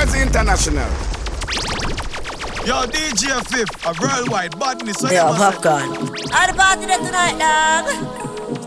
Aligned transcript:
Prezi 0.00 0.22
International. 0.22 0.88
Yo, 2.64 2.86
DJ 2.88 3.36
Fif, 3.52 3.68
a 3.84 3.92
worldwide 4.00 4.58
badness. 4.58 5.02
Yo, 5.02 5.28
popcorn. 5.36 5.92
How 6.32 6.46
the 6.46 6.54
party 6.56 6.86
there 6.86 6.96
tonight, 6.96 7.36
dog? 7.36 7.84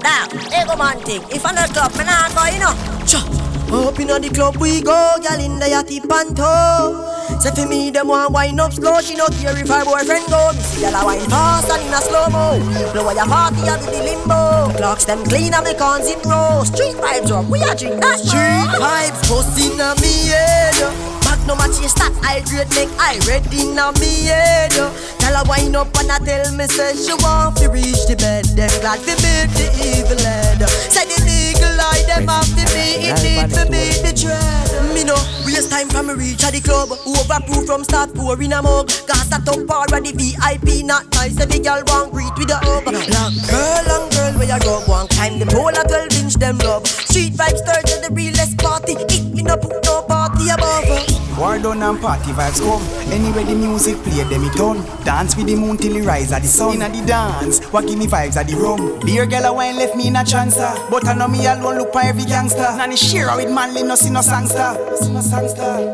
Now, 0.03 0.29
ego 0.53 0.75
man 0.77 0.99
thing. 0.99 1.23
If 1.33 1.43
I'm 1.43 1.55
not 1.55 1.73
club, 1.73 1.89
man, 1.97 2.05
I 2.07 2.29
go, 2.29 2.45
you 2.53 2.61
know. 2.61 3.05
Cha. 3.09 3.25
Up 3.73 3.99
in 3.99 4.13
the 4.13 4.29
club 4.29 4.57
we 4.57 4.83
go, 4.83 5.17
gal 5.23 5.39
in 5.39 5.57
the 5.57 5.65
yachty 5.65 6.07
panto. 6.07 7.01
Say 7.41 7.49
for 7.49 7.67
me, 7.67 7.89
them 7.89 8.09
want 8.09 8.31
wine 8.31 8.59
up 8.59 8.71
slow. 8.71 9.01
She 9.01 9.15
no 9.15 9.25
care 9.41 9.57
if 9.57 9.67
her 9.67 9.83
boyfriend 9.85 10.29
go. 10.29 10.53
Me 10.53 10.61
see 10.61 10.81
gal 10.81 11.01
a 11.01 11.03
wine 11.03 11.25
fast 11.33 11.71
and 11.71 11.81
in 11.81 11.93
a 11.93 11.97
slow 11.97 12.29
mo. 12.29 12.61
Blow 12.93 13.09
your 13.09 13.25
party 13.25 13.65
a 13.65 13.73
do 13.81 13.89
the 13.89 14.05
limbo. 14.05 14.69
Clocks 14.77 15.05
them 15.05 15.23
clean 15.25 15.55
and 15.55 15.65
me 15.65 15.73
cons 15.73 16.05
in 16.05 16.21
row. 16.29 16.61
Street 16.63 16.93
vibes 17.01 17.31
up, 17.31 17.49
we 17.49 17.57
a 17.63 17.73
drink 17.73 17.99
that 18.03 18.19
Street 18.19 18.69
vibes 18.77 19.21
busting 19.25 19.81
on 19.81 19.97
me 19.99 20.29
head. 20.29 21.12
No 21.45 21.55
match 21.55 21.79
your 21.79 21.89
stat, 21.89 22.11
I 22.23 22.39
grade 22.47 22.71
make 22.71 22.89
I 22.95 23.19
ready 23.27 23.67
now 23.67 23.91
me 23.99 24.31
head. 24.31 24.71
Tell 24.71 25.35
her 25.35 25.43
wind 25.43 25.75
up 25.75 25.91
and 25.99 26.11
I 26.11 26.19
tell 26.19 26.51
me 26.55 26.65
say 26.67 26.95
she 26.95 27.13
want 27.19 27.57
to 27.57 27.67
reach 27.67 28.07
the 28.07 28.15
bed. 28.15 28.45
Them 28.55 28.71
glad 28.79 28.99
to 29.03 29.13
beat 29.19 29.51
the 29.51 29.67
evil 29.83 30.19
head. 30.23 30.63
Say 30.87 31.03
the 31.03 31.19
eagle 31.27 31.75
eye 31.75 32.03
them 32.07 32.27
have 32.31 32.47
to 32.47 32.63
be 32.71 33.11
it 33.11 33.19
need 33.19 33.51
to 33.51 33.63
beat 33.67 33.99
the 34.07 34.13
dread. 34.15 34.95
Me 34.95 35.03
no 35.03 35.19
waste 35.43 35.69
time 35.69 35.89
from 35.89 36.07
me 36.07 36.13
reach 36.13 36.43
at 36.47 36.53
the 36.53 36.61
club. 36.61 36.95
Overproof 37.03 37.67
from 37.67 37.83
start 37.83 38.13
pour 38.15 38.39
in 38.41 38.53
a 38.53 38.61
mug. 38.61 38.87
Gas 39.07 39.27
that 39.27 39.43
up 39.43 39.67
already 39.67 40.15
VIP 40.15 40.85
not 40.85 41.03
nice. 41.11 41.35
Every 41.39 41.59
girl 41.59 41.83
want 41.87 42.13
greet 42.13 42.31
with 42.39 42.55
a 42.55 42.59
hug. 42.63 42.87
Long 42.87 43.35
girl, 43.51 43.83
long 43.91 44.07
girl, 44.15 44.31
where 44.39 44.47
you 44.47 44.59
go? 44.63 44.79
One 44.87 45.07
climb 45.11 45.39
the 45.39 45.45
pole 45.51 45.75
at 45.75 45.91
12 45.91 46.23
inch 46.23 46.35
them 46.35 46.57
love. 46.59 46.87
Street 46.87 47.33
vibes 47.35 47.59
third 47.67 47.83
to 47.91 48.07
the 48.07 48.15
realest 48.15 48.57
party. 48.59 48.95
It 48.95 49.27
me 49.35 49.43
no 49.43 49.57
put 49.57 49.83
no 49.83 50.03
party 50.03 50.47
above. 50.47 51.22
War 51.37 51.57
done 51.59 51.83
and 51.83 51.99
party 51.99 52.31
vibes 52.31 52.59
come. 52.61 52.81
Anyway 53.11 53.43
the 53.43 53.55
music 53.55 53.97
play, 54.03 54.23
them 54.23 54.43
it 54.43 54.59
on. 54.59 54.77
Dance 55.03 55.35
with 55.35 55.47
the 55.47 55.55
moon 55.55 55.77
till 55.77 55.95
it 55.95 56.05
rise 56.05 56.31
at 56.31 56.41
the 56.41 56.47
sun. 56.47 56.75
Inna 56.75 56.89
the 56.89 57.05
dance, 57.05 57.59
what 57.71 57.87
give 57.87 57.97
me 57.97 58.07
vibes 58.07 58.37
at 58.37 58.47
the 58.47 58.55
rum. 58.55 58.99
Dear 58.99 59.25
girl, 59.25 59.45
a 59.45 59.53
wine 59.53 59.75
left 59.75 59.95
me 59.95 60.07
in 60.07 60.15
a 60.15 60.19
chancer. 60.19 60.71
But 60.89 61.07
I 61.07 61.13
know 61.13 61.27
me 61.27 61.45
alone 61.45 61.77
look 61.77 61.91
for 61.91 62.01
every 62.01 62.25
gangster. 62.25 62.69
Nanny 62.77 62.95
share 62.95 63.35
with 63.35 63.51
manly, 63.51 63.83
no 63.83 63.95
see 63.95 64.09
no 64.09 64.21
sangster. 64.21 64.77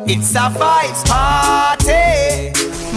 It's 0.07 0.35
a 0.35 0.49
vibes 0.49 1.05
party. 1.07 2.53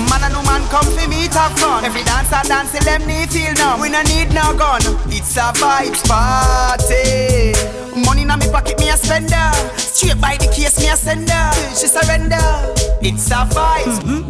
Man 0.08 0.24
and 0.24 0.32
no 0.32 0.42
man 0.42 0.66
come 0.68 0.84
for 0.84 1.08
me 1.08 1.28
to 1.28 1.38
have 1.38 1.58
fun. 1.58 1.84
Every 1.84 2.02
dancer 2.02 2.42
dance 2.48 2.72
till 2.72 2.82
them 2.82 3.06
need 3.06 3.30
feel 3.30 3.54
numb. 3.54 3.80
We 3.80 3.88
no 3.88 4.02
need 4.02 4.32
no 4.34 4.52
gun. 4.56 4.80
It's 5.06 5.36
a 5.36 5.52
vibes 5.52 6.02
party. 6.08 7.52
Money 8.04 8.22
in 8.22 8.28
me 8.28 8.48
pocket, 8.50 8.78
me 8.80 8.88
a 8.88 8.96
spender. 8.96 9.52
Straight 9.76 10.20
by 10.20 10.36
the 10.36 10.46
case, 10.46 10.78
me 10.80 10.88
a 10.88 10.96
sender. 10.96 11.50
She 11.76 11.86
surrender. 11.86 12.31
It's 12.34 13.30
a 13.30 13.44
vibe. 13.52 13.84
Mm-hmm. 13.84 14.22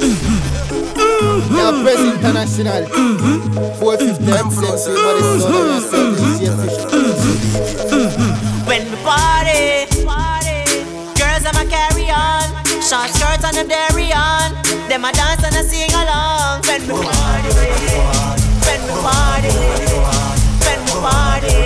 Mm-hmm. 0.01 1.57
Yeah, 1.57 1.73
Prez 1.83 2.01
International. 2.15 2.83
Mm-hmm. 2.85 3.79
450 3.79 4.33
M 4.33 4.51
Sense, 4.51 4.87
but 4.89 5.17
it's 5.21 5.45
not 5.45 5.67
a 5.69 5.81
When 8.67 8.83
we 8.91 8.97
party, 9.05 9.87
girls 11.15 11.43
them 11.45 11.55
a 11.55 11.65
carry 11.71 12.11
on, 12.11 12.51
short 12.83 13.11
skirts 13.15 13.45
and 13.45 13.55
them 13.57 13.69
dairy 13.69 14.13
on, 14.13 14.53
them 14.89 15.05
a 15.05 15.13
dance 15.13 15.45
and 15.45 15.55
a 15.55 15.63
sing 15.63 15.93
along. 15.93 16.63
When 16.67 16.83
we 16.83 16.95
party, 17.05 17.51
when 18.65 18.81
we 18.83 18.93
party, 19.03 19.49
when 19.55 19.81
we 19.81 20.34
party, 21.05 21.61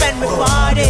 we. 0.00 0.80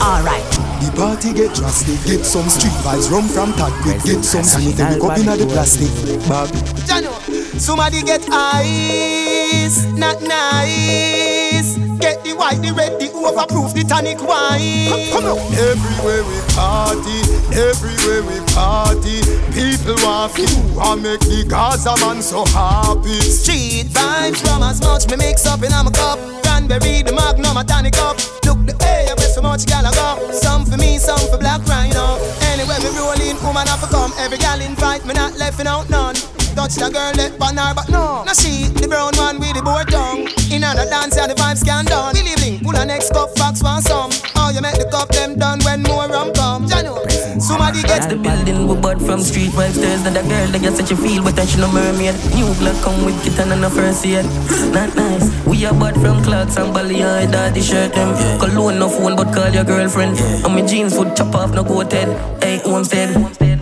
Alright. 0.00 0.44
The 0.80 0.92
party 0.94 1.32
get 1.34 1.54
drastic, 1.54 1.98
get 2.06 2.24
some 2.24 2.48
street 2.48 2.76
vibes, 2.84 3.10
rum 3.10 3.26
from 3.28 3.52
Tad 3.54 3.72
get 4.04 4.24
some 4.24 4.44
sanitary 4.44 5.00
cup 5.00 5.18
inna 5.18 5.36
the 5.36 5.46
plastic. 5.46 5.90
Bag. 6.28 7.35
Somebody 7.58 8.02
get 8.02 8.22
ice, 8.30 9.84
not 9.92 10.20
nice. 10.20 11.76
Get 11.98 12.22
the 12.22 12.34
white, 12.36 12.60
the 12.60 12.72
red, 12.76 13.00
the 13.00 13.08
overproof, 13.16 13.72
the 13.72 13.82
tonic 13.82 14.20
wine. 14.20 15.10
Come, 15.10 15.24
come 15.24 15.24
on. 15.24 15.38
Everywhere 15.56 16.22
we 16.28 16.38
party, 16.52 17.18
everywhere 17.56 18.22
we 18.28 18.38
party, 18.52 19.24
people 19.56 19.96
want 20.04 20.36
you 20.36 20.46
and 20.78 21.02
make 21.02 21.20
the 21.20 21.46
Gaza 21.48 21.96
man 22.04 22.20
so 22.20 22.44
happy. 22.52 23.18
Street 23.24 23.88
vibes, 23.88 24.44
rum 24.44 24.62
as 24.62 24.80
much 24.82 25.08
me 25.08 25.16
mix 25.16 25.46
up 25.46 25.64
in 25.64 25.72
a 25.72 25.90
cup. 25.90 26.20
Cranberry, 26.44 27.02
the 27.02 27.12
magnum, 27.12 27.56
a 27.56 27.64
tonic 27.64 27.96
up. 27.98 28.16
Look 28.44 28.60
the 28.68 28.76
way, 28.84 29.08
I 29.08 29.16
so 29.16 29.40
much 29.40 29.64
gal 29.66 29.86
I 29.86 29.92
go. 29.96 30.30
Some 30.30 30.66
for 30.66 30.76
me, 30.76 30.98
some 30.98 31.18
for 31.30 31.38
black 31.38 31.64
rhino. 31.66 32.20
Anyway, 32.52 32.76
me 32.84 32.92
rolling, 32.98 33.40
woman 33.42 33.66
have 33.66 33.80
to 33.80 33.88
come. 33.88 34.12
Every 34.18 34.38
gal 34.38 34.60
invite 34.60 35.06
me, 35.06 35.14
not 35.14 35.38
left 35.38 35.64
out 35.64 35.88
none. 35.88 36.16
Touch 36.56 36.80
the 36.80 36.88
girl 36.88 37.12
left 37.20 37.36
on 37.36 37.60
her, 37.60 37.74
but 37.76 37.88
no. 37.92 38.24
Now 38.24 38.32
she, 38.32 38.72
the 38.72 38.88
brown 38.88 39.12
one 39.20 39.36
with 39.36 39.52
the 39.52 39.60
board 39.60 39.92
tongue. 39.92 40.24
In 40.48 40.64
another 40.64 40.88
dance, 40.88 41.20
and 41.20 41.30
the 41.30 41.36
vibes 41.36 41.60
can 41.60 41.84
done. 41.84 42.16
We 42.16 42.24
living, 42.24 42.64
pull 42.64 42.74
a 42.74 42.80
next 42.88 43.12
cup, 43.12 43.36
fox 43.36 43.62
want 43.62 43.84
some. 43.84 44.08
Oh, 44.40 44.48
you 44.48 44.64
make 44.64 44.80
the 44.80 44.88
cup 44.88 45.12
them 45.12 45.36
done 45.36 45.60
when 45.68 45.84
more 45.84 46.08
rum 46.08 46.32
come. 46.32 46.64
Jano, 46.64 46.96
somebody 47.36 47.82
gets 47.84 48.08
the 48.08 48.16
building 48.16 48.66
we 48.66 48.74
bought 48.80 48.96
from 49.04 49.20
street 49.20 49.52
vibes. 49.52 49.76
There's 49.76 50.00
not 50.00 50.16
a 50.16 50.24
girl 50.24 50.48
that 50.48 50.62
gets 50.64 50.80
such 50.80 50.90
a 50.90 50.96
feel, 50.96 51.22
but 51.22 51.36
she 51.44 51.60
no 51.60 51.68
mermaid. 51.68 52.16
New 52.32 52.48
blood 52.56 52.80
come 52.80 53.04
with 53.04 53.20
kitten 53.20 53.52
and 53.52 53.60
a 53.60 53.68
first 53.68 54.06
aid. 54.08 54.24
Not 54.72 54.96
nice. 54.96 55.28
We 55.44 55.60
are 55.68 55.76
bought 55.76 56.00
from 56.00 56.24
clocks 56.24 56.56
and 56.56 56.72
belly 56.72 57.04
high, 57.04 57.28
daddy 57.28 57.60
shirt 57.60 57.92
them. 57.92 58.16
Cologne 58.40 58.80
no 58.80 58.88
phone, 58.88 59.14
but 59.14 59.28
call 59.28 59.52
your 59.52 59.68
girlfriend. 59.68 60.16
And 60.16 60.52
my 60.56 60.64
jeans 60.64 60.96
would 60.96 61.14
chop 61.14 61.34
off 61.34 61.52
no 61.52 61.64
coated. 61.64 62.08
Hey, 62.40 62.64
homestead. 62.64 63.12
Boop 63.12 63.55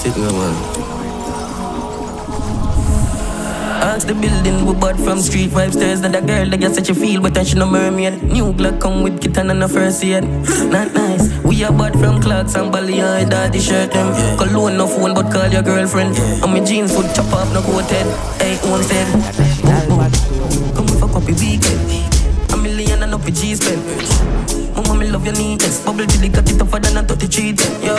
sitting 0.00 0.22
man. 0.22 0.54
Ask 3.82 4.06
the 4.06 4.14
building 4.14 4.64
we 4.64 4.72
bought 4.72 4.96
from 4.96 5.18
street 5.20 5.50
vibes. 5.50 5.74
There's 5.74 6.00
not 6.00 6.14
a 6.14 6.22
girl 6.22 6.48
that 6.48 6.58
gets 6.58 6.76
such 6.76 6.88
a 6.88 6.94
feel, 6.94 7.20
but 7.20 7.36
she 7.46 7.54
no 7.54 7.66
mermaid. 7.66 8.22
New 8.22 8.52
Glock 8.54 8.80
come 8.80 9.02
with 9.02 9.20
kitten 9.20 9.50
and 9.50 9.62
a 9.62 9.68
first 9.68 10.02
aid. 10.02 10.24
Not 10.72 10.94
nice. 10.94 11.28
We 11.44 11.64
are 11.64 11.72
bought 11.72 11.92
from 11.92 12.22
clocks 12.22 12.54
and 12.54 12.72
belly 12.72 12.98
high, 12.98 13.24
daddy 13.24 13.60
shirt 13.60 13.92
them. 13.92 14.08
Cologne 14.38 14.78
no 14.78 14.86
phone, 14.86 15.12
but 15.12 15.30
call 15.30 15.48
your 15.48 15.62
girlfriend. 15.62 16.16
And 16.16 16.50
my 16.52 16.60
jeans 16.64 16.96
would 16.96 17.14
chop 17.14 17.30
off 17.34 17.52
no 17.52 17.60
coated. 17.60 18.06
Hey. 18.40 18.56
Boom, 18.62 18.80
boom. 18.80 20.00
Come 20.76 20.86
with 20.86 21.02
a 21.02 21.08
copy 21.12 21.32
weekend. 21.34 22.52
A 22.54 22.56
million 22.56 23.02
and 23.02 23.12
up 23.12 23.26
a 23.26 23.30
G 23.30 23.54
spend. 23.54 23.84
Mama, 24.74 24.94
me 24.94 25.10
love 25.10 25.26
your 25.26 25.34
neatness. 25.34 25.84
Bubble 25.84 26.06
till 26.06 26.24
it 26.24 26.32
got 26.32 26.48
it 26.50 26.58
tougher 26.58 26.78
than 26.78 26.96
a 26.96 27.02
33 27.02 27.48
Yo, 27.48 27.54
so 27.54 27.89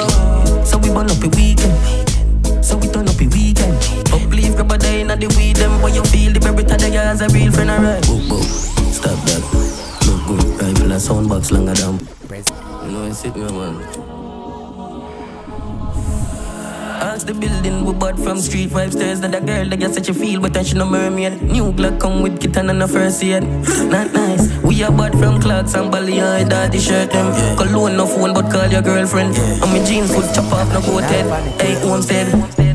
bought 18.11 18.23
from 18.23 18.39
street 18.39 18.69
vibes. 18.69 18.93
There's 18.93 19.19
not 19.19 19.35
a 19.35 19.41
girl 19.41 19.67
that 19.69 19.79
gets 19.79 19.95
such 19.95 20.09
a 20.09 20.13
feel, 20.13 20.41
but 20.41 20.53
that 20.53 20.65
she 20.67 20.75
no 20.75 20.85
mermaid. 20.85 21.41
New 21.41 21.71
Glock 21.71 21.99
come 21.99 22.21
with 22.21 22.41
kitten 22.41 22.69
and 22.69 22.83
a 22.83 22.87
first 22.87 23.23
aid. 23.23 23.43
Not 23.93 24.13
nice. 24.13 24.57
We 24.63 24.83
are 24.83 24.91
bought 24.91 25.13
from 25.13 25.41
clocks 25.41 25.73
and 25.75 25.91
belly 25.91 26.17
high, 26.17 26.43
daddy 26.43 26.79
shirt 26.79 27.11
them. 27.11 27.57
Cologne 27.57 27.97
no 27.97 28.05
phone, 28.05 28.33
but 28.33 28.51
call 28.51 28.67
your 28.67 28.81
girlfriend. 28.81 29.35
And 29.35 29.71
my 29.71 29.83
jeans 29.85 30.15
would 30.15 30.33
chop 30.33 30.51
off 30.51 30.71
no 30.73 30.81
coated. 30.81 31.25
Hey, 31.61 31.75
homestead. 31.87 32.27
Boop 32.27 32.70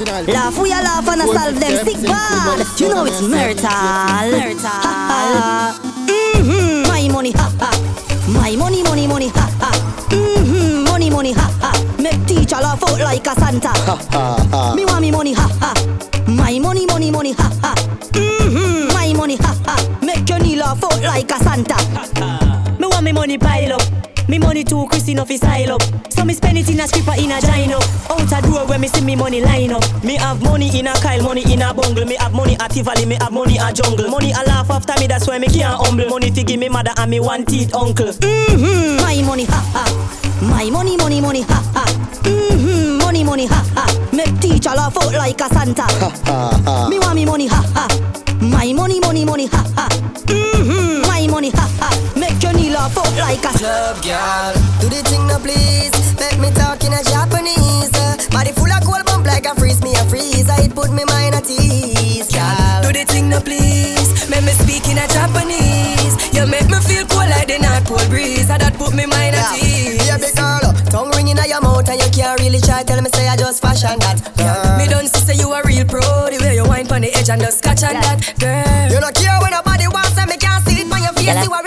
Laugh, 0.00 0.58
we 0.58 0.72
a 0.72 0.82
laugh 0.82 1.06
and 1.06 1.22
a 1.22 1.26
solve 1.26 1.60
them 1.60 1.84
fifty 1.84 2.00
sick 2.00 2.08
bad. 2.08 2.80
You 2.80 2.88
know 2.88 3.04
it's 3.04 3.20
money, 3.22 3.34
marital. 3.34 3.70
Marital. 3.70 4.70
Mm-hmm. 6.10 6.88
My 6.88 7.08
money, 7.12 7.30
ha 7.30 7.48
ha. 7.60 7.70
My 8.28 8.56
money, 8.56 8.82
money, 8.82 9.06
money, 9.06 9.28
ha 9.28 9.48
ha. 9.60 9.70
Mm-hmm. 10.10 10.84
Money, 10.84 11.10
money, 11.10 11.32
ha 11.32 11.48
ha. 11.60 11.96
Make 12.02 12.26
teacher 12.26 12.56
laugh 12.56 12.82
out 12.82 12.98
like 12.98 13.24
a 13.24 13.34
Santa. 13.38 13.68
Ha 13.68 13.96
ha 14.10 14.48
ha. 14.50 14.74
Me 14.74 14.84
want 14.84 15.00
me 15.00 15.10
money, 15.12 15.32
ha 15.32 15.48
ha. 15.60 15.74
My 16.26 16.58
money, 16.58 16.86
money, 16.86 17.10
money, 17.12 17.32
ha 17.32 17.48
ha. 17.62 17.74
Mm-hmm. 18.14 18.92
My 18.92 19.12
money, 19.12 19.36
ha 19.36 19.54
ha. 19.64 19.98
Make 20.02 20.28
your 20.28 20.40
knee 20.40 20.56
laugh 20.56 20.82
out 20.82 21.00
like 21.02 21.30
a 21.30 21.38
Santa. 21.38 21.76
Me 22.80 22.86
want 22.88 23.04
me 23.04 23.12
money 23.12 23.38
pile 23.38 23.74
up. 23.74 23.93
Me 24.28 24.38
money 24.38 24.64
too 24.64 24.86
Christy 24.88 25.12
enough 25.12 25.30
is 25.30 25.40
style 25.40 25.72
up. 25.72 25.82
So 26.10 26.24
me 26.24 26.34
spend 26.34 26.58
it 26.58 26.68
in 26.70 26.80
a 26.80 26.88
stripper 26.88 27.14
in 27.18 27.30
a 27.30 27.40
gino. 27.40 27.78
Out 28.08 28.32
a 28.32 28.40
door 28.42 28.66
where 28.66 28.78
me 28.78 28.88
see 28.88 29.04
me 29.04 29.16
money 29.16 29.40
line 29.40 29.72
up. 29.72 29.84
Me 30.02 30.16
have 30.16 30.42
money 30.42 30.76
in 30.78 30.86
a 30.86 30.92
Kyle, 30.94 31.22
money 31.22 31.42
in 31.52 31.62
a 31.62 31.74
bungle. 31.74 32.06
Me 32.06 32.16
have 32.16 32.32
money 32.32 32.56
at 32.58 32.70
Tivoli, 32.70 33.04
me 33.06 33.16
have 33.20 33.32
money 33.32 33.58
at 33.58 33.74
jungle. 33.74 34.08
Money 34.08 34.32
a 34.32 34.42
laugh 34.46 34.70
after 34.70 34.94
me, 34.98 35.06
that's 35.06 35.26
why 35.26 35.38
me 35.38 35.46
can't 35.48 35.78
humble. 35.80 36.08
Money 36.08 36.30
to 36.30 36.42
give 36.42 36.58
me 36.58 36.68
mother 36.68 36.92
and 36.96 37.10
me 37.10 37.20
one 37.20 37.44
teeth 37.44 37.74
uncle. 37.74 38.06
Mm-hmm. 38.06 39.02
My 39.02 39.22
money, 39.26 39.44
ha 39.44 39.60
ha. 39.72 40.40
My 40.42 40.70
money, 40.70 40.96
money, 40.96 41.20
money, 41.20 41.42
ha 41.42 41.62
ha. 41.74 41.84
Mm-hmm. 42.22 42.98
Money, 42.98 43.24
money, 43.24 43.46
ha 43.46 43.62
ha. 43.74 44.10
Make 44.12 44.40
teacher 44.40 44.70
laugh 44.70 44.96
out 44.96 45.12
like 45.12 45.40
a 45.40 45.48
Santa. 45.48 45.82
Ha 45.82 46.10
ha 46.24 46.62
ha. 46.64 46.88
Me 46.88 46.98
want 46.98 47.14
me 47.14 47.24
money, 47.26 47.46
ha 47.46 47.62
ha. 47.74 47.88
My 48.40 48.72
money, 48.72 49.00
money, 49.00 49.24
money, 49.24 49.46
ha 49.46 49.64
ha. 49.76 49.88
Mm-hmm. 50.26 51.02
My 51.02 51.26
money, 51.26 51.50
ha 51.50 51.68
ha. 51.78 51.90
Your 52.84 52.92
knee 52.92 53.16
like 53.16 53.40
a 53.40 53.52
Club 53.56 53.96
girl, 54.04 54.52
do 54.76 54.92
the 54.92 55.00
thing 55.08 55.24
now 55.26 55.40
please. 55.40 55.88
Make 56.20 56.36
me 56.36 56.52
talk 56.52 56.84
in 56.84 56.92
a 56.92 57.00
Japanese. 57.00 57.88
Body 58.28 58.52
full 58.52 58.68
of 58.68 58.84
cold 58.84 59.00
bump 59.08 59.24
like 59.24 59.46
a 59.48 59.54
freeze 59.56 59.80
me 59.80 59.96
a 59.96 60.04
freeze. 60.04 60.44
It 60.60 60.74
put 60.76 60.92
me 60.92 61.04
mind 61.08 61.34
at 61.34 61.48
ease. 61.48 62.28
Girl, 62.28 62.84
do 62.84 62.92
the 62.92 63.08
thing 63.08 63.32
now 63.32 63.40
please. 63.40 64.28
Make 64.28 64.44
me 64.44 64.52
speak 64.52 64.84
in 64.92 65.00
a 65.00 65.08
Japanese. 65.08 66.12
You 66.36 66.44
make 66.44 66.68
me 66.68 66.76
feel 66.84 67.08
cool 67.08 67.24
like 67.24 67.48
the 67.48 67.56
North 67.56 67.88
Pole 67.88 68.04
breeze. 68.12 68.52
And 68.52 68.60
that 68.60 68.76
put 68.76 68.92
me 68.92 69.08
mind 69.08 69.32
at 69.32 69.56
ease. 69.56 70.04
Yeah, 70.04 70.20
big 70.20 70.36
girl, 70.36 70.76
tongue 70.92 71.08
ringing 71.16 71.40
in 71.40 71.48
your 71.48 71.64
mouth 71.64 71.88
and 71.88 71.96
you 71.96 72.10
can't 72.12 72.36
really 72.36 72.60
try. 72.60 72.84
Tell 72.84 73.00
me 73.00 73.08
say 73.16 73.32
I 73.32 73.36
just 73.40 73.64
fashion 73.64 73.96
that. 74.04 74.20
Girl. 74.36 74.76
Me 74.76 74.84
don't 74.92 75.08
see 75.08 75.24
say 75.24 75.40
you 75.40 75.48
a 75.56 75.64
real 75.64 75.88
pro. 75.88 76.04
The 76.28 76.36
way 76.36 76.60
you 76.60 76.68
wine 76.68 76.84
pon 76.84 77.00
the 77.00 77.08
edge 77.16 77.32
and 77.32 77.40
just 77.40 77.64
catch 77.64 77.80
on 77.80 77.96
that, 77.96 78.20
girl. 78.36 78.92
You 78.92 79.00
don't 79.00 79.16
care 79.16 79.40
when 79.40 79.56
nobody 79.56 79.88
wants 79.88 80.20
and 80.20 80.28
me 80.28 80.36
can't 80.36 80.60
see 80.68 80.84
it 80.84 80.92
on 80.92 81.00
your 81.00 81.16
face. 81.16 81.32
You 81.32 81.48
a 81.48 81.63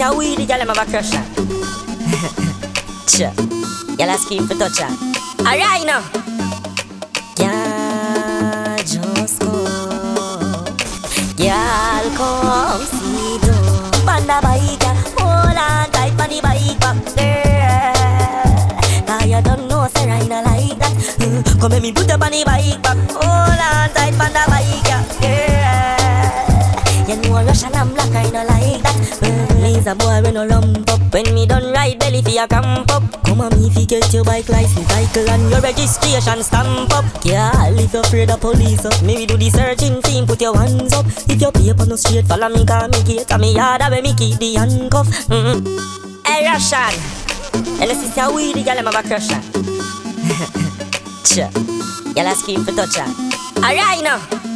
on. 0.00 1.24
Sure. 3.08 3.32
Y'all 3.98 4.16
scream 4.16 4.46
for 4.46 4.54
touch 4.54 4.78
her. 4.78 4.88
Alright 5.40 5.84
now. 5.86 6.02
Yeah, 7.38 8.76
just 8.78 9.40
go. 9.40 9.50
Y'all 11.36 12.10
come 12.16 12.82
see 12.86 13.38
do. 13.42 13.52
Panda 14.06 14.38
hold 15.18 15.56
on 15.58 15.90
back 16.78 16.96
there. 17.16 17.92
Now 19.06 19.24
you 19.24 19.42
don't 19.42 19.66
know, 19.68 19.88
say 19.96 20.10
I 20.10 20.22
not 20.28 20.44
like 20.44 20.78
that. 20.78 20.92
Mm, 21.18 21.60
Come 21.60 21.82
me 21.82 21.92
put 21.92 22.10
up 22.10 22.22
on 22.22 22.30
the 22.30 22.44
bike 22.44 22.80
back. 22.82 22.96
On 23.18 23.88
tight 23.94 24.14
for 24.14 24.30
the 24.30 24.44
bike, 24.46 24.86
yeah. 25.22 27.08
You 27.08 27.16
know 27.16 27.42
Russian 27.44 27.74
I'm 27.74 27.94
black, 27.94 28.07
Mm, 29.78 29.84
Laser 29.84 29.94
boy 29.94 30.22
when 30.22 30.34
no 30.34 30.44
lump 30.46 30.90
up. 30.90 31.00
When 31.12 31.34
me 31.34 31.46
done 31.46 31.72
ride 31.72 31.98
belly 31.98 32.22
for 32.22 32.30
your 32.30 32.46
camp 32.46 32.90
up. 32.90 33.02
Come 33.24 33.40
on 33.40 33.50
me 33.60 33.68
you 33.68 33.86
get 33.86 34.12
your 34.12 34.24
bike 34.24 34.48
license, 34.48 34.88
cycle 34.88 35.28
and 35.30 35.50
your 35.50 35.60
registration 35.60 36.42
stamp 36.42 36.92
up. 36.92 37.04
Yeah, 37.24 37.52
if 37.70 37.92
you're 37.92 38.02
afraid 38.02 38.30
of 38.30 38.40
police 38.40 38.84
up, 38.84 39.02
maybe 39.02 39.26
do 39.26 39.36
the 39.36 39.50
searching 39.50 40.02
team, 40.02 40.26
put 40.26 40.40
your 40.40 40.56
hands 40.56 40.92
up. 40.92 41.06
If 41.28 41.40
your 41.40 41.52
paper 41.52 41.86
no 41.86 41.96
straight, 41.96 42.26
follow 42.26 42.48
me, 42.48 42.66
call 42.66 42.88
me 42.88 43.02
gate, 43.04 43.30
and 43.30 43.40
me 43.40 43.54
yard 43.54 43.82
where 43.82 44.02
me 44.02 44.14
keep 44.14 44.38
the 44.38 44.54
handcuff. 44.54 45.06
Mm-hmm. 45.28 46.24
Hey 46.26 46.46
Russian, 46.46 46.94
and 47.80 47.90
this 47.90 48.02
is 48.02 48.16
how 48.16 48.34
we 48.34 48.52
the 48.52 48.62
girl 48.62 48.78
I'm 48.78 48.88
a 48.88 49.02
crush 49.02 49.30
on. 49.32 49.42
Y'all 52.16 52.34
scream 52.34 52.64
for 52.64 52.72
touch. 52.72 52.98
Alright 53.58 54.02
now. 54.02 54.47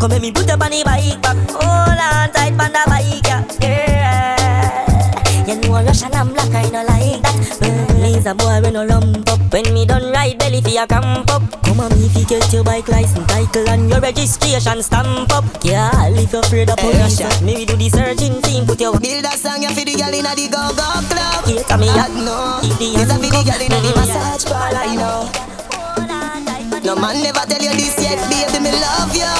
Come 0.00 0.10
let 0.10 0.20
me 0.20 0.32
put 0.32 0.50
up 0.50 0.60
on 0.60 0.70
the 0.70 0.82
bike 0.84 1.20
back. 1.22 1.36
Hold 1.50 2.00
on 2.00 2.30
tight 2.32 2.54
for 2.56 2.68
the 2.68 2.82
bike, 2.88 3.60
yeah. 3.62 4.80
You 5.46 5.56
know 5.60 5.82
Russian 5.82 6.14
and 6.14 6.32
black, 6.32 6.54
I 6.54 6.68
not 6.70 6.86
like 6.86 7.22
that. 7.22 7.34
Mm, 7.60 8.00
Laser 8.02 8.34
boy 8.34 8.60
when 8.62 8.74
no 8.74 8.84
lump 8.84 9.28
up. 9.28 9.40
When 9.52 9.72
me 9.74 9.84
done 9.84 10.12
ride 10.12 10.38
belly 10.38 10.60
for 10.60 10.68
your 10.68 10.86
camp 10.86 11.28
up. 11.30 11.42
Come 11.64 11.80
on 11.80 11.90
me 11.98 12.06
if 12.06 12.16
you 12.16 12.24
get 12.24 12.52
your 12.52 12.62
bike 12.62 12.88
license, 12.88 13.26
cycle 13.32 13.68
and 13.68 13.90
your 13.90 14.00
registration 14.00 14.82
stamp 14.82 15.32
up. 15.32 15.44
Yeah, 15.64 15.90
if 16.08 16.32
you're 16.32 16.42
afraid 16.42 16.70
of 16.70 16.76
police, 16.76 17.20
maybe 17.42 17.64
do 17.64 17.76
the 17.76 17.88
searching 17.88 18.40
team, 18.42 18.66
put 18.66 18.80
your 18.80 18.98
Build 18.98 19.24
a 19.24 19.36
song, 19.36 19.62
you 19.62 19.70
for 19.70 19.84
the 19.84 19.94
girl 19.96 20.14
inna 20.14 20.34
the 20.36 20.48
go-go 20.48 20.86
club. 21.10 21.44
Yeah, 21.46 21.62
come 21.66 21.82
here. 21.82 22.08
No, 22.14 22.60
the 22.62 22.94
a 22.94 23.06
for 23.06 23.18
the 23.18 23.28
girl 23.30 23.60
inna 23.60 23.80
the 23.80 23.92
massage 23.96 24.44
parlor, 24.44 24.84
you 24.92 24.98
know. 24.98 25.49
No 26.90 26.96
man 26.96 27.22
never 27.22 27.46
tell 27.46 27.62
you 27.62 27.70
this 27.70 27.94
yet, 28.02 28.18
baby, 28.26 28.64
me 28.64 28.72
love 28.82 29.14
you. 29.14 29.30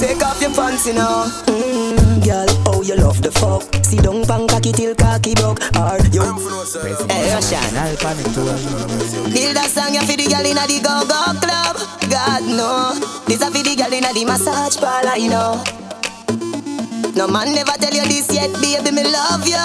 Take 0.00 0.24
off 0.24 0.40
your 0.40 0.50
pants, 0.54 0.86
you 0.86 0.94
know. 0.94 1.28
Mm, 1.44 2.24
girl, 2.24 2.48
oh 2.64 2.80
you 2.80 2.96
love 2.96 3.20
the 3.20 3.30
fuck. 3.30 3.84
See 3.84 3.98
don't 3.98 4.26
pan 4.26 4.48
cocky 4.48 4.72
till 4.72 4.94
cocky 4.94 5.34
broke. 5.34 5.60
Or 5.76 6.00
you. 6.08 6.24
Hey, 7.12 7.28
Russian. 7.28 7.60
Build 9.28 9.56
a 9.60 9.68
song, 9.68 9.92
you 9.92 10.00
for 10.00 10.16
the 10.16 10.32
girl 10.32 10.46
inna 10.48 10.64
the 10.64 10.80
go-go 10.80 11.36
club. 11.44 11.76
God 12.08 12.48
no, 12.48 12.96
this 13.26 13.42
a 13.42 13.50
for 13.52 13.62
the 13.62 13.76
girl 13.76 13.92
inna 13.92 14.10
the 14.14 14.24
massage 14.24 14.78
parlor, 14.80 15.18
you 15.18 15.28
know. 15.28 15.62
No 17.14 17.28
man 17.28 17.52
never 17.54 17.76
tell 17.76 17.92
you 17.92 18.08
this 18.08 18.32
yet, 18.32 18.48
baby, 18.62 18.96
me 18.96 19.04
love 19.04 19.46
you. 19.46 19.60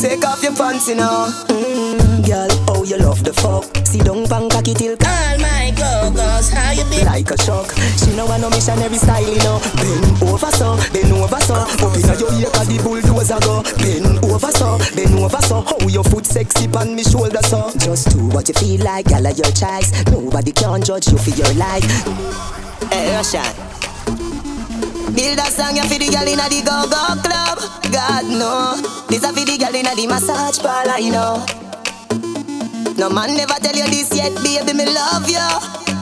Take 0.00 0.24
off 0.24 0.42
your 0.42 0.56
pants, 0.56 0.88
you 0.88 0.94
know. 0.94 1.28
Mm, 1.52 2.24
girl, 2.26 2.48
oh 2.72 2.75
you 2.86 2.96
love 2.98 3.24
the 3.24 3.32
fuck. 3.32 3.64
See 3.86 3.98
don't 3.98 4.28
pan 4.28 4.48
cocky 4.48 4.74
till 4.74 4.96
All 5.02 5.38
my 5.38 5.74
go-go's, 5.74 6.50
how 6.50 6.70
you 6.72 6.84
been? 6.86 7.04
like 7.04 7.30
a 7.30 7.36
shock. 7.36 7.72
She 7.98 8.14
know 8.14 8.26
I 8.26 8.38
no 8.38 8.48
missionary 8.50 8.96
style, 8.96 9.22
you 9.26 9.38
know. 9.42 9.58
Bend 9.76 10.22
over 10.22 10.50
so, 10.54 10.78
bend 10.92 11.12
over 11.12 11.40
so. 11.42 11.54
Up 11.54 11.96
inna 11.96 12.14
your 12.18 12.32
ear 12.38 12.50
'cause 12.50 12.68
the 12.68 12.78
bulldozer 12.82 13.40
go. 13.42 13.62
Bend 13.82 14.24
over 14.24 14.52
so, 14.52 14.78
bend 14.94 15.18
over 15.18 15.42
so. 15.42 15.62
How 15.62 15.88
your 15.88 16.04
foot 16.04 16.26
sexy 16.26 16.68
on 16.76 16.94
me 16.94 17.02
shoulder 17.02 17.42
so. 17.42 17.70
Just 17.76 18.10
do 18.10 18.18
what 18.30 18.48
you 18.48 18.54
feel 18.54 18.84
like, 18.84 19.08
girl, 19.08 19.26
your 19.34 19.50
choice. 19.52 19.90
Nobody 20.10 20.52
can 20.52 20.82
judge 20.82 21.08
you 21.08 21.18
for 21.18 21.30
your 21.30 21.52
life. 21.54 21.84
Hey, 22.90 23.14
Russian. 23.14 23.42
Build 25.14 25.38
a 25.38 25.50
song, 25.50 25.76
for 25.76 25.98
the 25.98 26.08
girl 26.08 26.28
inna 26.28 26.48
the 26.48 26.62
go-go 26.62 27.02
club. 27.24 27.58
God 27.90 28.24
no, 28.26 28.76
this 29.08 29.24
a 29.24 29.32
for 29.32 29.44
the 29.44 29.56
girl 29.56 29.74
inna 29.74 29.94
the 29.94 30.06
massage 30.06 30.58
parlor, 30.58 30.98
you 30.98 31.10
know. 31.10 31.65
No 32.94 33.10
man 33.10 33.34
never 33.36 33.54
tell 33.54 33.74
you 33.76 33.84
this 33.86 34.14
yet, 34.14 34.34
baby, 34.42 34.72
me 34.72 34.86
love 34.86 35.28
you. 35.28 35.42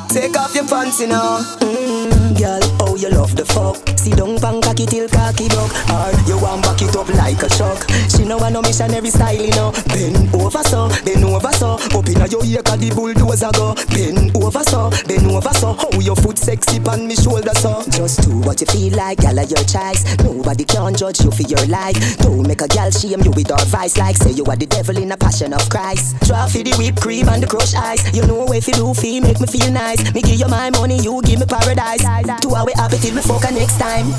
Take 0.09 0.37
off 0.39 0.55
your 0.55 0.67
pants, 0.67 1.01
you 1.01 1.09
know. 1.09 1.41
Mm, 1.61 2.39
girl, 2.39 2.61
oh 2.95 2.97
you 2.97 3.11
love 3.11 3.35
the 3.35 3.45
fuck. 3.45 3.77
See 3.99 4.15
don't 4.15 4.41
pan 4.41 4.63
cocky 4.63 4.87
till 4.87 5.09
cocky 5.09 5.49
broke. 5.49 5.75
Or 5.91 6.11
you 6.31 6.39
want 6.39 6.63
back 6.63 6.81
it 6.81 6.95
up 6.95 7.09
like 7.11 7.43
a 7.43 7.51
shock. 7.51 7.83
She 8.09 8.25
know 8.25 8.39
I 8.39 8.51
no 8.51 8.63
missionary 8.63 9.11
style, 9.11 9.35
you 9.35 9.51
know. 9.51 9.73
Bend 9.91 10.31
over 10.35 10.63
so, 10.63 10.89
bend 11.05 11.25
over 11.25 11.53
so. 11.53 11.75
Up 11.75 12.09
inna 12.09 12.27
your 12.31 12.45
ear 12.47 12.63
'cause 12.63 12.79
the 12.79 12.91
bulldozer 12.95 13.51
go. 13.53 13.75
Bend 13.91 14.31
over 14.37 14.63
so, 14.63 14.91
bend 15.07 15.27
over 15.27 15.55
so. 15.55 15.75
How 15.75 15.99
your 15.99 16.17
foot 16.17 16.39
sexy 16.39 16.79
on 16.87 17.07
me 17.07 17.17
shoulder 17.17 17.55
so. 17.55 17.83
Just 17.91 18.23
do 18.23 18.39
what 18.47 18.61
you 18.61 18.67
feel 18.67 18.95
like, 18.97 19.19
of 19.25 19.51
your 19.51 19.65
choice. 19.67 20.05
Nobody 20.23 20.65
can 20.65 20.95
judge 20.95 21.21
you 21.21 21.31
for 21.31 21.43
your 21.43 21.67
life. 21.67 21.99
Don't 22.19 22.47
make 22.47 22.63
a 22.63 22.69
girl 22.69 22.91
shame 22.91 23.23
you 23.23 23.33
with 23.33 23.51
her 23.51 23.65
vice 23.67 23.97
like 23.99 24.17
say 24.17 24.31
you 24.31 24.45
are 24.47 24.57
the 24.57 24.67
devil 24.67 24.97
in 24.97 25.11
a 25.13 25.17
passion 25.17 25.53
of 25.53 25.69
Christ. 25.69 26.15
Try 26.27 26.49
for 26.49 26.63
the 26.63 26.73
whipped 26.79 27.01
cream 27.01 27.29
and 27.29 27.43
the 27.43 27.47
crushed 27.47 27.77
ice. 27.77 28.03
You 28.15 28.23
know 28.27 28.47
if 28.53 28.69
you 28.69 28.75
do 28.75 28.95
feel 28.95 29.23
make 29.23 29.41
me 29.41 29.47
feel 29.47 29.71
nice. 29.73 30.01
Me 30.15 30.23
give 30.23 30.39
you 30.39 30.49
my 30.49 30.71
money, 30.71 30.99
you 31.01 31.21
give 31.23 31.41
me 31.41 31.47
paradise. 31.47 32.03
To 32.43 32.55
our 32.55 32.71
happy 32.85 32.99
till 32.99 33.15
we 33.15 33.23
fuck 33.23 33.45
next 33.53 33.79
time. 33.81 34.13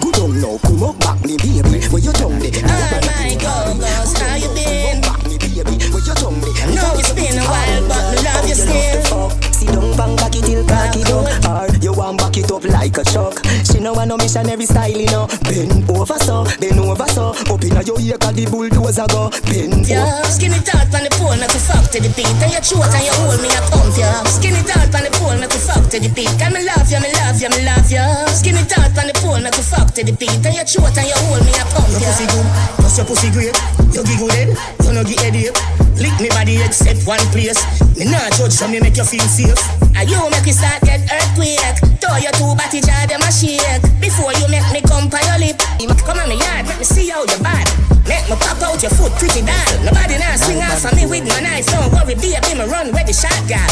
Good 0.00 0.18
on 0.22 0.40
now, 0.40 0.58
come 0.62 0.82
up 0.82 0.98
back 1.02 1.18
me 1.26 1.36
baby. 1.38 1.82
Where 1.90 2.02
you 2.02 2.12
tongue 2.12 2.38
there? 2.38 2.54
Oh 2.62 3.00
my 3.02 3.34
go-go's, 3.34 4.14
how 4.14 4.36
you 4.38 4.48
been? 4.54 5.02
Back 5.02 5.26
me 5.26 5.38
baby. 5.42 5.74
Where 5.90 6.04
you 6.06 6.14
tongue 6.14 6.38
there? 6.38 6.54
Know 6.70 6.94
it's 7.02 7.10
been 7.12 7.34
a 7.34 7.44
while, 7.50 7.82
but 7.90 8.02
me 8.14 8.22
love 8.22 8.46
you 8.46 8.54
still. 8.54 9.30
Sit 9.50 9.68
down, 9.74 9.96
bang 9.98 10.14
back 10.16 10.34
it 10.38 10.44
till 10.46 10.62
cock 10.66 10.94
it 10.94 11.10
up 11.10 11.26
Or 11.50 11.51
you 11.92 11.98
want 11.98 12.18
back 12.18 12.36
it 12.36 12.50
up 12.50 12.64
like 12.64 12.96
a 12.96 13.04
truck 13.04 13.36
She 13.64 13.78
know 13.78 13.92
want 13.92 14.08
no 14.08 14.16
missionary 14.16 14.66
style, 14.66 14.90
you 14.90 15.06
know 15.06 15.26
Bend 15.44 15.88
over 15.90 16.18
so, 16.18 16.44
bend 16.58 16.80
over 16.80 17.06
so 17.06 17.34
Up 17.52 17.62
inna 17.62 17.82
your 17.84 18.00
ear 18.00 18.16
cause 18.18 18.34
the 18.34 18.46
bulldozer 18.48 19.06
go 19.08 19.30
Bend 19.44 19.88
Yeah, 19.88 20.22
skinny 20.24 20.58
tart 20.64 20.92
on 20.94 21.04
the 21.04 21.10
pole, 21.18 21.36
make 21.36 21.52
we 21.52 21.60
fuck 21.60 21.84
to 21.92 21.98
the 22.00 22.08
beat. 22.16 22.28
And 22.40 22.52
your 22.52 22.62
throat 22.64 22.92
and 22.92 23.04
your 23.04 23.16
hold 23.20 23.40
me 23.40 23.48
a 23.52 23.60
pump 23.68 23.96
ya. 23.96 24.24
Skinny 24.24 24.62
tart 24.64 24.92
on 24.94 25.04
the 25.04 25.10
pole, 25.18 25.36
make 25.36 25.52
we 25.52 25.60
fuck 25.60 25.84
to 25.92 25.96
the 26.00 26.08
beat. 26.12 26.32
Can 26.40 26.52
me 26.52 26.64
love 26.64 26.88
ya, 26.88 27.00
me 27.00 27.10
love 27.12 27.40
ya, 27.40 27.48
me 27.52 27.60
love 27.64 27.90
ya. 27.90 28.04
Skinny 28.32 28.62
tart 28.64 28.96
on 28.96 29.08
the 29.08 29.14
pole, 29.20 29.40
make 29.40 29.56
we 29.56 29.64
fuck 29.64 29.88
to 29.96 30.02
the 30.04 30.12
beat. 30.16 30.32
And 30.44 30.54
your 30.54 30.66
throat 30.68 30.96
and 30.96 31.08
your 31.08 31.20
hold 31.28 31.42
me 31.44 31.52
a 31.56 31.64
pump 31.72 31.88
Your 31.92 32.00
pussy 32.08 32.26
good, 32.28 32.46
plus 32.80 32.96
your 32.96 33.06
pussy 33.08 33.28
great. 33.32 33.56
You 33.92 34.02
giggle 34.04 34.30
dead, 34.32 34.48
you 34.84 34.92
no 34.92 35.02
get 35.04 35.20
headache. 35.20 35.56
Lick 36.00 36.16
me 36.20 36.28
body 36.32 36.60
except 36.62 37.04
one 37.04 37.22
place. 37.34 37.60
Me 37.98 38.08
not 38.08 38.32
judge, 38.36 38.52
so 38.54 38.68
me 38.68 38.80
make 38.80 38.96
you 38.96 39.04
feel 39.04 39.26
safe. 39.28 39.60
And 39.96 40.08
you 40.08 40.18
make 40.30 40.44
me 40.46 40.52
start 40.52 40.80
get 40.82 41.04
earthquake. 41.08 41.81
Throw 42.00 42.16
your 42.18 42.32
two 42.38 42.54
body 42.54 42.80
jar, 42.80 43.06
them 43.06 43.22
a 43.22 43.30
shake. 43.30 43.62
Before 44.00 44.32
you 44.34 44.46
make 44.48 44.66
me 44.72 44.80
come 44.82 45.08
by 45.08 45.22
your 45.26 45.38
lip. 45.38 45.58
Come 46.06 46.18
on 46.18 46.28
me 46.28 46.36
yard, 46.38 46.66
let 46.66 46.78
me 46.78 46.84
see 46.84 47.08
how 47.08 47.22
you 47.22 47.38
bad. 47.42 47.66
Make 48.08 48.26
me 48.28 48.36
pop 48.36 48.60
out 48.62 48.82
your 48.82 48.90
foot 48.90 49.12
pretty 49.18 49.42
doll. 49.42 49.72
Nobody 49.86 50.18
now 50.18 50.36
swing 50.36 50.58
off 50.58 50.84
on 50.84 50.96
me 50.96 51.06
with 51.06 51.26
my 51.28 51.40
knife. 51.40 51.66
Don't 51.66 51.92
worry, 51.92 52.14
baby, 52.14 52.54
me 52.54 52.64
run 52.66 52.92
where 52.92 53.04
the 53.04 53.12
shot 53.12 53.36
gal. 53.46 53.70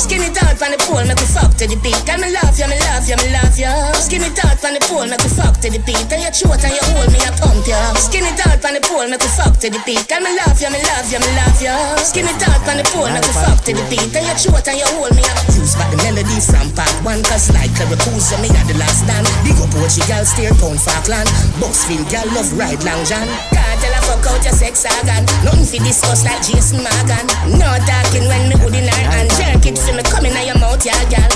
Skinny 0.00 0.32
tart 0.32 0.56
on 0.64 0.72
the 0.72 0.80
pole, 0.88 1.04
make 1.04 1.20
we 1.20 1.28
fuck 1.28 1.52
to 1.60 1.68
the 1.68 1.76
beat. 1.84 2.00
Can 2.08 2.24
me 2.24 2.32
love 2.32 2.56
ya, 2.56 2.64
me 2.72 2.80
love 2.88 3.04
ya, 3.04 3.20
me 3.20 3.28
love 3.36 3.52
ya. 3.52 3.92
Skinny 3.92 4.32
tart 4.32 4.56
on 4.64 4.72
the 4.72 4.80
pole, 4.88 5.04
make 5.04 5.20
we 5.20 5.28
fuck 5.28 5.60
to 5.60 5.68
the 5.68 5.76
beat. 5.84 6.08
And 6.08 6.24
your 6.24 6.32
throat 6.32 6.64
and 6.64 6.72
your 6.72 6.88
hold 6.96 7.12
me 7.12 7.20
a 7.20 7.28
pump 7.36 7.68
ya. 7.68 7.76
Skinny 8.00 8.32
tart 8.32 8.64
on 8.64 8.72
the 8.72 8.80
pole, 8.80 9.04
make 9.12 9.20
we 9.20 9.28
fuck 9.28 9.60
to 9.60 9.68
the 9.68 9.76
beat. 9.84 10.00
Can 10.08 10.24
me 10.24 10.32
love 10.40 10.56
ya, 10.56 10.72
me 10.72 10.80
love 10.80 11.08
ya, 11.12 11.20
me 11.20 11.30
love 11.36 11.60
ya. 11.60 11.76
Skinny 12.00 12.32
tart 12.40 12.64
on 12.64 12.80
the 12.80 12.84
pole, 12.88 13.12
make 13.12 13.28
we 13.28 13.34
fuck 13.44 13.60
to 13.68 13.76
the 13.76 13.84
beat. 13.92 14.08
And 14.16 14.24
your 14.24 14.36
throat 14.40 14.66
and 14.72 14.80
your 14.80 14.88
hold 14.96 15.12
me 15.12 15.20
a 15.20 15.32
Use 15.60 15.76
back 15.76 15.92
the 15.92 16.00
melody 16.00 16.40
from 16.40 16.72
part 16.72 16.96
one, 17.04 17.20
cause 17.28 17.52
like 17.52 17.68
Caracuza, 17.76 18.40
me 18.40 18.48
at 18.56 18.64
the 18.64 18.80
last 18.80 19.04
stand. 19.04 19.28
Big 19.44 19.60
up 19.60 19.68
Portugal, 19.68 20.24
steer 20.24 20.56
pound 20.56 20.80
Falkland. 20.80 21.28
Boxville, 21.60 22.08
gal 22.08 22.24
love 22.32 22.48
ride 22.56 22.80
long 22.88 23.04
John. 23.04 23.28
Can't 23.52 23.76
tell 23.84 23.92
her 23.92 24.04
fuck 24.08 24.24
out 24.32 24.40
your 24.40 24.56
sex 24.56 24.88
organ. 24.88 25.28
Nothing 25.44 25.68
fi 25.68 25.78
discuss 25.84 26.24
like 26.24 26.40
Jason 26.40 26.80
Morgan. 26.80 27.28
No 27.60 27.68
talking 27.84 28.24
when 28.24 28.48
me 28.48 28.56
good 28.56 28.72
in 28.72 28.88
her 28.88 29.04
and 29.20 29.28
jerk 29.36 29.68
it 29.68 29.76
fi 29.90 29.96
me 29.96 30.02
coming 30.02 30.32
out 30.32 30.46
your 30.46 30.58
mouth, 30.58 30.84
yeah, 30.86 31.02
gal. 31.10 31.30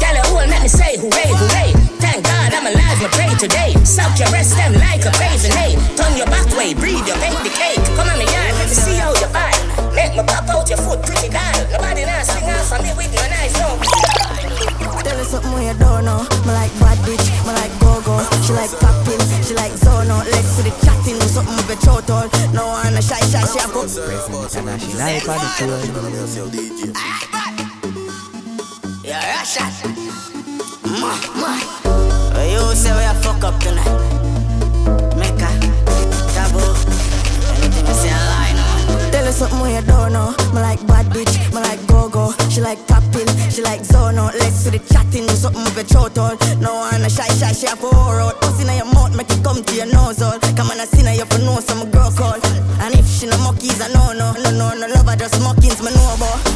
Gal, 0.00 0.14
you 0.16 0.24
hold 0.32 0.48
make 0.48 0.62
me 0.62 0.68
say 0.68 0.96
hooray, 0.96 1.28
hooray. 1.28 1.72
Thank 2.00 2.24
God 2.24 2.54
I'm 2.54 2.66
alive, 2.66 2.98
me 3.00 3.08
pray 3.12 3.32
today. 3.36 3.74
Suck 3.84 4.18
your 4.18 4.28
breast 4.32 4.56
them 4.56 4.72
like 4.74 5.04
a 5.04 5.12
craving, 5.12 5.52
hey. 5.52 5.76
Turn 5.96 6.16
your 6.16 6.26
back 6.26 6.48
way, 6.56 6.72
breathe 6.72 7.04
your 7.04 7.18
bake 7.20 7.36
the 7.44 7.52
cake. 7.52 7.80
Come 7.96 8.08
on 8.08 8.18
me 8.18 8.24
yard, 8.24 8.54
let 8.56 8.68
me 8.68 8.74
see 8.74 8.96
how 8.96 9.12
you 9.12 9.28
buy. 9.32 9.52
Make 9.92 10.16
me 10.16 10.22
pop 10.24 10.48
out 10.48 10.68
your 10.68 10.78
foot 10.78 11.02
pretty 11.04 11.28
doll. 11.28 11.60
Nobody 11.72 12.04
now 12.08 12.22
swing 12.24 12.48
off 12.48 12.72
on 12.72 12.80
me 12.82 12.92
with 12.96 13.12
no 13.12 13.24
knife, 13.28 13.54
no. 13.60 13.76
Tell 15.04 15.16
her 15.16 15.24
something 15.24 15.52
when 15.52 15.68
you 15.68 15.76
don't 15.76 16.04
know. 16.04 16.24
Me 16.46 16.52
like 16.56 16.72
bad 16.80 16.98
bitch, 17.04 17.26
me 17.44 17.52
like 17.52 17.74
go-go. 17.80 18.24
She 18.44 18.52
like 18.56 18.72
popping, 18.80 19.20
she 19.44 19.52
like 19.54 19.72
zono. 19.76 20.24
Legs 20.32 20.56
to 20.56 20.62
the 20.64 20.72
chatting, 20.80 21.18
do 21.20 21.28
something 21.28 21.56
with 21.56 21.68
your 21.68 22.00
throat 22.00 22.08
all. 22.10 22.26
No 22.56 22.72
one 22.72 22.96
a 22.96 23.02
shy, 23.02 23.20
shy, 23.28 23.44
shy. 23.44 23.68
Go. 23.68 23.84
Yeah, 29.08 29.24
Russian. 29.40 29.72
Ma, 31.00 31.16
ma. 31.40 31.56
You 32.44 32.60
say 32.76 32.92
we 32.92 33.00
a 33.08 33.14
fuck 33.24 33.42
up 33.42 33.58
tonight? 33.58 33.88
Mecca, 35.16 35.48
taboo. 36.36 36.60
Anything 37.56 37.86
you 37.88 37.94
say 37.96 38.12
a 38.12 38.20
lie, 38.28 38.52
no. 38.52 39.10
Tell 39.10 39.24
her 39.24 39.32
something 39.32 39.60
when 39.60 39.72
you 39.76 39.80
don't 39.88 40.12
know. 40.12 40.36
Me 40.52 40.60
like 40.60 40.86
bad 40.86 41.06
bitch, 41.06 41.32
me 41.54 41.60
like 41.62 41.80
go-go. 41.86 42.34
She 42.50 42.60
like 42.60 42.86
popping, 42.86 43.24
she 43.48 43.62
like 43.62 43.80
zono. 43.80 44.28
Legs 44.40 44.64
to 44.64 44.72
the 44.72 44.78
chatting, 44.92 45.26
do 45.26 45.32
something 45.32 45.64
with 45.64 45.90
your 45.90 46.10
throat 46.10 46.18
all. 46.18 46.60
No 46.60 46.74
one 46.74 47.00
a 47.00 47.08
shy, 47.08 47.24
shy, 47.40 47.52
shy. 47.52 47.74
For 47.76 48.20
out. 48.20 48.38
Pussy 48.42 48.68
in 48.68 48.76
your 48.76 48.92
mouth, 48.92 49.16
make 49.16 49.30
it 49.30 49.42
come 49.42 49.64
to 49.64 49.74
your 49.74 49.86
nose 49.86 50.20
all. 50.20 50.38
Come 50.52 50.68
on, 50.68 50.80
I 50.80 50.84
see 50.84 51.02
now 51.02 51.12
you 51.12 51.24
for 51.24 51.38
know 51.38 51.60
some 51.60 51.90
girl 51.90 52.12
call. 52.12 52.36
And 52.84 52.92
if 52.92 53.08
she 53.08 53.24
no 53.24 53.38
monkeys, 53.38 53.80
I 53.80 53.88
know 53.88 54.12
no, 54.12 54.36
no, 54.36 54.50
no, 54.52 54.76
no 54.76 54.86
love 54.86 55.08
her 55.08 55.16
just 55.16 55.40
mockings, 55.40 55.80
me 55.80 55.96
know 55.96 56.12
about. 56.12 56.47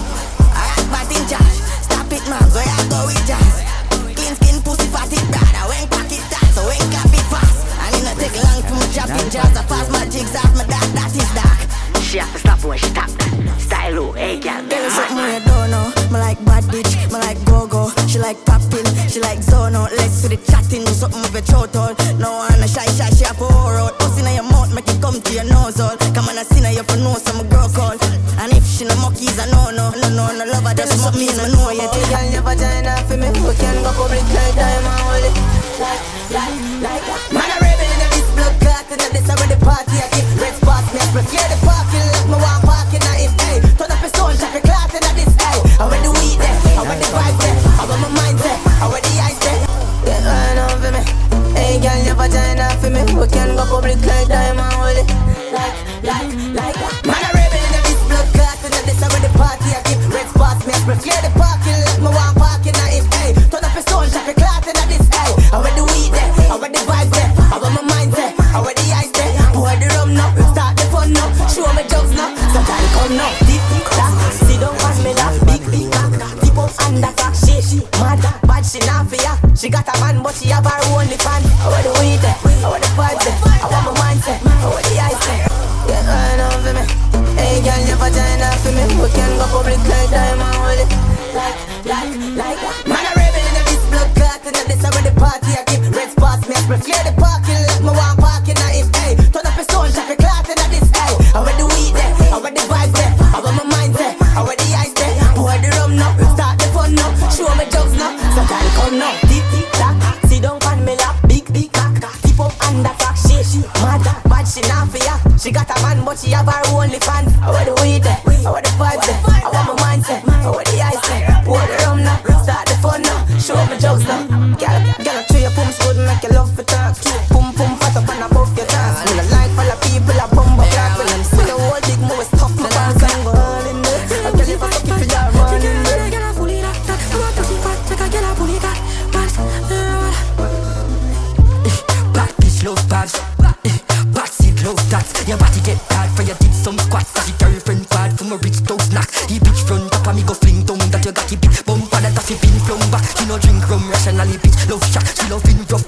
She 12.13 12.19
have 12.19 12.31
to 12.35 12.39
stop 12.45 12.63
when 12.63 12.77
she 12.77 12.93
tap. 12.93 13.09
Style, 13.57 13.97
oh, 13.97 14.13
hey, 14.13 14.37
girl. 14.37 14.61
Tell 14.69 14.85
her 14.85 14.91
something 14.93 15.17
when 15.17 15.33
you 15.33 15.49
don't 15.49 15.73
know. 15.73 15.89
Me 16.13 16.21
like 16.21 16.37
bad 16.45 16.61
bitch, 16.69 16.93
me 17.09 17.17
like 17.17 17.41
go-go. 17.49 17.89
She 18.05 18.19
like 18.21 18.37
popping, 18.45 18.85
she 19.09 19.17
like 19.17 19.41
zono. 19.41 19.89
Legs 19.97 20.21
to 20.21 20.29
the 20.29 20.37
chatting, 20.45 20.85
do 20.85 20.93
something 20.93 21.25
with 21.33 21.33
your 21.33 21.65
throat 21.65 21.73
all. 21.73 21.97
No 22.21 22.45
one 22.45 22.61
a 22.61 22.69
shy, 22.69 22.85
shy, 23.01 23.09
she 23.17 23.25
a 23.25 23.33
pour 23.33 23.49
out. 23.81 23.97
Pussy 23.97 24.21
in 24.29 24.35
your 24.37 24.45
mouth, 24.45 24.69
make 24.77 24.85
it 24.93 25.01
come 25.01 25.25
to 25.25 25.33
your 25.33 25.49
nose 25.49 25.81
all. 25.81 25.97
Come 26.13 26.29
on, 26.29 26.37
I 26.37 26.45
see 26.45 26.61
now 26.61 26.69
you 26.69 26.85
for 26.85 27.01
know 27.01 27.17
some 27.17 27.49
girl 27.49 27.73
call. 27.73 27.97
And 28.45 28.53
if 28.53 28.69
she 28.69 28.85
no 28.85 28.93
monkeys, 29.01 29.41
I 29.41 29.49
know 29.49 29.73
no, 29.73 29.97
no, 29.97 30.13
no, 30.13 30.37
no 30.37 30.45
love 30.53 30.69
her 30.69 30.77
just 30.77 31.01
monkeys, 31.01 31.41
I 31.41 31.49
know 31.49 31.73
you. 31.73 31.89
Hey, 31.89 32.13
girl, 32.13 32.29
your 32.29 32.45
vagina 32.45 32.93
for 33.09 33.17
me. 33.17 33.33
We 33.41 33.57
can 33.57 33.81
go 33.81 33.89
public 33.97 34.21
like 34.37 34.53
diamond, 34.53 35.01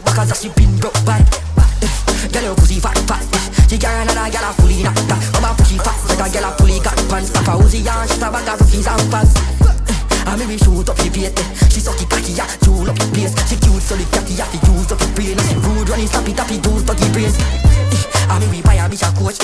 Because 0.03 0.33
I 0.33 0.35
she 0.35 0.49
been 0.57 0.77
broke 0.79 0.99
bad 1.05 1.23
Girl, 2.33 2.43
your 2.43 2.57
pussy 2.57 2.81
fat 2.81 2.99
fat 3.07 3.23
She 3.69 3.79
carry 3.79 4.03
another 4.03 4.27
girl 4.33 4.49
a 4.49 4.53
fully 4.59 4.83
knocked 4.83 5.11
up 5.13 5.21
I'm 5.39 5.47
a 5.47 5.51
pussy 5.55 5.79
fat 5.79 5.99
Like 6.09 6.25
a 6.25 6.27
girl 6.33 6.49
a 6.49 6.51
fully 6.59 6.81
got 6.81 6.99
pants 7.07 7.31
Stuff 7.31 7.49
a 7.49 7.55
Uzi 7.61 7.85
and 7.85 8.09
shit 8.11 8.23
a 8.23 8.29
bag 8.33 8.49
of 8.49 8.61
rookies 8.61 8.89
and 8.89 9.07
fags 9.13 9.35
I 10.27 10.37
make 10.37 10.49
me 10.49 10.59
shoot 10.59 10.89
up 10.89 10.97
the 10.97 11.09
plate 11.13 11.37
She 11.71 11.79
suck 11.79 11.95
the 12.01 12.07
cocky 12.09 12.33
ya 12.33 12.49
Jewel 12.65 12.91
up 12.91 12.97
the 12.97 13.07
place 13.13 13.37
She 13.47 13.57
cute 13.61 13.83
so 13.85 13.95
the 13.95 14.03
cocky 14.09 14.35
ya 14.35 14.49
the 14.51 14.59
use 14.73 14.91
up 14.91 14.99
the 14.99 15.07
brain 15.15 15.39
She 15.39 15.55
rude 15.63 15.89
running 15.89 16.09
sloppy 16.09 16.33
tappy 16.33 16.59
Dude 16.59 16.83
fuck 16.83 16.97
the 16.97 17.07
brains 17.13 17.37
I 18.27 18.41
make 18.41 18.51
me 18.51 18.61
buy 18.63 18.81
a 18.81 18.89
bitch 18.89 19.05
a 19.05 19.13
coach 19.15 19.39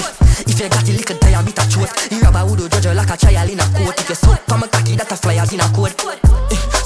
If 0.49 0.59
you 0.59 0.69
got 0.73 0.83
the 0.83 0.93
liquor 0.97 1.15
die 1.21 1.37
a 1.37 1.41
a 1.45 1.65
choke 1.69 1.95
You 2.11 2.19
rubber 2.25 2.43
who 2.49 2.57
do 2.57 2.69
judge 2.69 2.91
her 2.91 2.95
like 2.95 3.13
a 3.13 3.17
child 3.17 3.51
in 3.51 3.61
a 3.61 3.67
coat 3.77 3.95
If 4.01 4.09
you 4.09 4.17
suck 4.17 4.41
come 4.49 4.65
a 4.65 4.69
cocky 4.69 4.97
that 4.97 5.13
a 5.13 5.17
fly 5.17 5.37
as 5.37 5.53
in 5.53 5.61
a 5.61 5.69
coat 5.77 5.95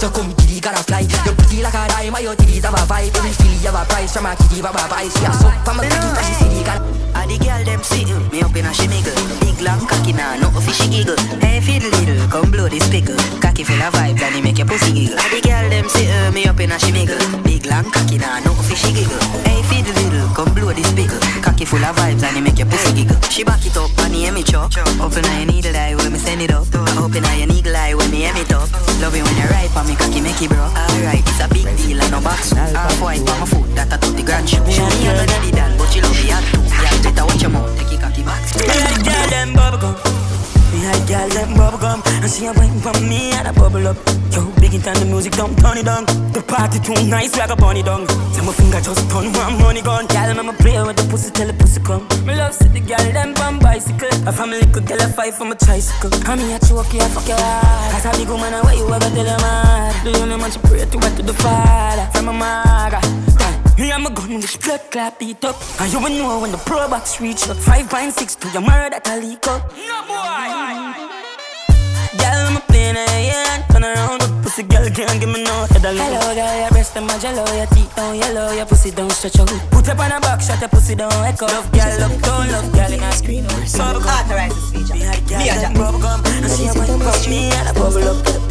so 0.05 0.11
come 0.11 0.37
kitty, 0.37 0.61
gotta 0.61 0.85
fly. 0.85 1.01
You 1.01 1.33
pretty 1.33 1.65
like 1.65 1.73
a 1.73 1.89
dime, 1.89 2.13
your 2.21 2.37
titties 2.37 2.69
have 2.69 2.77
a 2.77 2.85
vibe. 2.85 3.17
Every 3.17 3.33
you 3.65 3.73
have 3.73 3.81
a 3.81 3.89
price 3.89 4.13
from 4.13 4.29
a 4.29 4.37
kitty, 4.37 4.61
have 4.61 4.77
a 4.77 4.85
vibe 4.85 5.09
She 5.09 5.25
a 5.25 5.33
suck 5.33 5.57
from 5.65 5.81
a 5.81 5.89
cocky, 5.89 6.13
cause 6.13 6.29
she 6.29 6.45
the 6.45 6.61
gal 6.61 6.85
And 7.17 7.33
the 7.33 7.41
girl 7.41 7.65
them 7.65 7.81
see 7.81 8.05
me 8.29 8.45
up 8.45 8.53
in 8.53 8.69
a 8.69 8.73
shimiggle 8.77 9.17
Big 9.41 9.57
long 9.65 9.81
cocky 9.89 10.13
now, 10.13 10.37
no 10.37 10.53
fishy 10.61 10.93
giggle. 10.93 11.17
Hey 11.41 11.65
fiddle 11.65 11.89
diddle, 11.89 12.21
come 12.29 12.53
blow 12.53 12.69
this 12.69 12.85
pickle. 12.93 13.17
Cocky 13.41 13.65
full 13.65 13.81
of 13.81 13.97
vibes 13.97 14.21
and 14.21 14.35
he 14.37 14.43
make 14.45 14.61
your 14.61 14.69
pussy 14.69 14.93
giggle. 14.93 15.17
And 15.17 15.33
the 15.33 15.41
girl 15.41 15.65
them 15.73 15.89
see 15.89 16.05
me 16.37 16.45
up 16.53 16.61
in 16.61 16.69
a 16.69 16.77
shimiggle 16.77 17.25
Big 17.41 17.65
long 17.65 17.89
cocky 17.89 18.21
now, 18.21 18.45
no 18.45 18.53
fishy 18.61 18.93
giggle. 18.93 19.17
Hey 19.49 19.65
fiddle 19.65 19.97
diddle, 19.97 20.29
come 20.37 20.53
blow 20.53 20.77
this 20.77 20.93
pickle. 20.93 21.17
Cocky 21.41 21.65
full 21.65 21.81
of 21.81 21.97
vibes 21.97 22.21
and 22.21 22.37
he 22.37 22.45
make 22.45 22.61
your 22.61 22.69
pussy 22.69 22.93
giggle. 22.93 23.17
She 23.33 23.41
back 23.41 23.65
it 23.65 23.73
up 23.81 23.89
and 24.05 24.13
he 24.13 24.29
me 24.29 24.45
chop 24.45 24.69
Open 25.01 25.25
eye 25.33 25.49
needle 25.49 25.73
eye 25.73 25.97
when 25.97 26.13
me 26.13 26.21
send 26.21 26.45
it 26.45 26.53
up. 26.53 26.69
Open 27.01 27.25
your 27.25 27.49
needle 27.49 27.73
eye 27.73 27.97
hem 28.25 28.37
it 28.37 28.51
Love 29.01 29.15
it 29.15 29.23
when 29.23 29.37
you 29.37 29.47
ride 29.53 29.71
for 29.71 29.85
me 29.85 29.95
cocky 29.97 30.21
make 30.21 30.41
it 30.41 30.49
bro 30.49 30.65
Alright, 30.65 31.21
it's 31.21 31.41
a 31.41 31.49
big 31.49 31.69
deal 31.77 32.01
and 32.01 32.11
no 32.11 32.21
box 32.21 32.53
Half 32.53 33.01
white 33.01 33.21
on 33.21 33.41
my 33.41 33.47
foot, 33.47 33.69
that 33.77 33.93
a 33.93 33.99
30 33.99 34.23
grand 34.23 34.49
shoe 34.49 34.65
She 34.71 34.81
me 34.81 35.09
a 35.09 35.13
no 35.13 35.27
daddy 35.27 35.51
dan, 35.51 35.77
Like 40.85 41.09
girl 41.09 41.29
them 41.33 41.57
bubblegum. 41.57 42.05
And 42.21 42.31
she 42.31 42.45
a 42.45 42.53
wine 42.53 42.79
from 42.81 43.09
me 43.09 43.33
and 43.33 43.49
a 43.49 43.53
bubble 43.53 43.89
up. 43.89 43.97
Yo, 44.31 44.45
big 44.61 44.75
it 44.75 44.87
and 44.87 44.97
the 45.01 45.07
music 45.07 45.33
don't 45.33 45.57
turn 45.57 45.79
it 45.79 45.87
down. 45.87 46.05
The 46.37 46.45
party 46.45 46.79
too 46.79 46.93
nice, 47.09 47.33
we 47.35 47.41
a 47.41 47.49
go 47.49 47.71
it 47.71 47.87
down. 47.87 48.07
So 48.37 48.45
my 48.45 48.53
finger 48.53 48.81
just 48.85 49.09
turn 49.09 49.33
one 49.33 49.57
money 49.63 49.81
gone 49.81 50.07
Girl, 50.07 50.39
I'ma 50.39 50.53
play 50.53 50.77
with 50.83 50.97
the 50.97 51.07
pussy 51.09 51.31
till 51.33 51.47
the 51.47 51.55
pussy 51.55 51.81
come. 51.81 52.05
Me 52.27 52.35
love 52.37 52.53
see 52.53 52.69
the 52.69 52.81
girl 52.81 53.07
them 53.17 53.33
on 53.41 53.59
bicycle. 53.61 54.13
A 54.29 54.33
family 54.33 54.67
could 54.73 54.87
girl 54.87 55.01
a 55.01 55.09
fight 55.09 55.33
from 55.33 55.53
a 55.53 55.55
tricycle. 55.57 56.13
And 56.29 56.41
me 56.41 56.53
a 56.53 56.59
choke 56.59 56.93
you, 56.93 57.01
a 57.01 57.09
fuck 57.09 57.29
your 57.29 57.41
heart. 57.41 57.93
Cause 57.93 58.05
a 58.05 58.11
big 58.19 58.29
woman 58.29 58.53
away 58.53 58.77
you 58.77 58.85
ever 58.93 59.09
tell 59.09 59.25
her 59.25 59.39
mad. 59.41 60.05
The 60.05 60.21
only 60.21 60.37
man 60.37 60.51
she 60.51 60.59
pray 60.59 60.85
to 60.85 60.99
what 60.99 61.17
to 61.17 61.23
the 61.23 61.33
father 61.33 62.05
from 62.13 62.29
a 62.29 62.33
maga. 62.33 63.01
Me 63.79 63.91
and 63.91 64.05
my 64.05 64.11
gun 64.11 64.37
with 64.37 64.63
blood 64.63 64.81
clap 64.91 65.19
beat 65.19 65.45
up. 65.45 65.57
And 65.81 65.93
you 65.93 65.99
will 65.99 66.11
know 66.11 66.41
when 66.41 66.53
the 66.53 66.59
pro 66.59 66.89
box 66.89 67.21
reach 67.21 67.49
up. 67.49 67.57
5.6 67.57 68.39
to 68.41 68.49
your 68.51 68.63
murder 68.63 68.91
that 68.91 69.09
a 69.09 69.17
leak 69.19 69.47
up. 69.49 69.71
No 69.75 69.99
boy. 70.07 71.15
Girl, 72.15 72.47
I'm 72.47 72.57
a 72.57 72.61
plane 72.61 72.97
in 72.97 73.09
hand 73.09 73.65
Turn 73.71 73.83
around, 73.83 74.21
the 74.21 74.29
pussy 74.43 74.63
girl 74.63 74.89
can't 74.91 75.19
give 75.19 75.29
me 75.29 75.43
no 75.43 75.67
head 75.67 75.85
alone. 75.85 76.07
Hello, 76.07 76.35
girl, 76.35 76.61
your 76.61 76.71
breast 76.71 76.97
and 76.97 77.07
my 77.07 77.19
jello. 77.19 77.43
Your 77.59 77.67
teeth 77.67 77.91
down 77.97 78.15
yellow, 78.15 78.53
your 78.53 78.67
pussy 78.67 78.93
don't 78.93 79.11
stretch 79.11 79.41
out. 79.41 79.51
Put 79.73 79.89
up 79.89 79.99
on 79.99 80.13
a 80.13 80.21
box, 80.21 80.47
shut 80.47 80.61
your 80.61 80.69
pussy 80.69 80.95
down 80.95 81.11
echo. 81.27 81.47
Love 81.47 81.71
girl, 81.73 81.99
love 81.99 82.23
down, 82.23 82.53
love 82.53 82.73
girl. 82.73 82.93
In 82.93 83.03
a 83.03 83.13
screen 83.13 83.45
Authorized 83.47 84.55
speech 84.55 84.93
Me 84.93 85.01
had 85.01 85.19
girl 85.27 85.43
that 85.43 85.75
bubble 85.75 85.99
gum 85.99 86.23
And 86.25 86.47
she 86.47 86.71
a 86.71 86.75
wine 86.75 87.01
from 87.01 87.31
me 87.31 87.51
and 87.51 87.69
a 87.69 88.44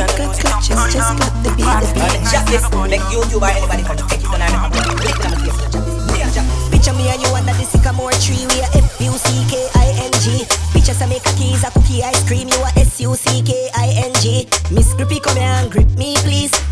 it 0.00 0.10
and 0.10 0.30
the 0.30 0.94
down 0.94 1.16
The 1.42 1.50
make 2.88 3.00
YouTube 3.10 3.42
or 3.42 3.50
anybody 3.50 3.82
Picture 6.70 6.92
me 6.94 7.08
and 7.08 7.20
you 7.20 7.34
under 7.34 7.52
the 7.52 7.64
sycamore 7.64 8.12
tree. 8.12 8.46
We 8.54 8.62
are 8.62 8.70
F 8.74 9.00
U 9.00 9.12
C 9.18 9.44
K 9.50 9.68
I 9.74 9.92
N 10.06 10.12
G. 10.22 10.46
Picture 10.72 10.94
some 10.94 11.08
make 11.10 11.24
keys, 11.36 11.64
a 11.64 11.70
cookie 11.70 12.02
ice 12.02 12.22
cream. 12.26 12.48
You 12.48 12.58
are 12.58 12.72
S 12.76 13.00
U 13.00 13.14
C 13.14 13.42
K 13.42 13.70
I 13.74 13.88
N 14.06 14.12
G. 14.22 14.46
Miss 14.70 14.94
Grippy, 14.94 15.18
come 15.20 15.36
here 15.36 15.44
and 15.44 15.70
grip 15.70 15.90
me, 15.98 16.14
please. 16.18 16.67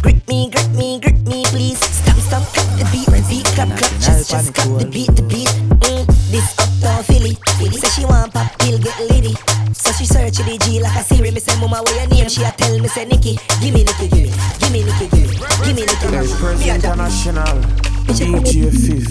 Name? 12.26 12.34
She 12.34 12.42
a 12.42 12.50
tell 12.50 12.78
me 12.80 12.88
say 12.88 13.04
Nikki. 13.04 13.38
Gimme 13.60 13.84
Nikki, 13.84 14.08
gimme, 14.08 14.30
gimme 14.58 14.82
Nikki, 14.82 15.06
gimme, 15.14 15.30
gimme 15.62 15.82
Nikki. 15.86 16.06
There's 16.10 16.34
Prince 16.34 16.66
International, 16.66 17.54
DJ 18.10 18.66
Fif. 18.74 19.06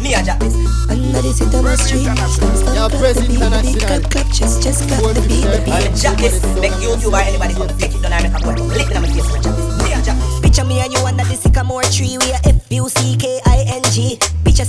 Me 0.00 0.14
a 0.14 0.22
jack 0.22 0.38
this 0.40 0.54
Under 0.88 1.20
the 1.20 1.32
sit 1.32 1.54
on 1.54 1.64
the 1.64 1.76
street 1.76 2.04
Stop, 2.04 2.30
stop, 2.30 2.74
Yo, 2.74 2.88
clap 2.88 3.00
Press 3.00 3.16
the 3.16 3.26
beat, 3.26 3.40
the 3.40 3.50
beat, 3.62 3.76
International. 3.76 4.00
clap, 4.00 4.10
clap, 4.10 4.32
just, 4.32 4.62
just 4.62 4.88
clap 4.88 5.14
the 5.14 5.20
beat, 5.28 5.44
the 5.44 5.60
beat. 5.64 5.74
And 5.74 5.96
jack 5.96 6.16
this, 6.18 6.40
make 6.60 6.72
YouTube 6.80 7.12
or 7.12 7.20
anybody 7.20 7.54
come 7.54 7.68
take 7.76 7.94
it 7.94 8.04
on 8.04 8.12
and 8.12 8.24
make 8.24 8.32
a 8.32 8.40
boy 8.44 8.54
Click 8.72 8.96
on 8.96 9.02
my 9.02 9.08
face 9.08 9.28
and 9.34 9.42
jack 9.42 9.56
this 9.56 9.84
Me 9.84 9.92
a 9.92 10.00
jack 10.00 10.16
this 10.16 10.40
Picture 10.40 10.64
me 10.64 10.80
and 10.80 10.92
you 10.92 11.00
under 11.00 11.24
the 11.24 11.36
sycamore 11.36 11.82
tree. 11.84 12.16
We 12.16 12.32
are 12.32 12.40
F 12.44 12.66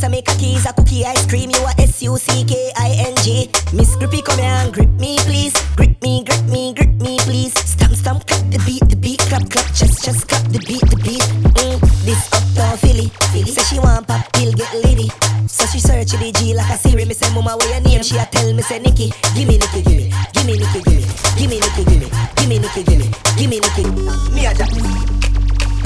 U 0.09 0.23
C 0.23 0.23
K 0.23 0.25
I 0.25 0.25
N 0.25 0.25
G. 0.25 0.27
Make 0.27 0.29
a 0.29 0.35
keys, 0.37 0.65
a 0.65 0.73
cookie 0.73 1.05
ice 1.05 1.25
cream. 1.25 1.49
You 1.49 1.59
are 1.59 1.73
S 1.77 2.01
U 2.01 2.17
C 2.17 2.43
K 2.45 2.71
I 2.77 2.91
N 3.07 3.15
G. 3.23 3.49
Miss 3.73 3.95
Grippy, 3.95 4.21
come 4.21 4.39
here 4.39 4.49
and 4.49 4.73
grip 4.73 4.89
me, 4.99 5.17
please. 5.19 5.53
Grip 5.75 6.01
me, 6.01 6.23
grip 6.23 6.43
me, 6.45 6.73
grip 6.73 6.93
me, 7.01 7.17
please. 7.19 7.53
Stamp, 7.53 7.93
stamp, 7.93 8.25
clap 8.25 8.41
the 8.49 8.57
beat, 8.65 8.87
the 8.89 8.95
beat, 8.95 9.19
clap, 9.19 9.49
clap, 9.49 9.65
just, 9.73 10.03
just 10.03 10.27
clap 10.27 10.43
the 10.45 10.59
beat, 10.59 10.81
the 10.89 10.95
beat. 11.03 11.21
Mm, 11.59 11.79
this 12.05 12.27
uptown 12.31 12.77
Philly, 12.77 13.11
Philly. 13.31 13.51
Say 13.51 13.63
she 13.63 13.79
want 13.79 14.07
pop, 14.07 14.31
pill, 14.33 14.51
get 14.53 14.73
litty. 14.75 15.09
So 15.47 15.65
she 15.67 15.79
search 15.79 16.11
the 16.11 16.31
G 16.31 16.53
like 16.53 16.69
a 16.69 16.77
Siri. 16.77 17.05
Me 17.05 17.13
say, 17.13 17.33
Mama, 17.33 17.57
where 17.57 17.69
your 17.73 17.81
name? 17.81 18.03
She 18.03 18.17
a 18.17 18.25
tell 18.25 18.53
me 18.53 18.61
say 18.61 18.79
Nikki. 18.79 19.11
Gimme 19.35 19.57
Nikki, 19.57 19.81
gimme, 19.83 20.11
gimme 20.33 20.53
Nikki, 20.57 20.81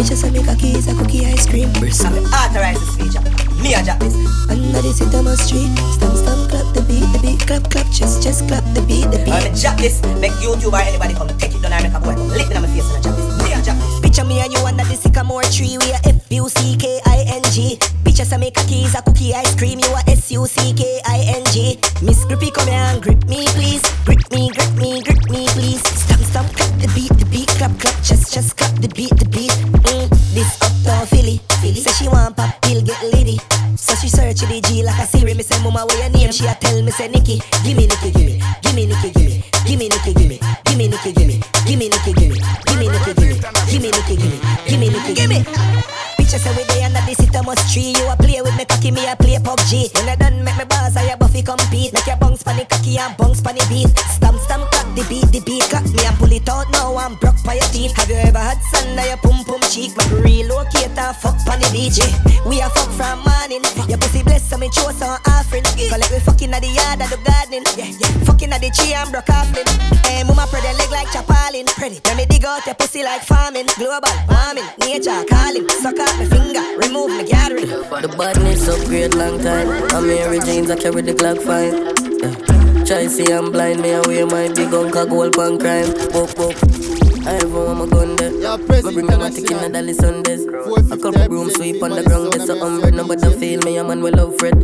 Picture 0.02 0.16
some 0.16 0.34
make 0.34 0.48
a 0.48 0.56
keys, 0.56 0.88
a 0.88 0.96
cookie 0.98 1.28
ice 1.28 1.46
cream. 1.46 1.70
Authorized 1.70 2.82
speech 2.90 3.14
Me 3.62 3.78
a 3.78 3.86
jack 3.86 4.00
this 4.00 4.18
Under 4.50 4.82
the 4.82 4.90
Sycamore 4.90 5.38
street, 5.38 5.70
stamp, 5.94 6.18
stamp, 6.18 6.50
clap 6.50 6.66
the 6.74 6.82
beat, 6.90 7.06
the 7.14 7.20
beat, 7.22 7.38
clap, 7.46 7.70
clap, 7.70 7.86
just, 7.94 8.24
just 8.24 8.48
clap 8.48 8.66
the 8.74 8.82
beat, 8.90 9.06
the 9.14 9.22
beat. 9.22 9.46
And 9.46 9.54
jack 9.54 9.78
this, 9.78 10.02
make 10.18 10.34
YouTube 10.42 10.74
or 10.74 10.82
anybody 10.82 11.14
come 11.14 11.30
take 11.38 11.54
it 11.54 11.62
on 11.62 11.70
and 11.70 11.86
make 11.86 11.94
a 11.94 12.02
boy 12.02 12.18
come 12.18 12.34
Click 12.34 12.50
on 12.50 12.66
my 12.66 12.70
face 12.74 12.90
and 12.90 13.04
jack 13.06 13.14
this 13.14 13.30
Me 13.46 13.54
a 13.54 13.62
jack 13.62 13.78
this 13.78 14.02
Picture 14.02 14.26
me 14.26 14.42
and 14.42 14.50
you 14.50 14.66
under 14.66 14.84
the 14.90 14.98
sycamore 14.98 15.46
tree. 15.54 15.78
We 15.78 15.94
are 15.94 16.02
F 16.10 16.26
U 16.34 16.50
C 16.50 16.76
K 16.82 17.00
I 17.06 17.38
N 17.38 17.46
G. 17.54 17.78
Picture 18.04 18.26
some 18.26 18.42
make 18.42 18.58
a 18.58 18.66
keys, 18.66 18.98
a 18.98 19.06
cookie 19.06 19.38
ice 19.38 19.54
cream. 19.54 19.78
You 19.78 19.94
are 19.94 20.04
S 20.10 20.32
U 20.34 20.50
C 20.50 20.74
K 20.74 21.00
I 21.06 21.30
N 21.30 21.46
G. 21.54 21.78
Miss 22.02 22.26
Grippy, 22.26 22.50
come 22.50 22.66
here 22.66 22.90
and 22.90 22.98
grip 23.06 23.22
me, 23.30 23.46
please. 23.54 23.86
Grip 24.02 24.26
me, 24.34 24.50
grip 24.50 24.74
me, 24.82 25.06
grip 25.06 25.30
me, 25.30 25.46
please. 25.54 25.86
Stamp, 25.86 26.26
stamp, 26.26 26.50
clap 26.58 26.74
the 26.82 26.90
beat, 26.98 27.14
clap, 27.62 27.80
clap, 27.80 28.04
just, 28.04 28.34
just 28.34 28.58
clap 28.58 28.74
the 28.82 28.88
beat, 28.90 29.14
the 29.22 29.26
beat. 29.30 29.52
Mm, 29.86 30.10
this 30.34 30.58
uptown 30.66 31.06
Philly, 31.06 31.38
Philly. 31.62 31.82
Say 31.82 31.94
she 31.94 32.08
want 32.10 32.36
pop, 32.36 32.50
pill, 32.64 32.82
get 32.82 32.98
litty. 33.14 33.38
So 33.78 33.94
she 33.96 34.10
search 34.10 34.42
the 34.42 34.62
G 34.66 34.84
like 34.84 34.98
a 34.98 35.06
Siri. 35.06 35.34
Me 35.36 35.44
say, 35.44 35.62
Mama, 35.64 35.86
where 35.86 36.02
your 36.02 36.10
name? 36.10 36.32
She 36.32 36.48
a 36.48 36.56
tell 36.56 36.82
me 36.82 36.92
say 36.92 37.08
Nikki. 37.08 37.42
Gimme 37.64 37.86
Nikki, 37.86 38.10
gimme, 38.12 38.42
gimme 38.64 38.86
Nikki, 38.90 39.10
gimme, 39.14 39.44
gimme 39.66 39.86
Nikki, 39.90 40.14
gimme, 40.14 40.38
gimme 40.66 40.88
Nikki, 40.90 41.12
gimme, 41.14 41.38
gimme 41.66 41.86
Nikki, 41.86 42.14
gimme, 42.18 42.38
gimme 42.66 42.86
Nikki, 42.90 43.14
gimme, 43.14 43.38
gimme 43.70 43.90
Nikki, 43.94 44.16
gimme, 44.18 44.38
gimme 44.66 44.88
Nikki, 44.90 45.14
gimme. 45.14 45.82
Picture 46.18 46.38
say 46.38 46.56
we 46.56 46.64
dey 46.66 46.84
under 46.86 47.02
the 47.06 47.14
sycamore 47.14 47.56
tree. 47.70 47.94
You 47.94 48.08
a 48.10 48.16
play 48.16 48.42
with 48.42 48.56
me 48.56 48.66
cocky, 48.66 48.90
me 48.90 49.06
a 49.06 49.16
play 49.16 49.38
PUBG. 49.38 49.94
When 49.96 50.10
I 50.10 50.16
done 50.16 50.44
make 50.44 50.58
me 50.58 50.66
bars, 50.66 50.96
I 50.96 51.04
a 51.12 51.18
buffy 51.18 51.44
compete. 51.44 51.94
Make 51.94 52.08
your 52.08 52.18
pon 52.18 52.34
the 52.34 52.66
cocky 52.70 52.98
and 52.98 53.18
pon 53.18 53.34
the 53.34 53.66
beat. 53.70 53.90
Stamp, 54.10 54.40
stamp, 54.40 54.64
clap 54.72 54.88
the 54.96 55.04
beat, 55.10 55.28
the 55.34 55.42
beat. 55.46 55.64
Clap 55.68 55.84
me 55.84 56.06
and 56.06 56.16
pull 56.18 56.32
it 56.32 56.48
out 56.48 56.72
now 56.72 56.98
and 56.98 57.20
broke 57.20 57.31
by 57.44 57.56
your 57.56 57.70
teeth. 57.70 57.96
Have 57.98 58.10
you 58.10 58.16
ever 58.16 58.40
had 58.40 58.62
sand 58.72 59.00
on 59.00 59.06
your 59.06 59.18
pum 59.18 59.44
pum 59.46 59.62
cheek? 59.70 59.94
But 59.96 60.10
relocate 60.12 60.98
and 60.98 61.16
fuck 61.16 61.38
pon 61.46 61.60
the 61.60 61.70
beach. 61.72 61.98
Yeah. 61.98 62.12
We 62.48 62.62
a 62.62 62.70
fuck 62.70 62.90
from 62.94 63.24
morning. 63.26 63.64
Your 63.88 63.98
pussy 63.98 64.24
bless, 64.24 64.48
so 64.48 64.58
me 64.58 64.70
chose 64.70 64.98
some 64.98 65.18
offering. 65.28 65.64
Collect 65.64 66.12
we 66.12 66.20
fucking 66.20 66.54
at 66.54 66.62
the 66.62 66.70
yard 66.70 67.02
of 67.02 67.10
the 67.10 67.20
garden. 67.24 67.64
Yeah, 67.78 67.92
yeah. 67.92 68.12
Fucking 68.26 68.52
at 68.52 68.62
the 68.62 68.70
tree 68.72 68.94
and 68.94 69.12
broke 69.12 69.30
off 69.30 69.50
them. 69.54 69.68
Hey, 70.06 70.24
mama 70.24 70.48
spread 70.48 70.64
your 70.64 70.74
leg 70.78 70.92
like 70.92 71.08
chapalin. 71.10 71.66
Pretty. 71.78 72.00
Let 72.06 72.18
me 72.18 72.26
dig 72.26 72.46
out 72.46 72.66
your 72.66 72.76
pussy 72.76 73.04
like 73.04 73.24
farming. 73.24 73.68
Global 73.78 74.12
warming, 74.30 74.68
nature 74.80 75.24
calling. 75.30 75.68
Suck 75.82 76.00
out 76.00 76.14
my 76.18 76.26
finger, 76.26 76.64
remove 76.78 77.12
my 77.12 77.24
gathering. 77.24 77.68
The 77.68 78.14
badness 78.18 78.68
upgrade 78.68 79.16
long 79.16 79.40
time. 79.40 79.68
I'm 79.94 80.08
Mary 80.08 80.40
James, 80.40 80.70
I 80.72 80.76
carry 80.76 81.02
the 81.02 81.14
clock 81.14 81.38
fine. 81.40 81.74
Yeah. 82.22 82.86
Try 82.86 83.08
see 83.08 83.32
I'm 83.32 83.52
blind, 83.52 83.82
me 83.82 83.92
away 83.92 84.24
my 84.26 84.50
big 84.54 84.74
uncle 84.74 85.06
gold 85.06 85.36
pan 85.36 85.60
crime. 85.60 85.90
Whoop 86.12 86.38
whoop. 86.38 87.01
I 87.24 87.36
ever 87.36 87.66
want 87.66 87.80
my 87.80 87.86
gun 87.86 88.16
there. 88.16 88.32
Me 88.32 88.94
bring 88.94 89.06
my 89.06 89.30
tick 89.30 89.52
in 89.52 89.58
the 89.58 89.70
Dali 89.70 89.94
Sundays. 89.94 90.44
A 90.92 90.98
couple 90.98 91.28
broom 91.28 91.52
sweep 91.52 91.82
on 91.84 91.92
the 91.92 92.04
ground, 92.04 92.34
there's 92.34 92.50
a 92.50 92.54
umbrella, 92.54 92.92
nobody 92.92 93.40
feel 93.40 93.60
me, 93.62 93.78
a 93.78 93.84
man 93.84 94.02
will 94.02 94.14
love 94.14 94.38
Fred. 94.40 94.58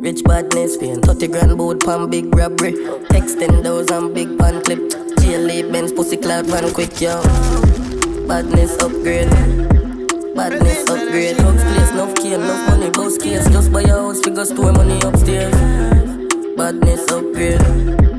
Rich 0.00 0.22
badness, 0.22 0.76
paying 0.76 1.00
30 1.00 1.26
grand 1.28 1.58
boat 1.58 1.84
pan 1.84 2.08
big 2.08 2.32
robbery. 2.32 2.74
Texting 3.10 3.62
those 3.64 3.90
and 3.90 4.14
big 4.14 4.38
pan 4.38 4.62
clip. 4.62 4.78
GLA 5.16 5.70
Benz 5.72 5.92
pussy 5.92 6.16
cloud 6.16 6.46
van 6.46 6.72
quick, 6.72 7.00
yo. 7.00 7.20
Badness 8.28 8.78
upgrade. 8.80 9.30
Badness 10.36 10.88
upgrade. 10.88 11.36
Drugs 11.38 11.64
place, 11.64 11.90
enough 11.90 12.14
key, 12.14 12.34
enough 12.34 12.70
money, 12.70 12.90
boss 12.90 13.18
case. 13.18 13.48
Just 13.50 13.72
buy 13.72 13.82
a 13.82 13.86
go 13.86 14.44
store 14.44 14.72
money 14.72 15.00
upstairs. 15.02 15.54
Badness 16.56 17.10
upgrade. 17.10 18.15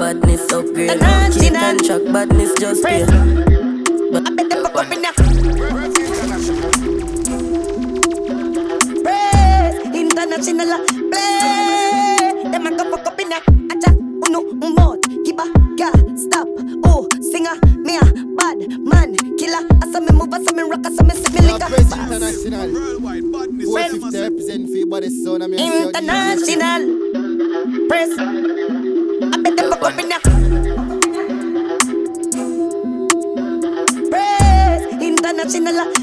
Badness 0.00 0.50
upgrade. 0.50 0.98
Keep 1.38 1.52
and 1.52 1.84
track, 1.84 2.00
badness 2.10 2.54
just 2.58 2.82
pay. 2.82 3.04
But 3.04 4.26
I 4.26 4.30
bet 4.34 4.48
them 4.48 4.62
fuck 4.64 4.76
up 4.76 4.90
in 4.90 5.02
Praise 9.04 9.76
international 9.94 10.86
play. 11.10 12.32
Them 12.50 12.66
a 12.66 12.70
go 12.78 12.90
fuck 12.90 13.06
up 13.08 13.20
in 13.20 13.30
a 13.30 13.40
acha 13.68 13.90
uno 14.26 14.40
umot 14.64 15.04
kiba 15.26 15.44
ga 15.76 15.92
stop 16.16 16.48
oh 16.86 17.06
singer 17.20 17.56
me 17.84 17.98
a 17.98 18.04
bad 18.40 18.56
man 18.80 19.14
killer 19.36 19.60
asa 19.82 20.00
me 20.00 20.12
move 20.12 20.32
asa 20.32 20.52
me 20.54 20.62
rock 20.62 20.86
asa 20.86 21.04
me 21.04 21.14
sit 21.14 21.32
me 21.34 21.40
lick 21.52 21.60
Prez 21.68 21.92
International. 21.92 22.70
450 22.70 24.18
represent 24.18 24.70
for 24.70 24.76
your 24.78 24.86
body 24.86 25.10
sound. 25.10 25.42
I'm 25.42 25.52
international 25.52 26.82
press. 27.88 28.49
Up 29.90 29.98
in 29.98 30.12
a 30.12 30.20
praise 34.10 34.86
international 35.02 35.99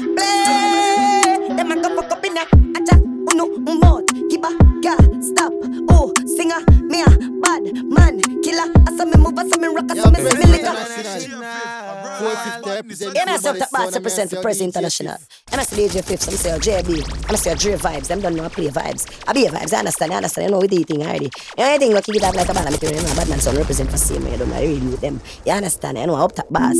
100% 14.00 14.30
for 14.30 14.42
Prez 14.42 14.60
International. 14.60 15.16
I'm 15.52 15.64
say 15.64 15.88
AJ 15.88 16.04
Fifth, 16.04 16.28
I'm 16.28 16.34
say 16.36 16.50
JB, 16.58 17.28
I'm 17.28 17.36
say 17.36 17.54
Dre 17.54 17.72
Vibes, 17.74 18.10
I'm 18.10 18.20
done 18.20 18.36
know 18.36 18.42
how 18.42 18.48
play 18.48 18.68
vibes. 18.68 19.06
I 19.26 19.32
be 19.32 19.46
vibes, 19.46 19.72
I 19.72 19.78
understand, 19.78 20.12
I 20.12 20.16
understand, 20.16 20.46
you 20.46 20.52
know, 20.52 20.60
with 20.60 20.70
the 20.70 20.82
thing 20.84 21.02
already. 21.02 21.24
You 21.24 21.30
know, 21.58 21.64
anything, 21.64 21.90
you 21.90 22.00
kick 22.00 22.22
like 22.22 22.48
a 22.48 22.54
bad, 22.54 22.82
you 22.82 22.90
know, 22.90 23.14
bad 23.14 23.28
man, 23.28 23.40
so 23.40 23.52
represent 23.52 23.90
for 23.90 23.96
same, 23.96 24.26
you 24.26 24.36
don't 24.36 24.48
know, 24.50 24.60
really 24.60 24.80
with 24.80 25.00
them. 25.00 25.20
You 25.44 25.52
understand, 25.52 25.98
you 25.98 26.06
know, 26.06 26.16
up 26.16 26.32
top 26.32 26.48
boss. 26.50 26.76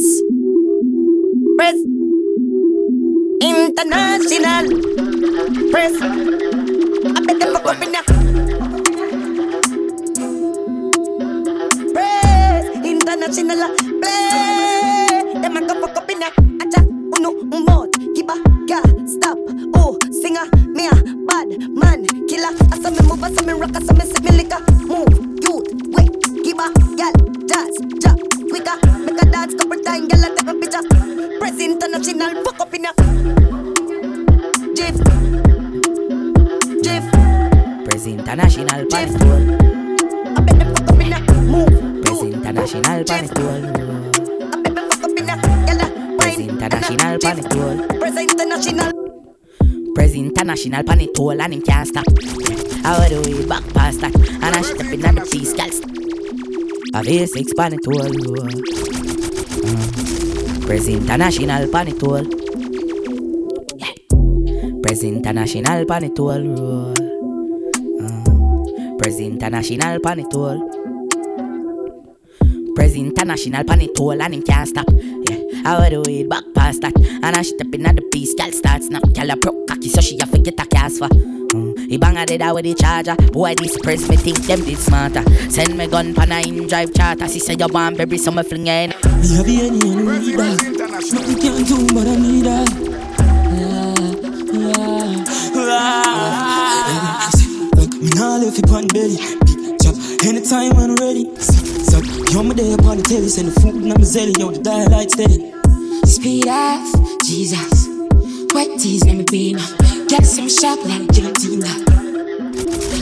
Prez 1.56 1.84
International. 3.40 4.64
Press. 5.70 5.94
I 6.00 7.20
bet 7.26 7.38
them 7.38 7.56
up 7.56 7.66
in 7.82 7.92
Press 11.94 12.64
International. 12.84 13.74
Press 14.00 14.27
no 17.32 17.60
mouth, 17.60 17.92
keep 18.14 18.28
a 18.28 18.36
girl, 18.66 19.06
stop. 19.06 19.38
Oh, 19.74 19.98
singer, 20.10 20.46
me 20.68 20.86
a 20.86 20.94
bad 21.26 21.48
man, 21.70 22.04
killer. 22.28 22.54
I 22.72 22.78
saw 22.80 22.90
me 22.90 23.00
move, 23.08 23.22
I 23.22 23.32
saw 23.32 23.42
me 23.44 23.52
rock, 23.52 23.76
I 23.76 23.80
saw 23.82 23.94
me 23.94 24.04
set 24.04 24.22
me 24.22 24.30
liquor. 24.32 24.60
Move, 24.86 25.08
youth, 25.42 25.68
wait, 25.92 26.10
keep 26.44 26.58
a 26.58 26.72
girl, 26.96 27.12
dance, 27.46 27.78
drop, 28.00 28.18
quicker. 28.50 28.76
Make 28.98 29.22
a 29.22 29.26
dance 29.30 29.54
couple 29.54 29.80
time, 29.82 30.08
girl, 30.08 30.24
I 30.24 30.34
take 30.34 30.48
a 30.48 30.54
picture. 30.54 31.38
present 31.38 31.82
international, 31.82 32.44
fuck 32.44 32.60
up 32.60 32.74
in 32.74 32.86
a. 32.86 32.92
Jiff, 34.74 34.96
Jiff. 36.82 37.04
present 37.84 38.20
international, 38.20 38.86
panic 38.90 39.22
I 39.22 40.40
bet 40.40 40.76
fuck 40.76 40.88
up 40.90 41.00
in 41.00 41.12
a. 41.12 41.18
Move, 41.42 42.02
Press 42.02 42.22
international, 42.22 43.04
panic 43.04 43.97
Press 46.38 46.50
international 46.50 47.18
pan 47.18 47.38
it 47.40 47.56
all. 47.56 47.78
Press 47.98 48.16
international. 48.16 48.92
Press 49.92 50.14
international 50.14 50.84
pan 50.84 51.00
it 51.00 51.18
all 51.18 51.42
and 51.42 51.52
him 51.52 51.62
can't 51.62 51.88
stop. 51.88 52.04
I 52.84 52.96
will 52.96 53.24
do 53.24 53.40
it 53.40 53.48
back 53.48 53.64
past 53.74 54.00
that 54.02 54.14
and 54.14 54.44
I 54.44 54.62
step 54.62 54.86
up 54.86 54.92
in 54.92 55.00
the 55.00 55.28
cheese 55.32 55.52
calls. 55.52 55.80
A 56.94 57.02
V6 57.02 57.56
pan 57.56 57.72
it 57.72 57.84
all. 57.88 58.12
Mm. 59.64 59.82
Press 60.64 60.86
international 60.86 61.66
pan 61.72 61.88
it 61.88 62.02
all. 62.04 62.24
Press 64.80 65.02
international 65.02 65.84
pan 65.86 66.04
it 66.04 66.20
all. 66.20 66.38
Mm. 67.98 68.98
Press 68.98 69.18
international 69.18 69.98
pan 69.98 70.20
it 70.20 70.34
all. 70.34 70.70
Press 72.76 72.94
international 72.94 73.64
pan 73.64 73.80
it 73.80 73.98
all 73.98 74.22
and 74.22 74.34
him 74.34 74.42
can't 74.42 74.68
stop. 74.68 74.86
I 75.68 75.78
would 75.78 75.90
do 75.90 76.02
it 76.10 76.30
back 76.30 76.44
past 76.54 76.80
that. 76.80 76.96
And 76.96 77.36
I 77.36 77.42
step 77.42 77.74
in 77.74 77.84
at 77.84 77.94
the 77.94 78.00
piece, 78.00 78.32
girl 78.32 78.50
start 78.52 78.82
snap. 78.82 79.02
Girl 79.12 79.30
a 79.30 79.36
pro 79.36 79.52
cocky 79.66 79.90
so 79.90 80.00
she 80.00 80.18
a 80.18 80.24
forget 80.24 80.58
a 80.58 80.64
cast 80.64 80.96
for. 80.96 81.08
Mm. 81.08 81.90
He 81.90 81.98
bang 81.98 82.16
a 82.16 82.24
dead 82.24 82.40
with 82.52 82.64
the 82.64 82.72
charger. 82.72 83.14
Boy, 83.32 83.54
this 83.54 83.76
press 83.76 84.08
me 84.08 84.16
think 84.16 84.38
them 84.46 84.64
did 84.64 84.78
smarter. 84.78 85.22
Send 85.50 85.76
me 85.76 85.86
gun 85.86 86.14
pan 86.14 86.32
a 86.32 86.40
in 86.40 86.66
drive 86.66 86.94
charter. 86.94 87.28
She 87.28 87.38
say 87.38 87.54
you 87.58 87.66
want 87.68 87.98
baby, 87.98 88.16
so 88.16 88.30
me 88.30 88.44
fling 88.44 88.66
in. 88.66 88.94
Me 89.20 89.36
have 89.36 89.46
any 89.46 89.68
and 89.68 90.08
need 90.08 90.38
that. 90.38 90.56
Nothing 91.12 91.36
can 91.36 91.62
do, 91.64 91.86
but 91.92 92.06
I 92.08 92.16
need 92.16 92.44
that. 92.46 92.68
Look, 97.76 97.92
me 97.92 98.08
nah 98.16 98.36
left 98.38 98.58
it 98.58 98.70
on 98.70 98.88
belly. 98.88 99.18
Chop, 99.84 99.94
anytime 100.24 100.72
I'm 100.80 100.96
ready. 100.96 101.28
Suck, 101.36 102.04
yo, 102.32 102.42
me 102.42 102.54
there 102.54 102.74
upon 102.74 102.96
the 102.96 103.02
telly. 103.02 103.28
Send 103.28 103.48
the 103.48 103.60
food 103.60 103.74
and 103.74 103.92
I'm 103.92 104.00
a 104.00 104.06
zelly, 104.06 104.38
yo, 104.38 104.50
the 104.50 104.62
dial 104.62 104.88
light 104.88 105.10
steady. 105.10 105.57
Speed 106.18 106.46
SPF, 106.46 107.22
Jesus. 107.24 107.88
wet 108.52 108.80
tees, 108.80 109.02
and 109.06 109.30
me 109.30 109.54
Get 110.08 110.26
some 110.26 110.48
sharp 110.48 110.84
like 110.84 111.06
gelatina. 111.14 111.70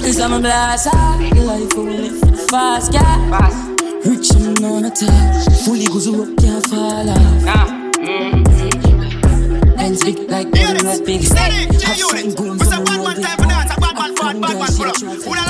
Cause 0.02 0.20
I'm 0.20 0.34
a 0.34 0.38
blast, 0.38 0.92
life 0.92 1.74
only 1.78 2.10
fast, 2.50 2.92
yeah. 2.92 3.30
Fast. 3.30 3.56
Rich 4.04 4.32
and 4.32 4.62
on 4.62 4.84
a 4.84 4.90
top, 4.90 5.64
fully 5.64 5.86
goes 5.86 6.08
up, 6.08 6.36
can't 6.36 6.66
fall 6.66 7.08
off. 7.08 7.44
Nah. 7.44 7.66
Mm-hmm. 7.96 9.78
Hands 9.78 10.04
big 10.04 10.18
like 10.30 10.52
one 10.52 10.76
of 10.76 11.06
big. 11.06 11.22
Have 11.22 11.96
something 11.96 12.34
going 12.34 12.58
for 12.58 12.66
the 12.66 12.76
world. 12.76 12.76
What's 12.76 12.76
a 12.76 12.80
bad 12.84 13.00
man 13.00 13.16
time 13.22 13.38
for 13.38 13.46
that? 13.46 13.76
A 13.76 13.80
bad 13.80 13.96
man, 13.96 14.40
bad 14.42 14.58
man 14.58 15.20
for 15.20 15.34
that. 15.34 15.45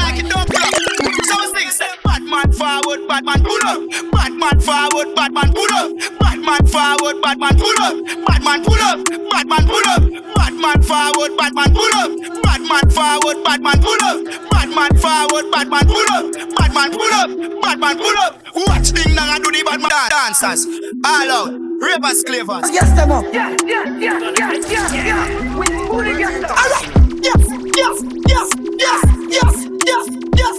Bad 3.16 3.24
man 3.24 3.42
pull 3.44 3.66
up. 3.66 4.12
Bad 4.12 4.32
man 4.34 4.60
forward, 4.60 5.14
bad 5.14 5.32
man 5.32 5.52
pull 5.54 5.72
up. 5.72 5.90
Bad 6.20 6.38
man 6.40 6.66
forward, 6.66 7.22
bad 7.22 7.38
man 7.38 7.56
pull 7.56 7.80
up. 7.80 7.96
Bad 8.26 8.42
man 8.44 8.62
pull 8.62 8.82
up. 8.82 9.04
Bad 9.30 9.48
man 9.48 9.66
pull 9.66 9.88
up. 9.88 10.02
Bad 10.36 10.52
man 10.54 10.82
forward, 10.82 11.36
bad 11.38 11.54
man 11.54 11.72
pull 11.72 11.94
up. 11.96 12.10
Bad 12.42 12.60
man 12.60 12.90
forward, 12.90 13.42
bad 13.42 13.62
man 13.62 13.80
pull 13.80 14.04
up. 14.04 14.50
Bad 14.50 14.68
man 14.68 14.96
forward, 14.98 15.50
bad 15.50 15.68
man 15.68 15.86
pull 15.86 16.10
up. 16.12 16.32
Bad 16.56 16.74
man 16.74 16.90
pull 16.92 17.14
up. 17.14 17.62
Bad 17.62 17.80
man 17.80 17.96
pull 17.96 18.18
up. 18.18 18.42
Watch 18.54 18.92
ding 18.92 19.14
dong 19.14 19.30
and 19.32 19.42
do 19.44 19.50
the 19.50 19.64
bad 19.64 19.80
man 19.80 19.90
dancers. 20.10 20.66
All 21.04 21.30
out. 21.30 21.52
Ravers, 21.80 22.22
clavers. 22.24 22.70
Yes, 22.70 22.92
them 22.96 23.12
up. 23.12 23.24
Yeah, 23.32 23.56
yeah, 23.64 23.84
yeah, 23.96 24.20
yeah, 24.20 24.52
yeah, 24.52 24.92
yeah. 24.92 25.56
We 25.56 25.66
put 25.88 26.06
it 26.06 26.12
together. 26.20 26.48
All 26.48 26.68
right. 26.68 26.92
Yes, 27.24 27.48
yes, 27.76 27.96
yes, 28.28 28.50
yes, 28.76 29.00
yes, 29.32 29.56
yes, 29.86 30.06
yes, 30.36 30.36
yes, 30.36 30.56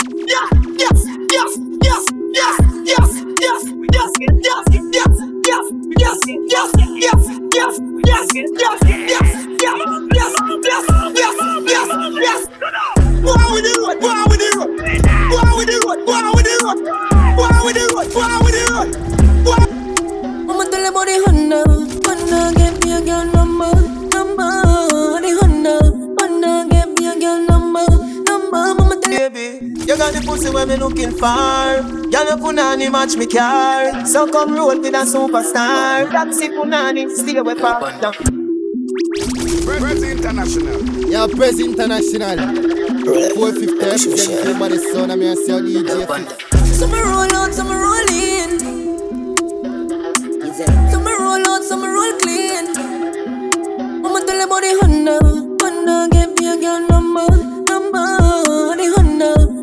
yes, 0.78 1.06
yes, 1.32 1.58
yes, 1.84 2.27
yes, 2.38 2.56
yes, 2.92 3.10
yes, 3.44 3.62
yes, 3.96 4.12
yes, 4.28 4.48
yes, 4.48 4.92
yes, 4.94 5.14
yes, 5.48 5.66
yes, 6.02 6.18
yes, 6.44 6.70
yes, 6.98 7.20
yes, 7.28 7.72
yes, 7.78 8.82
yes, 8.88 9.24
yes, 10.16 10.34
yes, 10.68 10.84
yes, 11.18 11.36
yes, 11.72 11.88
yes. 12.26 12.42
On 13.28 13.44
with 13.52 13.64
the 13.66 13.74
road, 13.84 13.98
go 14.00 14.08
on 14.08 14.24
with 14.30 14.40
the 14.40 14.50
road, 14.58 14.72
go 15.30 15.36
on 15.38 15.50
with 15.58 15.68
the 15.68 15.78
road, 15.86 16.00
go 16.06 16.12
on 16.14 16.26
with 16.36 16.46
the 16.46 16.54
road, 16.64 18.08
go 18.14 18.20
on 18.22 18.40
with 18.44 18.56
the 18.56 18.64
road. 18.72 18.90
Go 19.44 19.52
on. 19.52 19.68
I'ma 20.50 20.64
tell 20.72 20.86
about 20.88 21.06
the 21.08 21.16
Honda, 21.26 21.60
Honda, 22.06 22.40
get 22.56 22.74
me 22.84 22.90
a 22.94 23.02
girl 23.02 23.26
number, 23.36 23.72
number. 24.16 24.52
The 25.24 25.30
Honda, 25.42 25.76
Honda, 26.20 26.52
get 26.72 26.88
me 26.96 27.04
a 27.08 27.20
girl 27.20 27.42
number, 27.50 27.86
number. 28.52 28.84
I'ma 28.84 28.96
tell 29.02 29.12
you. 29.12 29.18
Baby, 29.30 29.74
you 29.82 29.98
got 29.98 30.14
the 30.14 30.22
pussy 30.26 30.50
where 30.50 30.66
me 30.66 30.76
looking 30.76 31.12
for. 31.12 31.82
Girl, 32.12 32.26
you 32.26 32.38
punani 32.40 32.92
match 32.92 33.16
me 33.16 33.28
car. 33.28 34.06
So 34.06 34.28
come 34.32 34.54
roll 34.56 34.80
with 34.80 34.94
a 34.94 35.06
superstar. 35.06 36.10
Taxi 36.10 36.50
punani, 36.50 37.10
stay 37.10 37.38
away 37.38 37.56
from. 37.56 37.82
Prez 39.66 40.04
International. 40.04 40.82
Yeah, 41.10 41.28
Prez 41.28 41.60
International. 41.60 42.38
450 43.08 43.86
represent 43.86 44.40
for 44.40 44.50
your 44.50 44.60
body 44.60 44.78
sound. 44.78 45.12
I'm 45.12 45.22
here 45.22 45.36
to 45.36 45.42
say 45.46 45.54
DJ 45.54 46.06
Fif. 46.08 46.76
Some 46.76 46.92
roll 46.92 47.36
out, 47.36 47.54
some 47.54 47.70
roll 47.70 48.10
in. 48.12 48.60
Some 50.92 51.06
roll 51.06 51.48
out, 51.48 51.64
some 51.64 51.84
roll 51.84 52.14
clean. 52.20 52.68
I'ma 54.06 54.20
tell 54.26 54.38
you 54.38 54.46
about 54.46 54.62
the 54.62 54.78
Honda, 54.82 55.20
Honda, 55.62 56.08
get 56.12 56.30
me 56.40 56.48
a 56.48 56.58
girl 56.60 56.82
number, 56.88 57.28
more 57.98 58.76
than 58.76 59.06
enough. 59.06 59.57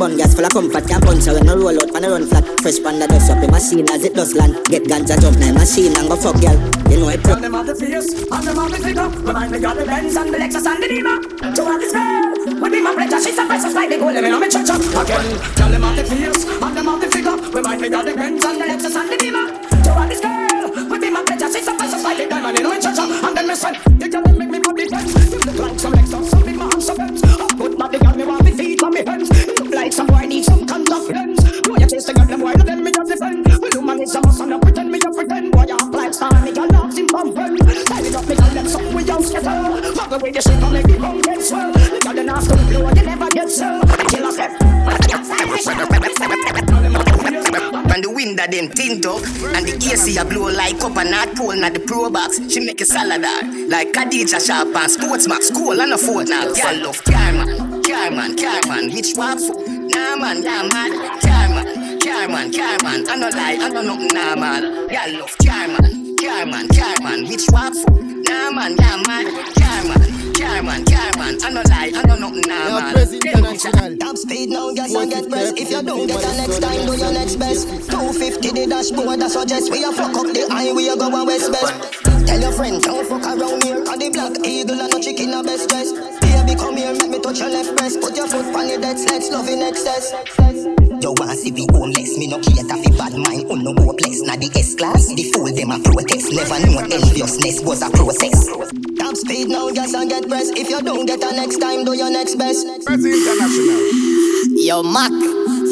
Bun 0.00 0.16
gas 0.16 0.32
full 0.34 0.48
of 0.48 0.52
comfort 0.56 0.88
Can't 0.88 1.04
punch 1.04 1.28
her 1.28 1.36
when 1.36 1.44
I 1.44 1.52
roll 1.52 1.76
out, 1.76 1.92
when 1.92 2.04
I 2.04 2.08
run 2.08 2.24
flat. 2.24 2.48
Fresh 2.64 2.80
pan 2.80 2.98
that 3.04 3.12
dust 3.12 3.28
up 3.28 3.38
the 3.44 3.48
machine 3.52 3.84
as 3.92 4.02
it 4.02 4.16
does 4.16 4.32
land. 4.32 4.56
Get 4.72 4.88
ganja 4.88 5.20
jump 5.20 5.36
now 5.36 5.52
machine 5.52 5.92
and 5.92 6.08
go 6.08 6.16
fuck 6.16 6.40
girl. 6.40 6.56
You 6.88 7.04
know 7.04 7.12
it 7.12 7.20
Tell 7.20 7.36
them 7.36 7.52
have 7.52 7.68
the 7.68 7.76
face, 7.76 8.08
and 8.16 8.42
them 8.48 8.56
have 8.56 8.72
the 8.72 8.80
figure. 8.80 9.08
Remind 9.28 9.52
me 9.52 9.60
of 9.60 9.76
the 9.76 9.84
Benz 9.84 10.16
and 10.16 10.32
the 10.32 10.38
Lexus 10.40 10.64
and 10.64 10.80
the 10.80 10.88
Beamer 10.88 11.16
To 11.52 11.62
have 11.68 11.80
this 11.84 11.92
girl, 11.92 12.60
would 12.64 12.72
be 12.72 12.80
my 12.80 12.92
pleasure 12.96 13.20
She's 13.20 13.36
a 13.36 13.44
precious 13.44 13.74
like 13.76 13.90
the 13.92 13.96
let 14.00 14.24
me 14.24 14.30
know 14.32 14.40
me 14.40 14.48
cha-cha 14.48 14.74
Again, 14.80 15.26
tell 15.60 15.68
them 15.68 15.84
have 15.84 15.96
the 16.00 16.04
face, 16.08 16.42
and 16.48 16.72
them 16.72 16.88
have 16.88 17.00
the 17.04 17.08
figure. 17.12 17.36
Remind 17.52 17.80
me 17.84 17.88
of 17.92 18.04
the 18.08 18.14
Benz 18.16 18.40
and 18.40 18.56
the 18.56 18.64
Lexus 18.64 18.96
and 18.96 19.08
the 19.12 19.16
Beamer 19.20 19.46
To 19.84 19.90
have 19.92 20.08
this 20.08 20.20
girl, 20.24 20.64
would 20.88 21.00
be 21.04 21.10
my 21.12 21.22
pleasure 21.28 21.50
She's 21.52 21.68
a 21.68 21.72
precious 21.76 22.02
like 22.02 22.16
the 22.16 22.24
diamond, 22.24 22.56
you 22.56 22.64
know 22.64 22.72
me 22.72 22.80
cha-cha 22.80 23.04
And 23.04 23.36
then 23.36 23.44
me 23.44 23.54
say, 23.54 23.76
you 24.00 24.08
can 24.08 24.22
make 24.40 24.48
me 24.48 24.60
public 24.64 24.88
friends 24.88 25.12
You 25.12 25.40
look 25.44 25.60
like 25.60 25.76
some 25.76 25.92
Lexus, 25.92 26.24
some 26.32 26.42
big 26.48 26.56
man, 26.56 26.80
some 26.80 26.96
Benz. 26.96 27.20
Put 27.60 27.76
my 27.76 27.88
big 27.88 28.04
on 28.08 28.16
me, 28.16 28.24
want 28.24 28.44
the 28.48 28.52
feet 28.56 28.80
on 28.80 28.96
me 28.96 29.04
hands 29.04 29.59
like 29.90 29.96
some 29.96 30.06
boy 30.06 30.26
need 30.26 30.44
some 30.44 30.66
confidence 30.66 31.60
Boy, 31.62 31.76
you 31.78 31.86
chase 31.88 32.06
the 32.06 32.12
girl, 32.14 32.26
them 32.26 32.40
boy, 32.40 32.52
no 32.52 32.64
them 32.64 32.84
me 32.84 32.92
just 32.92 33.10
defend 33.10 33.46
Well, 33.46 33.70
you 33.72 33.82
man 33.82 34.00
is 34.00 34.14
a 34.14 34.20
must, 34.20 34.40
and 34.40 34.54
I 34.54 34.58
pretend 34.58 34.90
me 34.90 34.98
a 34.98 35.10
pretend. 35.10 35.52
Boy, 35.52 35.66
act 35.70 35.90
like 35.90 36.14
star, 36.14 36.32
me 36.42 36.50
a 36.50 36.64
love 36.66 36.96
him 36.96 37.08
from 37.08 37.34
friend 37.34 37.58
Tell 37.58 38.04
it 38.04 38.14
up, 38.14 38.28
me 38.28 38.34
tell 38.36 38.54
them 38.54 38.66
something 38.68 38.94
we 38.94 39.04
don't 39.04 39.22
scatter 39.22 39.92
Fuck 39.94 40.12
away 40.12 40.30
the 40.30 40.42
shit, 40.42 40.62
and 40.62 40.72
make 40.72 40.86
me 40.86 40.96
come 40.96 41.20
get 41.22 41.42
swell 41.42 41.72
The 41.72 42.00
girl, 42.02 42.14
they 42.14 42.24
not 42.24 42.42
stone 42.42 42.66
blow, 42.68 42.88
you 42.88 43.02
never 43.02 43.30
get 43.30 43.50
sell 43.50 43.80
Kill 44.08 44.28
a 44.28 44.32
step 44.32 44.50
And 47.90 48.04
the 48.04 48.12
window 48.14 48.46
them 48.46 48.68
tint 48.70 49.04
up 49.06 49.22
And 49.58 49.66
the 49.66 49.74
AC 49.90 50.16
a 50.16 50.24
blow 50.24 50.48
like 50.54 50.80
up 50.82 50.96
and 50.96 51.10
not 51.10 51.34
pole 51.34 51.56
Not 51.56 51.74
the 51.74 51.80
pro 51.80 52.08
box. 52.08 52.38
She 52.48 52.60
make 52.60 52.80
a 52.80 52.86
salad 52.86 53.24
art 53.24 53.44
Like 53.68 53.92
Khadija 53.92 54.38
Sharp 54.38 54.74
and 54.74 54.90
Sports 54.90 55.26
Max 55.26 55.50
Cool 55.50 55.80
and 55.80 55.92
a 55.92 55.98
fortnight 55.98 56.54
Girl 56.54 56.78
love 56.78 57.02
car 57.04 57.32
man 57.32 57.82
Car 57.82 58.10
man, 58.10 58.36
car 58.36 58.60
man 58.68 58.94
Which 58.94 59.12
for 59.12 59.69
Nah 60.00 60.16
man, 60.16 60.40
nah 60.40 60.62
man 60.72 60.92
Car 61.20 61.48
man, 61.52 62.00
car 62.00 62.26
man, 62.26 62.50
car 62.50 62.78
man 62.82 63.04
I 63.06 63.16
no 63.16 63.28
lie, 63.36 63.58
I 63.60 63.68
no 63.68 63.82
nothing 63.82 64.08
nah 64.16 64.34
man 64.34 64.62
Girl 64.88 65.12
love 65.20 65.36
car 65.44 65.68
man 65.68 66.16
Car 66.16 66.46
man, 66.46 66.66
car 66.72 66.96
man 67.04 67.28
Which 67.28 67.44
walk 67.52 67.74
for 67.76 68.00
Nah 68.00 68.48
man, 68.50 68.76
nah 68.80 68.96
man 69.04 69.28
Car 69.60 69.80
man, 69.84 70.00
car 70.32 70.62
man, 70.64 70.84
car 70.88 71.12
man 71.20 71.36
I 71.44 71.50
no 71.52 71.60
lie, 71.68 71.92
I 71.92 72.00
no 72.08 72.16
nothing 72.16 72.48
nah 72.48 72.80
man 72.80 73.98
Top 74.00 74.16
speed 74.16 74.48
now, 74.48 74.72
gas 74.72 74.94
and 74.94 75.10
get 75.12 75.28
pressed 75.28 75.58
If 75.58 75.70
you 75.70 75.82
don't 75.82 76.06
get 76.06 76.16
the 76.16 76.32
next 76.32 76.60
time, 76.64 76.86
do 76.86 76.96
your 76.96 77.12
next 77.12 77.36
best. 77.36 77.68
250 77.68 78.56
the 78.56 78.66
dashboard, 78.72 79.20
that 79.20 79.30
suggest 79.30 79.70
We 79.70 79.84
a 79.84 79.92
fuck 79.92 80.16
up 80.16 80.32
the 80.32 80.48
highway, 80.48 80.88
go 80.96 81.12
a 81.12 81.24
west 81.26 81.52
best. 81.52 81.76
Tell 82.26 82.40
your 82.40 82.52
friends, 82.52 82.84
don't 82.86 83.06
fuck 83.06 83.26
around 83.36 83.62
here. 83.64 83.84
Cause 83.84 83.98
the 83.98 84.08
black 84.08 84.32
eagle 84.48 84.80
and 84.80 84.90
no 84.90 84.98
chicken 84.98 85.34
a 85.34 85.42
best 85.44 85.68
dress 85.68 86.09
Baby, 86.20 86.54
come 86.54 86.76
here, 86.76 86.92
make 86.92 87.10
me 87.10 87.20
touch 87.20 87.40
your 87.40 87.50
left 87.50 87.76
breast 87.76 88.00
Put 88.00 88.16
your 88.16 88.28
foot 88.28 88.46
on 88.54 88.68
the 88.68 88.78
dead 88.80 88.96
let's 89.08 89.30
love 89.30 89.48
in 89.48 89.62
excess 89.62 90.12
Yo, 91.00 91.12
want 91.16 91.32
see 91.38 91.50
we 91.52 91.66
homeless, 91.72 92.18
me 92.18 92.26
no 92.26 92.38
cater 92.40 92.76
fi 92.76 92.90
bad 92.98 93.14
mind, 93.16 93.50
on 93.50 93.64
no 93.64 93.72
hopeless. 93.72 94.20
Na 94.20 94.36
the 94.36 94.52
S 94.52 94.74
class, 94.74 95.08
the 95.08 95.24
fool 95.32 95.48
them 95.48 95.72
a 95.72 95.80
protest. 95.80 96.28
Never 96.28 96.60
know 96.68 96.76
enviousness 96.92 97.60
was 97.64 97.80
a 97.80 97.88
process. 97.88 98.46
Top 98.98 99.16
speed 99.16 99.48
now, 99.48 99.70
gas 99.70 99.94
and 99.94 100.10
get 100.10 100.28
pressed 100.28 100.52
If 100.58 100.68
you 100.68 100.82
don't 100.82 101.06
get 101.06 101.20
the 101.20 101.32
next 101.32 101.56
time, 101.56 101.84
do 101.84 101.96
your 101.96 102.10
next 102.10 102.36
best 102.36 102.66
Prezi 102.84 103.16
International. 103.16 103.80
Yo, 104.60 104.82
Mac, 104.82 105.10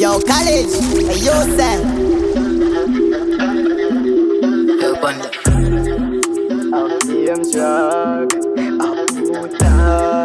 yo, 0.01 0.19
college, 0.25 0.73
yo, 1.21 1.45
Sam 1.53 1.79
Yo, 4.81 4.95
Bunda. 4.99 5.29
I'm 7.29 7.51
drug, 7.51 8.33
I 8.33 8.35
put 8.35 8.38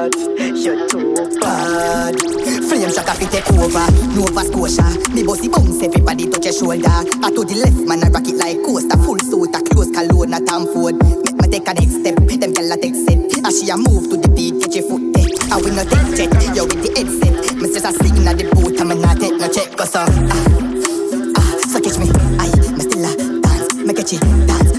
You're 0.04 0.86
too 0.88 1.14
bad 1.40 2.20
Flame 2.68 2.92
shock 2.92 3.08
fi 3.16 3.24
take 3.24 3.48
over, 3.56 3.88
Nova 4.12 4.44
Scotia. 4.44 4.84
Me 5.14 5.22
bossy 5.22 5.48
bounce, 5.48 5.80
everybody 5.82 6.28
touch 6.28 6.44
your 6.44 6.52
shoulder. 6.52 6.92
I 7.24 7.32
to 7.32 7.40
the 7.44 7.56
left, 7.56 7.80
man, 7.88 8.04
I 8.04 8.08
rock 8.12 8.28
it 8.28 8.36
like 8.36 8.60
coaster. 8.60 8.96
Full 9.00 9.18
suit, 9.20 9.56
a 9.56 9.62
close 9.64 9.90
cologne, 9.92 10.34
a 10.34 10.40
Tom. 10.44 10.68
Make 10.68 11.00
me 11.40 11.46
take 11.48 11.68
a 11.68 11.72
next 11.72 12.04
step, 12.04 12.16
them 12.20 12.52
gyal 12.52 12.72
a 12.72 12.76
take 12.76 12.94
set. 12.94 13.16
As 13.48 13.60
she 13.60 13.70
a 13.70 13.76
move 13.76 14.10
to 14.12 14.16
the 14.20 14.28
beat, 14.28 14.60
get 14.60 14.76
your 14.76 14.84
foot 14.92 15.12
there. 15.16 15.28
I 15.48 15.56
will 15.56 15.72
not 15.72 15.88
take 15.88 16.04
jet, 16.12 16.56
yo 16.56 16.64
with 16.68 16.84
the 16.84 16.92
headset. 16.92 17.56
Me 17.56 17.72
just 17.72 17.88
a 17.88 17.92
sing 17.96 18.28
at 18.28 18.36
the 18.36 18.44
boot, 18.52 18.76
I'm 18.80 18.92
not 19.00 19.16
take 19.16 19.40
no 19.40 19.48
check, 19.48 19.72
cause 19.72 19.96
uh, 19.96 20.04
ah, 20.04 21.40
ah, 21.40 21.50
so 21.64 21.80
catch 21.80 21.96
me, 21.96 22.12
I 22.36 22.52
me 22.76 22.82
still 22.84 23.08
a 23.08 23.12
dance, 23.40 23.74
me 23.80 23.92
catch 23.94 24.12
it, 24.12 24.20
dance, 24.44 24.73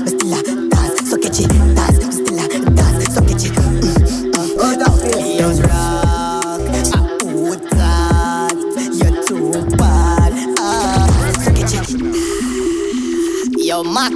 Mac, 13.96 14.12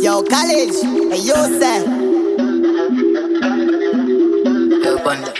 yo, 0.00 0.22
college, 0.22 0.78
hey, 1.10 1.18
yo, 1.18 1.34
Sam. 1.58 1.82
Yo, 4.84 4.96
Bunda. 5.02 5.34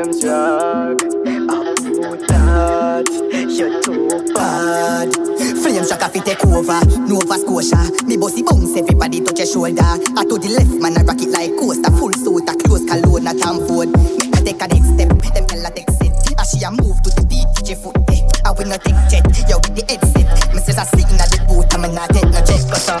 I'm 0.00 0.08
drug, 0.18 1.02
I 1.04 1.74
put 1.84 2.28
that 2.28 3.04
You're 3.52 3.82
too 3.82 4.08
bad 4.32 5.12
Flame 5.60 5.84
shock 5.84 6.00
fi 6.10 6.20
take 6.20 6.42
over, 6.46 6.80
Nova 7.04 7.36
Scotia. 7.36 7.76
Me 8.06 8.16
bossy 8.16 8.42
bounce, 8.42 8.74
everybody 8.74 9.20
touch 9.20 9.40
your 9.40 9.46
shoulder. 9.46 9.82
I 9.82 10.24
to 10.24 10.38
the 10.38 10.48
left, 10.48 10.72
man, 10.80 10.96
I 10.96 11.02
rock 11.02 11.20
it 11.20 11.28
like 11.28 11.54
coaster. 11.60 11.90
Full 11.92 12.14
suit, 12.14 12.48
a 12.48 12.56
close 12.56 12.86
cologne, 12.88 13.26
a 13.28 13.34
Tom 13.34 13.68
Ford. 13.68 13.92
Make 14.16 14.32
me 14.32 14.40
take 14.40 14.62
a 14.62 14.68
next 14.68 14.96
step, 14.96 15.08
them 15.12 15.44
gyal 15.44 15.68
a 15.68 15.70
take 15.70 15.90
set. 15.90 16.40
As 16.40 16.56
she 16.56 16.64
a 16.64 16.70
move 16.70 17.02
to 17.04 17.10
the 17.12 17.26
beat, 17.28 17.44
get 17.60 17.68
your 17.68 17.76
foot 17.84 18.00
there. 18.08 18.24
I 18.48 18.50
will 18.52 18.64
not 18.64 18.80
take 18.80 18.96
jet, 19.12 19.28
yo 19.44 19.60
with 19.60 19.76
the 19.76 19.84
headset. 19.92 20.54
Me 20.54 20.60
says 20.64 20.78
I 20.78 20.84
sing 20.88 21.20
at 21.20 21.28
the 21.28 21.41
I'm 21.84 21.94
not 21.96 22.10
take 22.10 22.24
no 22.24 22.38
check, 22.44 22.62
cause 22.70 22.88
uh, 22.88 22.98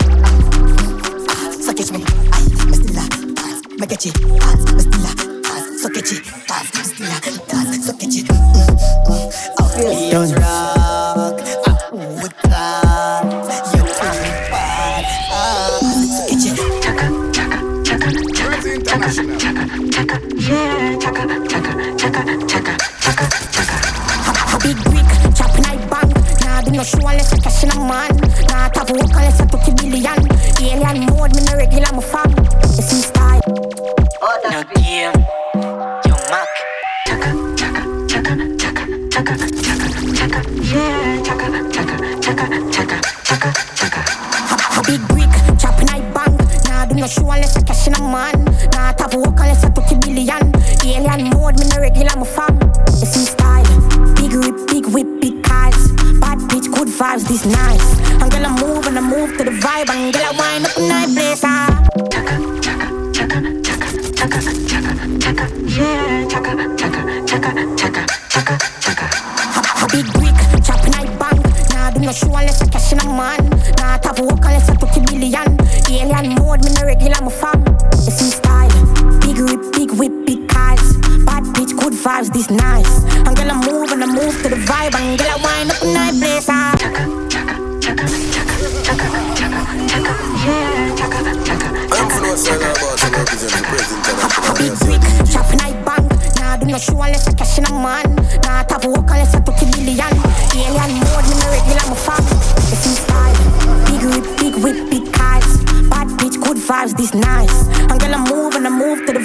ah, 1.28 1.52
so 1.52 1.72
catch 1.72 1.92
me, 1.92 2.02
aye, 2.32 2.48
me 2.66 2.74
still 2.74 2.98
a 2.98 3.06
dance, 3.32 3.62
me 3.78 3.86
catch 3.86 4.06
it, 4.06 4.14
dance, 4.14 4.72
me 4.72 4.80
still 4.80 5.06
a 5.06 5.42
dance, 5.42 5.82
so 5.82 5.88
catch 5.88 6.12
it, 6.12 6.24
dance, 6.48 6.74
me 6.74 6.82
still 6.82 7.06
a 7.06 7.46
dance, 7.46 7.86
so 7.86 7.92
catch 7.92 8.16
it. 8.16 8.26
Mm, 8.26 8.66
mm, 9.06 9.30
I 9.60 9.62
feel 9.76 10.10
don't 10.10 10.71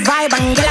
vibe. 0.08 0.34
And 0.40 0.56
girl, 0.56 0.67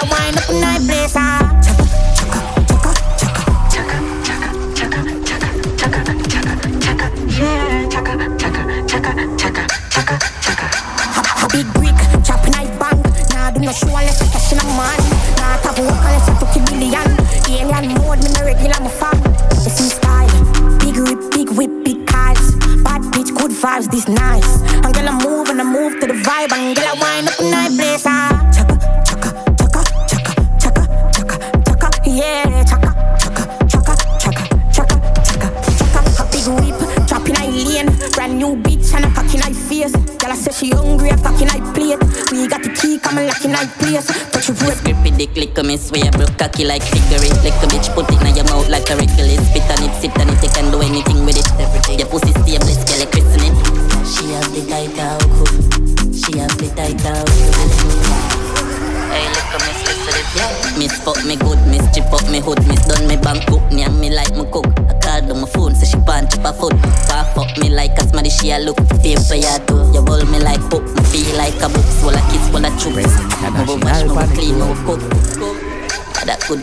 like 46.65 46.96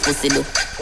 pussy 0.04 0.28
do. 0.28 0.73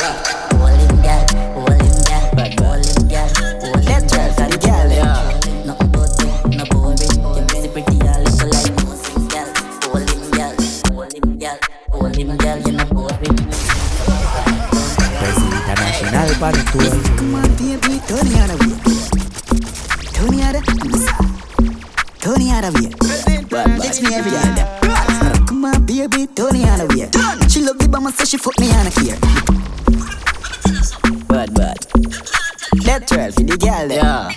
That 32.91 33.07
12 33.07 33.35
for 33.35 33.43
the 33.47 33.55
girl, 33.55 33.87
there. 33.87 34.03
Yeah. 34.03 34.35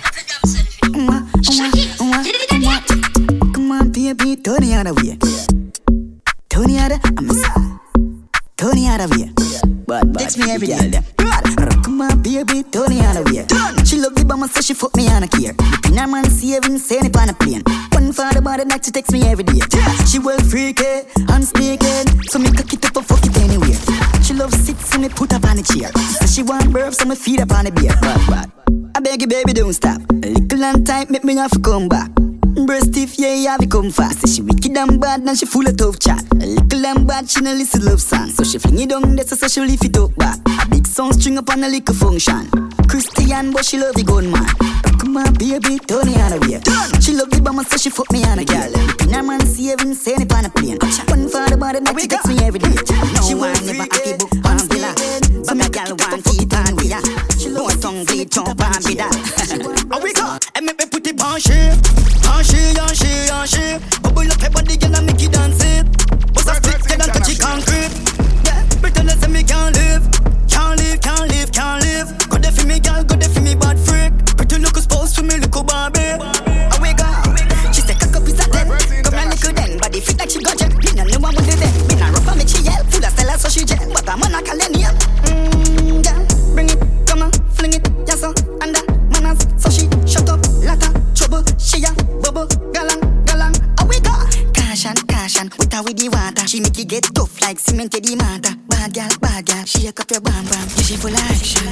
Come 3.51 3.71
on, 3.71 3.91
baby, 3.91 4.37
turn 4.37 4.63
the 4.63 4.71
other 4.79 4.93
way. 4.95 5.19
Turn 6.47 6.67
the 6.71 6.79
other, 6.79 6.95
I'm 7.03 7.27
sorry. 7.35 7.75
Turn 8.55 8.79
the 8.79 8.87
other 8.87 9.11
way. 9.11 9.27
Bad, 9.83 10.13
bad. 10.13 10.19
Text 10.23 10.39
me 10.39 10.49
every 10.51 10.67
day. 10.67 11.03
Come 11.83 11.99
on, 11.99 12.21
baby, 12.23 12.63
turn 12.63 12.95
the 12.95 13.03
other 13.03 13.27
way. 13.27 13.43
She 13.83 13.99
love 13.99 14.15
the 14.15 14.23
bum, 14.23 14.47
so 14.47 14.61
she 14.61 14.73
fuck 14.73 14.95
me 14.95 15.09
on 15.09 15.23
a 15.23 15.27
care. 15.27 15.51
The 15.51 15.79
pinna 15.83 16.07
man 16.07 16.23
saving, 16.23 16.77
send 16.79 17.07
it 17.07 17.17
on 17.17 17.27
a 17.27 17.33
plane. 17.33 17.61
One 17.91 18.13
for 18.13 18.31
the 18.31 18.41
body, 18.41 18.63
like 18.63 18.85
she 18.85 18.91
text 18.91 19.11
me 19.11 19.27
every 19.27 19.43
day. 19.43 19.59
She 20.07 20.19
well 20.19 20.39
freaky 20.39 21.03
and 21.27 21.43
sneaking, 21.43 22.07
so 22.31 22.39
me 22.39 22.55
cock 22.55 22.71
it 22.71 22.85
up 22.87 22.94
me 25.07 25.13
put 25.13 25.33
up 25.33 25.45
on 25.45 25.57
the 25.57 25.63
chair. 25.63 25.89
So 26.19 26.25
she 26.25 26.41
want 26.41 26.71
burp, 26.73 26.93
so 26.93 27.05
me 27.05 27.15
feed 27.15 27.41
up 27.41 27.51
on 27.51 27.65
the 27.65 27.71
beer. 27.71 27.93
Bad, 28.01 28.21
bad. 28.29 28.51
I 28.95 28.99
beg 28.99 29.21
you, 29.21 29.27
baby, 29.27 29.53
don't 29.53 29.73
stop. 29.73 30.01
A 30.23 30.29
little 30.33 30.63
and 30.63 30.85
tight, 30.85 31.09
make 31.09 31.23
me 31.23 31.35
have 31.35 31.51
to 31.51 31.59
come 31.59 31.87
back. 31.87 32.09
Breast 32.65 32.93
stiff, 32.93 33.19
yeah, 33.19 33.35
yeah, 33.35 33.57
we 33.59 33.67
come 33.67 33.91
fast. 33.91 34.27
She 34.27 34.41
wicked 34.41 34.75
and 34.77 34.99
bad, 34.99 35.21
and 35.21 35.37
she 35.37 35.45
full 35.45 35.67
of 35.67 35.77
tough 35.77 35.99
chat. 35.99 36.23
A 36.41 36.45
little 36.45 36.85
and 36.85 37.07
bad, 37.07 37.29
she 37.29 37.41
no 37.41 37.53
listen 37.53 37.85
love 37.85 38.01
song. 38.01 38.29
So 38.29 38.43
she 38.43 38.57
fling 38.57 38.79
it 38.79 38.89
down, 38.89 39.15
that's 39.15 39.37
so 39.37 39.47
she 39.47 39.61
lift 39.61 39.85
it 39.85 39.97
up 39.97 40.15
back. 40.15 40.39
A 40.47 40.69
big 40.69 40.87
song 40.87 41.13
string 41.13 41.37
up 41.37 41.49
on 41.49 41.63
a 41.63 41.69
little 41.69 41.93
function. 41.93 42.49
Christian, 42.87 43.51
but 43.51 43.65
she 43.65 43.77
love 43.77 43.95
the 43.95 44.03
gunman. 44.03 44.45
Come 44.97 45.17
on, 45.17 45.33
baby, 45.35 45.77
turn 45.85 46.07
it 46.07 46.17
on 46.17 46.31
the 46.31 46.39
way. 46.41 46.57
She 47.01 47.13
love 47.13 47.29
the 47.29 47.41
bum, 47.41 47.61
so 47.63 47.77
she 47.77 47.89
fuck 47.89 48.11
me 48.11 48.23
on 48.23 48.39
a 48.39 48.45
girl. 48.45 48.71
Pinna 48.97 49.21
man 49.21 49.41
saving, 49.45 49.93
send 49.93 50.23
it 50.23 50.33
on 50.33 50.45
a 50.45 50.49
plane. 50.49 50.79
One 51.11 51.27
for 51.27 51.45
the 51.45 51.57
body, 51.59 51.79
that 51.81 51.99
she 51.99 52.07
text 52.07 52.27
me 52.27 52.39
every 52.41 52.59
day. 52.59 52.73
She 53.27 53.35
want 53.35 53.59
never 53.65 53.83
happy 53.83 54.17
book 54.17 54.34
on. 55.45 55.47
So 55.47 55.55
me 55.55 55.69
girl 55.69 55.95
want 55.97 56.23
feet 56.25 56.53
on 56.53 56.75
we 56.75 56.89
She 57.39 57.49
love 57.49 57.69
a 57.69 57.77
song, 57.77 58.05
bleed, 58.05 58.29
chomp 58.31 58.59
and 58.59 58.85
be 58.85 58.95
that. 58.95 59.13
How 59.91 59.99
we 60.01 60.13
go? 60.13 60.37
And 60.55 60.65
make 60.65 60.79
me 60.79 60.85
put 60.85 61.07
it 61.07 61.21
on 61.21 61.39
she, 61.39 61.53
on 62.29 62.43
she, 62.43 62.73
on 62.79 62.93
she, 62.93 63.29
on 63.29 63.45
she. 63.47 63.77
Bubble 64.01 64.31
up 64.31 64.41
your 64.41 64.51
body, 64.51 64.77
girl, 64.77 64.95
and 64.95 65.05
make 65.05 65.21
you 65.21 65.29
dance 65.29 65.63
it. 65.63 65.85
Bust 66.33 66.49
a 66.49 66.55
stick, 66.55 66.81
get 66.87 67.01
and 67.01 67.13
touch 67.13 67.29
it 67.29 67.39
concrete. 67.39 67.93
Yeah, 68.45 68.65
pretend 68.81 69.09
if 69.09 69.27
me 69.29 69.43
can't 69.43 69.75
live, 69.75 70.03
can't 70.49 70.79
live, 70.79 71.01
can't 71.01 71.27
live, 71.29 71.51
can't 71.51 71.83
live. 71.83 72.07
Go 72.29 72.37
there 72.37 72.51
for 72.51 72.65
me, 72.65 72.79
girl, 72.79 73.03
go 73.03 73.15
there 73.15 73.29
for 73.29 73.41
me, 73.41 73.55
bad 73.55 73.77
freak. 73.79 74.13
Pretty 74.37 74.57
look 74.59 74.77
spouse 74.77 75.15
for 75.15 75.23
me, 75.23 75.37
little 75.37 75.63
Barbie. 75.63 76.17
How 76.71 76.81
we 76.81 76.93
go? 76.93 77.07
She 77.71 77.81
say 77.81 77.95
cock 77.95 78.15
up 78.15 78.27
is 78.27 78.39
a 78.39 78.45
ten. 78.49 78.67
Come 79.03 79.13
here, 79.13 79.29
little 79.29 79.53
den, 79.53 79.77
body 79.77 79.99
fit 79.99 80.17
like 80.17 80.29
she 80.29 80.39
got 80.41 80.57
jet. 80.57 80.73
Me 80.73 80.89
no 80.95 81.03
know 81.03 81.19
what 81.19 81.35
with 81.35 81.49
it. 81.49 81.73
Me 81.89 81.95
no 81.99 82.09
rough 82.11 82.27
and 82.29 82.37
me 82.39 82.47
she 82.47 82.63
yell, 82.63 82.83
full 82.89 83.03
of 83.03 83.11
style 83.11 83.37
so 83.37 83.49
she 83.49 83.65
jet. 83.65 83.83
But 83.93 84.07
I'm 84.09 84.23
on 84.23 84.33
a 84.33 84.41
calendar. 84.41 85.24
She 91.57 91.83
a 91.83 91.91
bubble, 92.21 92.47
galang, 92.71 93.01
galang. 93.25 93.55
How 93.79 93.85
we 93.87 93.99
go? 93.99 94.13
Caution, 94.53 94.95
caution, 95.07 95.49
with 95.57 95.73
her 95.73 95.83
with 95.83 95.97
the 95.97 96.09
water. 96.09 96.47
She 96.47 96.59
make 96.59 96.77
you 96.77 96.85
get 96.85 97.03
tough 97.13 97.41
like 97.41 97.59
cement 97.59 97.91
to 97.93 98.01
the 98.01 98.15
matter. 98.15 98.55
Bad 98.67 98.93
girl, 98.93 99.09
bad 99.21 99.45
girl, 99.45 99.63
she 99.65 99.87
a 99.87 99.91
cup 99.91 100.11
your 100.11 100.21
bam 100.21 100.45
bam. 100.45 100.67
Yeah, 100.75 100.83
she 100.83 100.95
full 100.97 101.11
of 101.11 101.19
action. 101.19 101.67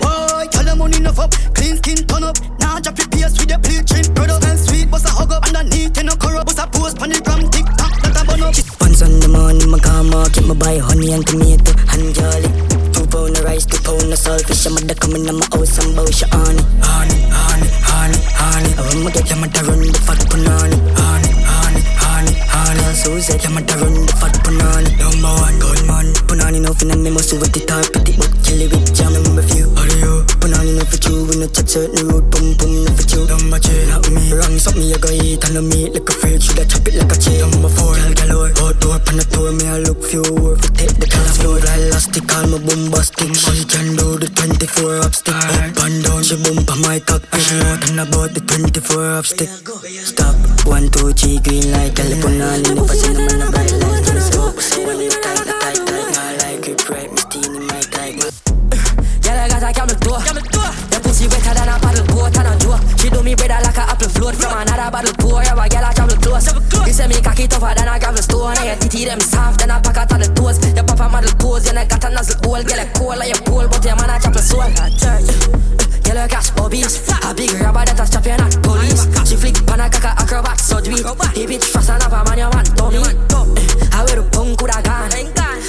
Boy, 0.00 0.46
tell 0.50 0.64
them 0.64 0.78
money 0.78 0.98
enough 0.98 1.18
up, 1.18 1.32
clean 1.54 1.76
skin 1.76 2.06
turn 2.06 2.24
up. 2.24 2.36
Now 2.60 2.78
drop 2.80 2.98
your 2.98 3.08
PS 3.08 3.38
with 3.40 3.50
your 3.50 3.58
bleaching 3.58 4.12
product. 4.14 4.44
And 4.44 4.58
sweet, 4.58 4.90
bust 4.90 5.06
a 5.06 5.10
hug 5.10 5.32
up 5.32 5.46
underneath, 5.46 5.96
you 5.96 6.04
no 6.04 6.14
corrupt. 6.16 6.46
Bust 6.46 6.58
a 6.58 6.66
post 6.68 7.00
on 7.00 7.08
the 7.10 7.20
gram, 7.20 7.48
tick 7.50 7.66
tock, 7.80 7.94
that 8.02 8.28
a 8.28 8.44
up. 8.44 8.54
Once 8.80 9.02
on 9.02 9.20
the 9.20 9.28
morning, 9.28 9.70
my 9.70 9.78
car 9.78 10.04
market, 10.04 10.44
my 10.46 10.54
buy 10.54 10.78
honey 10.78 11.12
and 11.12 11.26
tomato 11.26 11.72
and 11.96 12.14
jolly. 12.14 12.73
Pound 14.04 14.12
of 14.12 14.18
saltfish. 14.18 14.66
I'm 14.66 14.74
mother 14.74 14.94
coming 14.94 15.24
in 15.24 15.34
my 15.34 15.46
house 15.48 15.78
and 15.80 15.96
bow 15.96 16.04
she 16.04 16.26
honey, 16.28 16.60
honey, 16.84 17.24
honey, 17.32 17.68
honey, 17.88 18.20
honey. 18.36 18.70
I 18.76 18.82
want 18.84 19.00
me 19.00 19.10
get 19.12 19.30
your 19.30 19.38
mother 19.40 19.64
run 19.64 19.80
the 19.80 19.98
fat 20.04 20.20
punani, 20.28 20.76
honey, 20.92 21.32
honey, 21.48 21.80
honey, 21.96 22.34
honey. 22.36 22.94
So 23.00 23.18
say 23.18 23.40
your 23.40 23.52
mother 23.56 23.78
run 23.80 24.04
the 24.04 24.12
fat 24.20 24.36
punani. 24.44 24.92
Number 25.00 25.32
one 25.40 25.58
gunman, 25.58 26.12
punani 26.28 26.60
no 26.60 26.74
fin 26.74 26.90
and 26.90 27.02
me 27.02 27.10
must 27.12 27.32
with 27.32 27.52
the 27.54 27.64
top, 27.64 27.90
pretty 27.92 28.12
book, 28.20 28.28
kill 28.44 28.60
it 28.60 28.72
with 28.72 28.94
jam 28.94 29.14
number 29.14 29.40
few. 29.40 29.72
How 29.72 29.88
do 29.88 29.96
you? 29.96 30.33
Punani 30.44 30.76
no 30.76 30.84
for 30.84 31.00
you, 31.08 31.24
we 31.24 31.40
no 31.40 31.48
touch 31.48 31.72
certain 31.72 32.04
road, 32.04 32.28
pum 32.28 32.52
pum 32.60 32.84
no 32.84 32.92
for 32.92 33.08
you. 33.08 33.24
Number 33.24 33.56
two, 33.56 33.80
not 33.88 34.04
me, 34.12 34.28
wrong 34.28 34.60
something 34.60 34.84
you 34.84 35.00
go 35.00 35.08
eat 35.08 35.40
and 35.40 35.56
no 35.56 35.62
meat 35.64 35.96
like 35.96 36.04
a 36.04 36.12
freak, 36.12 36.42
shoulda 36.44 36.68
chop 36.68 36.84
it 36.84 37.00
like 37.00 37.08
a 37.08 37.16
cheese. 37.16 37.40
Number 37.40 37.72
four, 37.72 37.96
gal 37.96 38.12
galore, 38.12 38.52
outdoor 38.60 39.00
pan 39.00 39.16
the 39.16 39.24
tour, 39.32 39.56
me 39.56 39.64
I 39.64 39.80
look 39.80 40.04
few, 40.04 40.20
work 40.36 40.60
for 40.60 40.68
take 40.76 40.92
the 41.00 41.08
color 41.08 41.32
floor, 41.40 41.56
fly 41.64 41.88
elastic, 41.88 42.28
call 42.28 42.44
me 42.44 42.60
bombastic. 42.60 43.32
She 43.32 43.64
can 43.64 43.96
do 43.96 44.20
the 44.20 44.28
24 44.28 45.00
up 45.00 45.16
stick, 45.16 45.32
up 45.32 45.80
and 45.80 46.04
down, 46.04 46.20
she 46.20 46.36
bump 46.36 46.68
on 46.68 46.80
my 46.84 47.00
cock, 47.00 47.24
she 47.40 47.56
know 47.56 47.80
nothing 47.80 48.04
about 48.04 48.36
the 48.36 48.44
24 48.44 49.16
up 49.16 49.24
stick. 49.24 49.48
Stop, 49.48 50.36
one 50.68 50.92
two 50.92 51.16
three, 51.16 51.40
green 51.40 51.72
light, 51.72 51.96
gal 51.96 52.12
punani, 52.20 52.68
no 52.76 52.84
for 52.84 52.92
cinema, 52.92 53.32
no 53.32 53.48
bright 53.48 53.72
light, 53.80 54.04
stop. 54.20 54.52
When 54.84 55.00
you 55.00 55.08
She 63.04 63.10
do 63.10 63.22
me 63.22 63.34
better 63.34 63.60
like 63.60 63.76
a 63.76 63.84
apple 63.84 64.08
float 64.08 64.34
from 64.34 64.56
another 64.56 64.88
bottle 64.88 65.12
pour. 65.20 65.44
Yeah, 65.44 65.52
a 65.52 65.68
girl 65.68 65.84
I 65.84 65.92
travel 65.92 66.16
close. 66.24 66.48
You 66.88 66.92
say 66.96 67.04
me 67.06 67.20
cocky 67.20 67.44
tougher 67.44 67.76
than 67.76 67.84
a 67.84 68.00
gravel 68.00 68.24
stone. 68.24 68.56
And 68.56 68.64
your 68.64 68.76
titty 68.80 69.04
them 69.04 69.20
soft 69.20 69.60
than 69.60 69.68
a 69.68 69.76
packet 69.76 70.08
of 70.08 70.24
the 70.24 70.32
toes. 70.32 70.56
Your 70.72 70.88
papa 70.88 71.12
model 71.12 71.28
pose, 71.36 71.68
you 71.68 71.76
got 71.76 72.00
a 72.00 72.08
nozzle 72.08 72.40
hole. 72.40 72.64
Girl, 72.64 72.80
a 72.80 72.88
cool 72.96 73.12
like 73.12 73.28
your 73.28 73.44
pole, 73.44 73.68
but 73.68 73.84
your 73.84 73.92
man 74.00 74.08
a 74.08 74.16
chapel 74.16 74.40
soul. 74.40 74.64
Girl, 74.64 76.16
uh, 76.16 76.24
you 76.24 76.28
catch 76.32 76.48
bobbies. 76.56 77.04
A 77.28 77.36
big 77.36 77.52
rubber 77.60 77.84
that 77.84 78.00
a 78.00 78.08
strap 78.08 78.24
you 78.24 78.40
not 78.40 78.56
police. 78.64 79.04
She 79.28 79.36
flick 79.36 79.60
pan 79.68 79.84
a 79.84 79.92
caca 79.92 80.16
acrobat 80.24 80.56
so 80.56 80.80
do 80.80 80.96
it. 80.96 81.04
The 81.04 81.44
bitch 81.44 81.68
fast 81.68 81.92
have 81.92 82.08
a 82.08 82.24
man 82.24 82.40
you 82.40 82.48
want 82.56 82.72
dummy. 82.72 83.04
I 83.92 84.00
wear 84.08 84.16
the 84.16 84.24
punk 84.32 84.64
with 84.64 84.72
a 84.72 84.80
gun. 84.80 85.12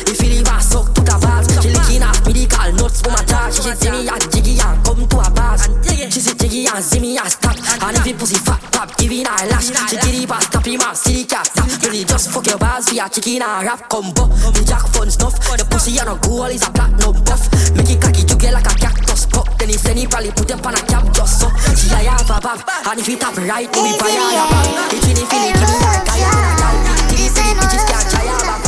If 0.07 0.23
you 0.23 0.39
leave 0.39 0.47
a 0.47 0.55
suck 0.63 0.87
to 0.95 1.03
the 1.03 1.19
balls, 1.19 1.51
she 1.59 1.67
licking 1.75 1.99
off 1.99 2.23
medical 2.23 2.71
nuts 2.79 3.03
for 3.03 3.11
my 3.11 3.19
dog. 3.27 3.51
She 3.51 3.59
see 3.59 3.91
me 3.91 4.07
a 4.07 4.15
jiggy 4.31 4.55
and 4.55 4.79
come 4.87 5.03
to 5.03 5.19
a 5.19 5.27
bars 5.35 5.67
yeah. 6.05 6.11
She 6.13 6.19
said 6.19 6.39
jiggy 6.39 6.65
and 6.67 6.83
zimmy 6.83 7.17
and 7.17 7.31
stop. 7.31 7.57
And 7.81 7.97
if 7.97 8.05
you 8.05 8.13
pussy 8.13 8.37
fat 8.37 8.61
pop, 8.71 8.95
give 8.97 9.11
it 9.11 9.27
a 9.27 9.45
lash. 9.49 9.73
She 9.89 9.97
giddy 9.97 10.25
bass, 10.25 10.49
tappy 10.49 10.77
mouth, 10.77 10.97
silly 10.97 11.25
cat. 11.25 11.49
Really 11.81 12.03
just 12.03 12.31
fuck 12.31 12.45
your 12.47 12.57
balls 12.57 12.87
are 12.97 13.09
chicken 13.09 13.41
and 13.41 13.65
rap 13.65 13.89
combo. 13.89 14.27
The 14.53 14.63
jack 14.65 14.85
fun 14.93 15.09
stuff. 15.09 15.35
The 15.57 15.65
pussy 15.65 15.99
on 15.99 16.07
a 16.07 16.15
goal 16.21 16.45
is 16.45 16.65
a 16.67 16.71
black 16.71 16.91
no 16.99 17.13
buff. 17.13 17.49
Make 17.75 17.89
it 17.89 18.01
cocky, 18.01 18.21
you 18.21 18.37
get 18.37 18.53
like 18.53 18.69
a 18.69 18.75
cactus 18.77 19.25
pop. 19.25 19.49
Then 19.57 19.69
he 19.69 19.77
send 19.77 19.99
it 19.99 20.09
probably 20.09 20.31
put 20.31 20.47
them 20.47 20.61
on 20.61 20.75
a 20.75 20.81
cap 20.85 21.05
just 21.13 21.39
so. 21.41 21.49
She 21.73 21.89
I 21.93 22.05
have 22.05 22.29
a 22.29 22.39
bab, 22.39 22.61
and 22.61 22.99
if 22.99 23.07
you 23.07 23.17
tap 23.17 23.37
right, 23.37 23.69
we 23.69 23.97
buy 23.97 24.13
a 24.13 24.45
bab. 24.45 24.93
It's 24.93 25.05
really 25.07 25.25
feeling, 25.25 25.53
give 25.57 25.69
me 25.69 25.77
a 25.81 26.01
guy 26.05 26.21
and 26.21 26.45
a 26.45 26.53
gal. 26.59 26.75
Titty, 27.09 27.27
titty, 27.33 27.53
bitches 27.57 27.83
can't 27.89 28.07
try 28.11 28.25
a 28.25 28.35
bab. 28.45 28.61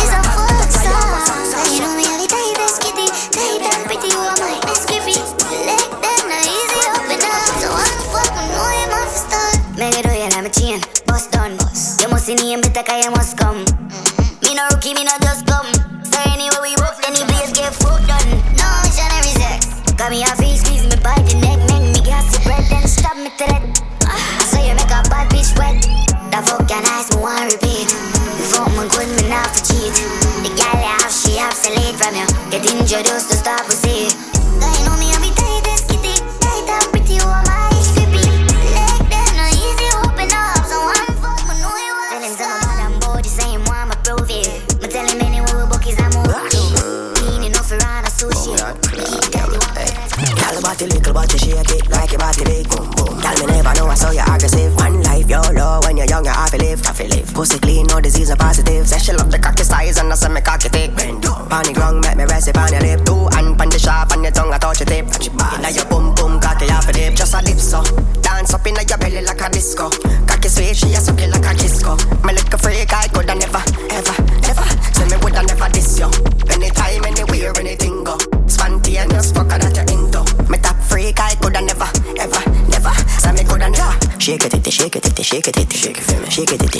It's 0.00 0.12
a 0.12 0.20
full 0.20 1.20
song. 1.24 1.69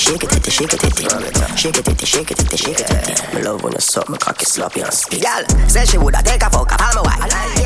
it, 0.01 0.09
shake 0.09 0.25
it, 0.25 0.31
titty, 0.31 0.51
shake 0.51 0.73
it, 0.73 0.81
titty. 0.81 1.57
Shake 1.57 1.77
it, 1.77 1.85
titty, 1.85 2.07
shake 2.07 2.31
it, 2.31 2.39
titty, 2.39 2.57
shake 2.57 2.81
it, 2.81 2.87
titty. 2.87 3.37
Me 3.37 3.43
love 3.43 3.63
when 3.63 3.73
you 3.73 3.81
suck 3.81 4.09
my 4.09 4.17
it 4.17 4.47
sloppy 4.49 4.81
and 4.81 4.93
speed. 4.93 5.23
Girl, 5.23 5.69
said 5.69 5.89
she 5.89 5.99
woulda 5.99 6.23
take 6.25 6.43
a 6.43 6.51
fuck 6.51 6.73
up 6.73 6.81
on 6.81 6.95
my 6.97 7.03
wife. 7.03 7.60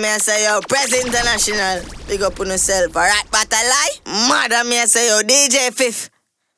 me 0.00 0.08
I 0.08 0.18
say 0.18 0.44
yo, 0.44 0.60
Prez 0.62 0.92
International. 0.94 1.82
Big 2.08 2.22
up 2.22 2.40
on 2.40 2.48
yourself, 2.48 2.96
alright? 2.96 3.24
But 3.30 3.48
I 3.52 3.68
lie, 3.68 4.28
mother 4.28 4.68
me 4.68 4.80
I 4.80 4.86
say 4.86 5.08
yo, 5.08 5.20
DJ 5.22 5.72
Fif. 5.72 6.10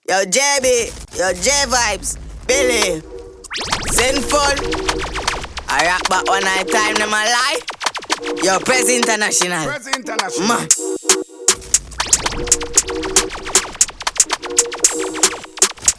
Yo, 0.09 0.25
JB. 0.25 1.19
Yo, 1.19 1.33
J 1.35 1.51
Vibes. 1.67 2.19
Billy. 2.47 3.03
sinful. 3.91 4.39
I 5.69 5.87
rock 5.87 6.09
back 6.09 6.27
one 6.29 6.43
night 6.45 6.69
time, 6.69 6.95
them 6.95 7.11
I 7.13 7.27
lie. 7.27 7.59
Yo, 8.43 8.59
Prez 8.61 8.89
International. 8.89 9.67
Prez 9.67 9.87
International. 9.89 10.49
Ma. 10.49 10.67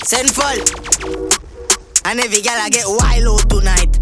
Send. 0.06 0.30
And 2.06 2.20
every 2.20 2.42
girl 2.42 2.58
I 2.58 2.70
get 2.70 2.86
wild 2.86 3.42
out 3.42 3.50
tonight 3.50 3.93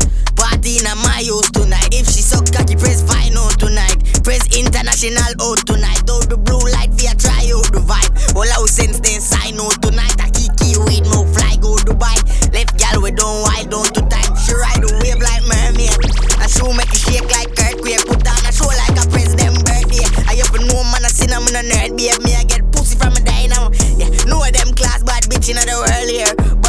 party 0.62 0.78
in 0.78 0.86
a 0.86 0.96
my 0.96 1.26
house 1.26 1.50
tonight. 1.52 1.90
If 1.92 2.06
she 2.06 2.22
suck 2.22 2.46
cocky, 2.54 2.76
press 2.76 3.02
final 3.02 3.50
tonight. 3.58 3.98
Prez 4.24 4.46
International 4.54 5.34
out 5.42 5.58
tonight. 5.66 6.06
Throw 6.06 6.22
the 6.22 6.38
blue 6.38 6.62
light, 6.78 6.94
we 6.98 7.10
a 7.10 7.14
try 7.18 7.50
out 7.50 7.66
the 7.74 7.82
vibe. 7.82 8.14
All 8.38 8.46
our 8.46 8.68
sense 8.70 9.00
then 9.02 9.22
sign 9.22 9.58
out 9.58 9.82
tonight. 9.82 10.14
I 10.22 10.30
kiki 10.30 10.78
wait, 10.86 11.04
no 11.10 11.26
fly, 11.34 11.58
go 11.58 11.82
Dubai. 11.82 12.14
Left 12.54 12.78
gal, 12.78 13.02
we 13.02 13.12
don't 13.12 13.42
wild, 13.42 13.70
don't 13.74 13.90
too. 13.90 14.06
She 14.46 14.54
ride 14.54 14.82
the 14.82 14.94
wave 15.02 15.22
like 15.22 15.46
mermaid. 15.50 15.98
I 16.38 16.46
shoe 16.46 16.70
make 16.74 16.94
it 16.94 17.02
shake 17.02 17.30
like 17.34 17.50
earthquake. 17.58 18.06
Put 18.06 18.22
on 18.22 18.46
a 18.46 18.52
show 18.54 18.70
like 18.70 18.98
a 18.98 19.06
president 19.10 19.66
birthday. 19.66 20.06
I 20.30 20.38
open 20.46 20.70
woman 20.70 21.02
I 21.02 21.10
seen 21.10 21.34
in 21.34 21.58
a 21.58 21.62
nerd, 21.66 21.98
babe. 21.98 22.22
Me, 22.22 22.38
I 22.38 22.46
get 22.46 22.66
pussy 22.70 22.98
from 22.98 23.18
a 23.18 23.22
dynamo. 23.22 23.74
Yeah, 23.98 24.10
no 24.30 24.42
them 24.46 24.74
class 24.78 25.02
bad 25.02 25.26
bitch 25.26 25.50
in 25.50 25.58
the 25.58 25.74
world 25.74 26.10
here. 26.10 26.61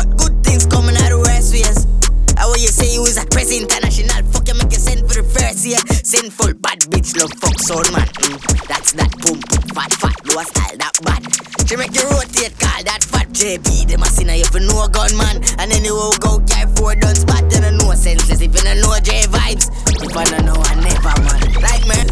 I 2.43 2.47
what 2.51 2.59
you 2.59 2.67
say 2.75 2.91
you 2.91 3.07
is 3.07 3.23
a 3.23 3.27
crazy 3.31 3.63
international. 3.63 4.19
Fuck 4.35 4.49
you, 4.51 4.59
make 4.59 4.75
you 4.75 4.83
send 4.83 5.07
for 5.07 5.23
the 5.23 5.23
first 5.23 5.63
year. 5.63 5.79
Sinful, 6.03 6.59
bad 6.59 6.83
bitch, 6.91 7.15
love 7.15 7.31
fuck 7.39 7.55
soul 7.63 7.87
man. 7.95 8.11
Mm, 8.19 8.67
that's 8.67 8.99
that 8.99 9.15
boom 9.23 9.39
fat 9.71 9.95
fat, 9.95 10.19
do 10.27 10.35
a 10.35 10.43
style 10.43 10.75
that 10.75 10.91
bad. 11.07 11.23
She 11.71 11.79
make 11.79 11.95
you 11.95 12.03
rotate, 12.11 12.51
call 12.59 12.83
that 12.83 13.07
fat 13.07 13.31
JB. 13.31 13.87
Them 13.87 14.03
a 14.03 14.11
sinner, 14.11 14.35
you 14.35 14.51
for 14.51 14.59
no 14.59 14.91
gun 14.91 15.15
man. 15.15 15.39
And 15.63 15.71
then 15.71 15.87
we 15.87 15.95
go 16.19 16.43
get 16.43 16.67
four 16.75 16.99
done 16.99 17.15
spot, 17.15 17.47
then 17.47 17.63
I 17.63 17.71
know 17.79 17.95
senseless. 17.95 18.43
If 18.43 18.51
you 18.51 18.63
don't 18.67 18.83
know 18.83 18.99
J 18.99 19.23
vibes, 19.31 19.71
if 20.03 20.11
I 20.11 20.27
don't 20.27 20.43
know, 20.43 20.59
I 20.59 20.75
never 20.83 21.15
man. 21.23 21.47
Like 21.63 21.87
man. 21.87 22.11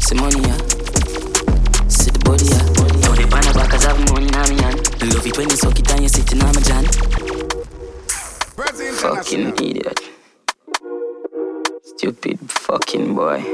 See 0.00 0.16
money 0.16 0.48
yeah. 0.48 0.56
See 1.92 2.08
the 2.08 2.24
body, 2.24 2.48
yeah. 2.48 2.64
Body, 2.72 3.04
yeah. 3.04 3.12
Now 3.12 3.20
the 3.20 3.28
banner 3.28 3.52
back, 3.52 3.68
cause 3.68 3.84
I 3.84 3.92
have 3.92 4.00
money 4.08 4.26
in 4.26 4.32
my 4.32 4.48
hand. 4.64 4.80
Love 5.12 5.28
it 5.28 5.36
when 5.36 5.50
you 5.52 5.60
suck 5.60 5.76
it 5.76 5.92
and 5.92 6.00
you 6.00 6.08
sit 6.08 6.32
in 6.32 6.40
my 6.40 6.56
jam. 6.64 7.25
Fucking 8.56 9.48
idiot. 9.62 10.00
Stupid 11.84 12.38
fucking 12.50 13.14
boy. 13.14 13.44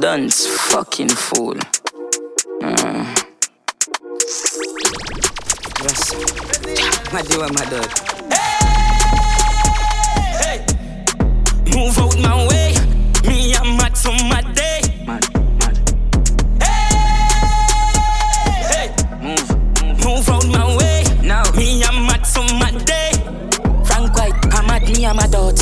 Dunce 0.00 0.48
fucking 0.48 1.10
fool. 1.10 1.54
Uh. 2.60 3.14
Yes. 5.80 6.14
My 7.12 7.22
dear, 7.22 7.46
my 7.46 7.64
dog. 7.70 7.90
Hey! 8.32 8.66
Hey! 10.42 10.58
Move 11.72 11.96
out 11.98 12.18
my 12.18 12.48
way. 12.48 12.74
Me, 13.28 13.54
I'm 13.54 13.76
mad 13.76 13.96
for 13.96 14.10
my 14.10 14.42
day. 14.54 14.85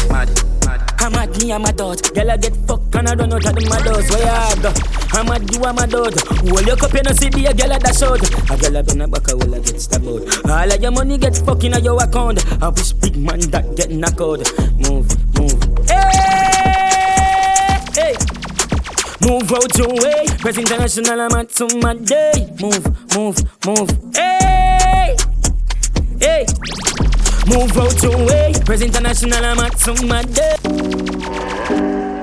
mad. 0.09 0.28
mad. 0.64 0.80
I'm 0.99 1.12
mad, 1.12 1.42
me, 1.42 1.53
I'm 1.53 1.64
a 1.64 1.72
dot. 1.72 2.03
Girl, 2.14 2.30
I 2.30 2.36
get 2.36 2.57
fucked 2.66 2.95
and 2.95 3.09
I 3.09 3.14
don't 3.14 3.28
know 3.28 3.38
that 3.38 3.57
I'm 3.57 3.72
a 3.72 3.78
dot. 3.84 4.05
Where 4.11 4.30
I 4.30 4.55
go? 4.62 4.72
I'm 5.18 5.26
mad, 5.26 5.55
you, 5.55 5.62
I'm 5.62 5.78
a 5.78 5.86
dot. 5.86 6.14
Well, 6.45 6.64
you 6.64 6.76
cup, 6.76 6.95
you 6.95 7.03
know, 7.03 7.12
see 7.12 7.28
the 7.28 7.55
girl 7.55 7.72
at 7.72 7.82
that 7.82 7.95
shot. 7.95 8.22
A 8.51 8.57
girl 8.61 8.76
up 8.78 8.88
in 8.88 9.01
a 9.01 9.09
back, 9.09 9.30
I 9.30 9.34
will 9.34 9.61
get 9.61 9.80
stabbed. 9.80 10.07
All 10.07 10.72
of 10.72 10.82
your 10.82 10.90
money 10.90 11.18
get 11.18 11.36
fucked 11.36 11.64
in 11.64 11.74
your 11.84 12.03
account. 12.03 12.45
I 12.62 12.68
wish 12.68 12.92
big 12.92 13.16
man 13.16 13.40
that 13.51 13.76
get 13.76 13.90
knocked. 13.90 14.18
Move, 14.18 15.09
move. 15.38 15.88
Hey! 15.88 16.64
Hey! 17.95 18.14
Move 19.20 19.53
out 19.53 19.78
your 19.78 19.88
way. 19.88 20.26
Prez 20.38 20.59
International, 20.59 21.20
I'm 21.20 21.32
at 21.32 21.49
to 21.51 21.68
my 21.78 21.95
day. 21.95 22.53
Move, 22.61 22.84
move, 23.16 23.38
move. 23.64 23.90
Hey! 24.14 25.16
Hey! 26.20 26.47
Move 27.47 27.76
out 27.76 28.03
your 28.03 28.16
way. 28.26 28.53
Prez 28.64 28.80
International, 28.80 29.45
I'm 29.45 29.59
at 29.61 29.78
some 29.78 30.09
mad 30.09 30.32
day. 30.32 30.55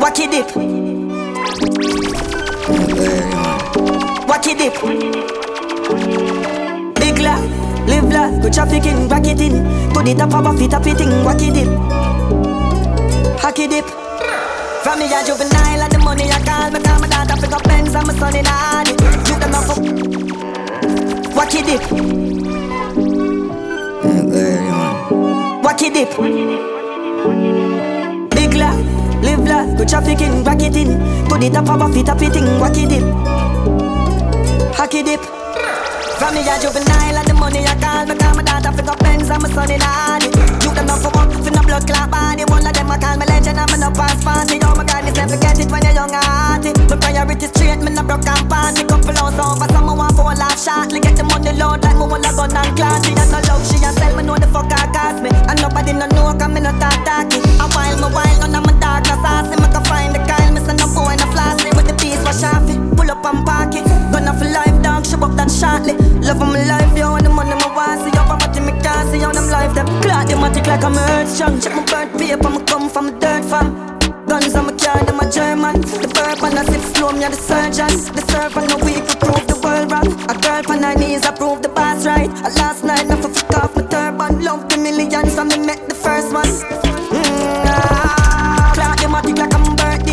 Wacky 0.01 0.30
dip. 0.32 0.47
Wacky 4.26 4.57
dip. 4.57 4.74
Big 6.95 7.19
la, 7.19 7.36
live 7.86 8.11
la, 8.11 8.32
go 8.41 8.49
trafficking, 8.49 9.07
back 9.07 9.28
it 9.28 9.41
in. 9.41 9.63
To 9.93 10.01
the 10.01 10.15
top 10.17 10.34
of 10.34 10.45
a 10.47 10.57
fit, 10.57 10.74
up 10.74 10.88
it 10.88 10.99
in, 10.99 11.09
wacky 11.24 11.53
dip. 11.53 11.69
Hacky 13.39 13.69
dip. 13.69 13.86
From 14.84 14.97
me 14.97 15.05
a 15.05 15.24
juvenile 15.24 15.82
and 15.82 15.91
the 15.91 15.99
money 15.99 16.24
I 16.32 16.41
call 16.43 16.72
me 16.72 16.80
call 16.80 16.99
my 16.99 17.07
daughter 17.07 17.39
pick 17.39 17.51
up 17.51 17.63
pens 17.63 17.93
and 17.93 18.07
my 18.07 18.13
son 18.15 18.36
in 18.36 18.45
a 18.45 18.49
honey. 18.49 18.91
You 18.91 19.39
them 19.39 19.53
up 19.53 19.65
for 19.65 19.82
Wacky 21.38 21.63
dip. 21.63 22.20
Wacky 25.82 25.94
dip. 25.94 26.10
Big 28.30 28.54
la, 28.54 28.70
live 29.24 29.48
la, 29.48 29.66
go 29.76 29.84
trafficking, 29.84 30.44
back 30.44 30.62
it 30.62 30.76
in. 30.76 31.00
To 31.28 31.40
the 31.40 31.50
top 31.50 31.70
of 31.70 31.82
a 31.82 31.92
fit, 31.92 32.08
up 32.08 32.22
it 32.22 32.36
in, 32.36 32.44
wacky 32.62 32.88
dip. 32.88 33.02
Hacky 34.78 35.04
dip. 35.04 35.22
From 36.20 36.36
me 36.36 36.42
a 36.42 36.62
juvenile 36.62 37.31
money 37.42 37.66
I 37.66 37.74
call 37.82 38.06
me 38.06 38.14
call 38.22 38.38
my 38.38 38.44
daughter 38.46 38.70
pick 38.70 38.86
up 38.86 39.02
pens 39.02 39.34
and 39.34 39.42
my 39.42 39.50
son 39.50 39.74
in 39.74 39.82
a 39.82 39.89
honey. 39.89 40.30
You 40.62 40.70
them 40.78 40.94
up 40.94 41.02
for 41.02 41.10
work, 41.18 41.34
for 41.34 41.50
no 41.50 41.66
blood 41.66 41.89
clot 41.89 42.14
body. 42.14 42.46
One 42.46 42.62
of 42.62 42.74
them 42.78 42.94
I 42.94 43.02
call 43.02 43.18
me 43.18 43.26
legend, 43.26 43.58
I'm 43.58 43.74
no 43.82 43.89
pass 43.89 44.22
party. 44.22 44.62
Oh 44.62 44.78
my 44.78 44.86
God, 44.86 45.02
this 45.10 45.18
never 45.18 45.34
forget 45.34 45.58
it 45.58 45.74
when 45.74 45.82
you're 45.82 45.98
young 45.98 46.14
and 46.14 46.22
hearty. 46.22 46.72
My 46.86 46.96
priority 47.02 47.50
straight, 47.50 47.82
me 47.82 47.89
no 47.89 48.06
broke 48.06 48.30
and 48.30 48.46
party. 48.46 48.86
Couple 48.86 49.18
hours 49.18 49.42
over, 49.42 49.68
someone 49.74 49.98
want 49.98 50.14
for 50.14 50.30
a 50.30 50.36
laugh 50.38 50.54
shortly. 50.62 51.02
Get 51.02 51.18
the 51.18 51.26
money 51.26 51.52
load 51.58 51.82
like 51.82 51.98
me 51.98 52.06
want 52.06 52.30
a 52.30 52.32
gun 52.38 52.54
and 52.54 52.72
clout. 52.78 53.02
She 53.02 53.18
don't 53.18 53.34
love, 53.50 53.66
she 53.66 53.82
a 53.82 53.89
sell 53.98 54.14
me 54.14 54.22
know 54.22 54.38
the 54.38 54.46
fuck 54.54 54.70
I 54.70 54.86
cost 54.94 55.26
me. 55.26 55.34
And 55.50 55.58
nobody 55.58 55.98
no 55.98 56.06
know, 56.14 56.30
cause 56.38 56.52
me 56.54 56.62
no 56.62 56.72
talk 56.78 56.94
talky. 57.02 57.42
A 57.58 57.66
while, 57.74 57.98
me 57.98 58.08
while, 58.14 58.38
none 58.46 58.54
of 58.54 58.62
my 58.70 58.74
dark, 58.78 59.10
no 59.10 59.18
saucy. 59.26 59.58
Me 59.58 59.68
can 59.74 59.84
find 59.89 60.14
the 60.14 60.22
Kyle, 60.30 60.54
me 60.54 60.62
send 60.62 60.78
no 60.78 60.86
boy, 60.94 61.18
no 61.18 61.26
flossy. 61.34 61.61
Piece, 62.32 62.44
wash. 62.44 62.96
Pull 62.96 63.12
up 63.12 63.26
and 63.26 63.46
park 63.46 63.76
it. 63.76 63.86
Gonna 64.12 64.34
for 64.34 64.46
life, 64.46 64.82
dog, 64.82 65.06
show 65.06 65.20
up 65.20 65.36
that 65.36 65.52
shortly. 65.52 65.94
Love 66.24 66.42
of 66.42 66.48
my 66.48 66.64
life, 66.64 66.98
yo, 66.98 67.16
and 67.16 67.26
the 67.26 67.30
money 67.30 67.52
my 67.52 67.68
want 67.76 68.00
see. 68.02 68.12
Yo, 68.16 68.24
property 68.24 68.60
me 68.62 68.72
can't 68.80 69.10
see, 69.10 69.20
yo, 69.20 69.32
them 69.32 69.50
life, 69.50 69.74
them. 69.76 69.88
Clock, 70.02 70.28
them 70.28 70.40
matic 70.40 70.68
like 70.68 70.84
I'm 70.84 70.96
earth. 70.96 71.28
Check 71.38 71.76
my 71.76 71.84
birth 71.84 72.12
paper, 72.18 72.50
me 72.50 72.64
come 72.64 72.90
from 72.90 73.10
a 73.10 73.20
dirt 73.20 73.44
farm. 73.46 74.00
Guns 74.28 74.56
on 74.56 74.66
my 74.68 74.74
car, 74.80 75.04
them 75.04 75.20
a 75.20 75.30
German. 75.30 75.82
The 75.82 76.08
and 76.44 76.60
I 76.60 76.64
sip 76.72 76.82
slow, 76.96 77.12
me 77.12 77.24
a 77.24 77.30
the 77.30 77.36
surgeon. 77.36 77.92
The 78.16 78.24
surf 78.32 78.56
and 78.56 78.70
the 78.72 78.78
week 78.86 79.04
to 79.12 79.16
prove 79.20 79.46
the 79.52 79.60
world 79.60 79.92
wrong. 79.92 80.08
A 80.32 80.36
girl 80.40 80.64
on 80.72 80.84
her 80.84 80.96
knees, 80.96 81.26
I 81.26 81.36
prove 81.36 81.62
the 81.62 81.70
boss 81.70 82.06
right. 82.06 82.32
A 82.48 82.50
last 82.56 82.84
night, 82.84 83.12
I 83.12 83.16
for 83.20 83.28
fuck 83.28 83.52
off 83.60 83.76
my 83.76 83.84
turban. 83.84 84.44
Love 84.44 84.70
the 84.70 84.78
millions, 84.78 85.36
so 85.36 85.44
me 85.44 85.60
met 85.60 85.84
the 85.90 85.96
first 85.96 86.32
one. 86.32 86.48
Mm, 87.12 88.11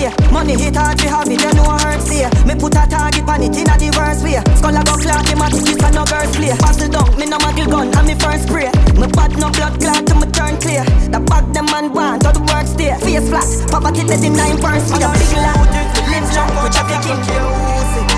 I'm. 0.08 0.32
Money 0.32 0.56
hit 0.56 0.76
hard, 0.76 1.00
we 1.00 1.08
have 1.08 1.28
it, 1.28 1.40
you 1.40 1.52
know 1.54 1.64
I 1.64 1.78
hurt 1.82 2.00
see. 2.02 2.24
Me 2.46 2.54
put 2.54 2.74
a 2.74 2.84
target 2.88 3.28
on 3.28 3.42
it 3.42 3.56
in 3.56 3.68
a 3.68 3.74
the 3.76 3.88
worst 3.96 4.22
way. 4.24 4.40
Skull 4.56 4.76
a 4.76 4.82
go 4.84 4.94
clock, 4.96 5.24
them 5.26 5.42
a 5.42 5.46
tick, 5.50 5.64
this 5.64 5.82
a 5.82 5.90
no 5.92 6.04
girls 6.04 6.32
play. 6.36 6.52
It 6.52 6.92
down, 6.92 7.08
me 7.18 7.26
no 7.26 7.38
muggle 7.38 7.68
gun, 7.68 7.88
and 7.94 8.06
me 8.06 8.14
first 8.14 8.48
spray. 8.48 8.70
Me 8.96 9.06
bad 9.12 9.36
no 9.38 9.50
blood 9.50 9.74
clot 9.80 10.06
to 10.06 10.14
me 10.16 10.26
turn 10.32 10.56
clear. 10.60 10.84
The 11.12 11.20
bag 11.20 11.44
them 11.52 11.66
man 11.72 11.92
want, 11.92 12.24
all 12.24 12.32
the 12.32 12.40
work 12.48 12.66
stay. 12.66 12.94
Face 13.02 13.28
flat, 13.28 13.48
poverty 13.70 14.04
dead 14.06 14.24
in 14.24 14.34
nine 14.36 14.56
burns. 14.60 14.88
Me 14.92 15.02
a 15.02 15.08
big 15.12 15.32
lad, 15.36 15.68
live 16.08 16.28
long, 16.36 16.50
which 16.64 16.78
a 16.78 16.82
king. 16.88 17.20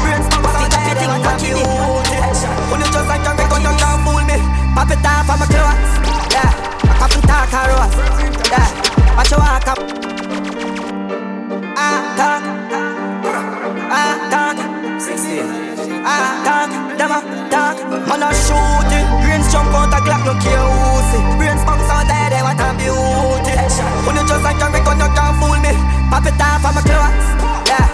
Brains 0.03 0.27
pop, 0.31 0.47
fit 0.47 0.75
up, 0.75 0.83
thing, 0.99 1.15
cocky 1.25 1.51
it. 1.57 1.69
When 2.71 2.81
you 2.81 2.89
just 2.91 3.09
like 3.09 3.27
a 3.27 3.33
record, 3.35 3.63
you 3.65 3.75
can't 3.81 3.99
fool 4.05 4.23
me. 4.29 4.37
Pop 4.77 4.91
it 4.91 5.07
off, 5.07 5.29
I'm 5.31 5.43
a 5.43 5.47
clothes. 5.49 5.93
Yeah, 6.31 6.51
I 7.01 7.07
and 7.11 7.25
talk 7.27 7.53
a 7.55 7.61
rose. 7.71 7.97
Yeah, 8.51 8.69
watch 9.17 9.31
you 9.31 9.39
walk 9.39 9.69
up. 9.69 10.70
Talk. 11.77 12.43
Ah, 13.91 14.15
talk. 14.31 14.57
Ah, 16.05 16.43
talk. 16.45 16.71
Them 16.99 17.13
a 17.13 17.21
talk. 17.51 17.77
Man 18.09 18.23
a 18.23 18.31
shoot 18.45 18.93
it. 18.93 19.07
Brains 19.23 19.47
jump 19.53 19.73
out 19.75 19.93
a 19.95 19.99
Glock, 20.05 20.23
no 20.27 20.35
care 20.43 20.59
who 20.59 21.01
see. 21.11 21.23
Brains 21.39 21.63
bounce 21.65 21.91
out 21.91 22.07
there, 22.07 22.31
they 22.31 22.43
want 22.43 22.61
a 22.61 22.69
beauty. 22.79 23.55
When 24.07 24.17
you 24.17 24.25
just 24.27 24.43
like 24.43 24.61
a 24.61 24.67
record, 24.71 24.99
you 24.99 25.11
can't 25.15 25.35
fool 25.39 25.57
me. 25.63 25.73
Pop 26.11 26.27
it 26.27 26.41
off, 26.41 26.65
I'm 26.65 26.77
a 26.77 26.83
clothes. 26.83 27.27
Yeah, 27.71 27.87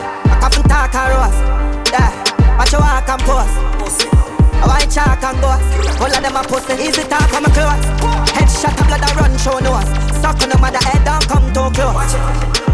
Of 6.17 6.23
them 6.23 6.37
a 6.37 6.43
pussy. 6.43 6.73
Easy 6.83 7.03
talk 7.03 7.31
my 7.31 7.51
clothes 7.53 7.87
Headshot 8.33 8.81
a 8.81 8.85
blood 8.89 9.05
a 9.05 9.14
run 9.21 9.37
show 9.37 9.59
nose. 9.59 9.85
Suck 10.21 10.41
on 10.41 10.61
mother 10.61 10.79
head 10.79 11.05
don't 11.05 11.23
come 11.29 11.53
too 11.53 11.69
close. 11.77 12.14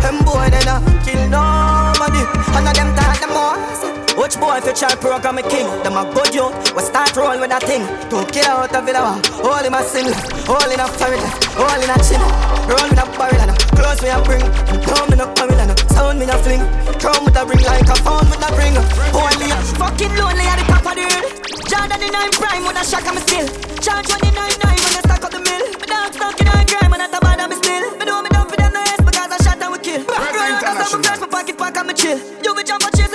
Them 0.02 0.22
boy 0.24 0.48
they 0.48 0.64
not 0.64 0.82
kill 1.02 1.26
nobody. 1.28 2.22
None 2.54 2.68
of 2.68 2.74
them 2.74 2.94
talk 2.94 3.18
them 3.18 3.30
more 3.34 4.01
Watch 4.16 4.36
boy 4.36 4.60
if 4.60 4.66
you 4.68 4.74
try 4.76 4.92
program 4.96 5.38
a 5.38 5.42
king. 5.42 5.64
Them 5.82 5.96
a 5.96 6.04
good 6.12 6.34
youth 6.34 6.52
We 6.76 6.82
start 6.84 7.16
roll 7.16 7.40
with 7.40 7.48
that 7.48 7.64
thing. 7.64 7.80
Two 8.12 8.20
kill 8.28 8.44
out 8.44 8.74
of 8.76 8.84
it 8.84 8.96
All 8.96 9.64
in 9.64 9.72
my 9.72 9.80
single 9.80 10.12
All 10.52 10.68
in 10.68 10.80
a 10.80 10.86
foreign 11.00 11.22
All 11.56 11.80
in 11.80 11.88
a 11.88 11.96
chin. 12.04 12.20
Roll 12.68 12.84
with 12.92 13.00
a 13.00 13.06
barrel 13.16 13.40
and 13.40 13.50
a 13.50 13.54
Close 13.72 14.04
me 14.04 14.12
a 14.12 14.20
bring. 14.20 14.44
Down 14.84 15.08
me 15.08 15.16
no 15.16 15.26
quarrel 15.32 15.56
and 15.56 15.72
a 15.72 15.76
Sound 15.96 16.20
me 16.20 16.26
no 16.28 16.36
fling. 16.44 16.60
Crown 17.00 17.24
with 17.24 17.40
a 17.40 17.42
ring 17.48 17.64
like 17.64 17.88
a 17.88 17.96
phone 18.04 18.28
with 18.28 18.44
a 18.44 18.48
ring. 18.52 18.76
Only 19.16 19.48
a 19.48 19.58
fucking 19.80 20.12
lonely 20.20 20.44
at 20.44 20.60
the 20.60 20.64
top 20.68 20.84
of 20.84 20.94
the 20.94 21.04
hill. 21.08 21.26
Jordan 21.72 22.04
in 22.04 22.12
nine 22.12 22.32
prime 22.36 22.64
when 22.68 22.76
I 22.76 22.84
shock 22.84 23.08
I'm 23.08 23.16
still 23.16 23.48
Charge 23.80 24.12
29 24.12 24.28
nine 24.36 24.80
when 24.80 24.92
I 24.92 25.00
stack 25.08 25.24
up 25.24 25.32
the 25.32 25.40
mill. 25.40 25.64
My 25.80 25.86
dog 25.88 26.12
stuck 26.12 26.36
in 26.36 26.52
a 26.52 26.54
grime 26.68 26.92
and 26.92 27.02
I 27.02 27.08
tab 27.08 27.24
I'm 27.24 27.52
still 27.56 27.84
Me 27.96 28.04
know 28.04 28.20
me 28.20 28.28
done 28.28 28.44
for 28.44 28.60
them 28.60 28.76
no 28.76 28.80
S 28.92 29.00
because 29.00 29.30
I 29.32 29.38
shot 29.40 29.56
and 29.56 29.72
we 29.72 29.80
kill. 29.80 30.04
Roll 30.04 30.52
out 30.52 30.84
of 30.84 30.86
some 30.92 31.00
flash 31.00 31.20
my 31.20 31.28
pocket 31.32 31.56
pack 31.56 31.76
and 31.80 31.86
me 31.88 31.94
chill. 31.96 32.20
You 32.44 32.52
be 32.52 32.62
jump 32.62 32.84
and 32.84 32.92
chase 32.92 33.11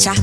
Hacha, 0.00 0.16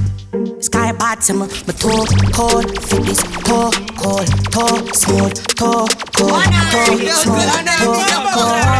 sky 0.59 0.91
bottom, 0.93 1.37
my 1.37 1.45
toe 1.45 2.05
cold, 2.33 2.65
fit 2.81 3.03
this 3.03 3.21
toe 3.45 3.69
cold, 3.95 4.25
toe 4.49 4.81
smooth, 4.91 5.37
toe 5.53 5.85
cold, 6.15 6.41
toe 6.73 6.97
smooth, 7.13 7.53
toe 7.53 8.33
cold. 8.33 8.73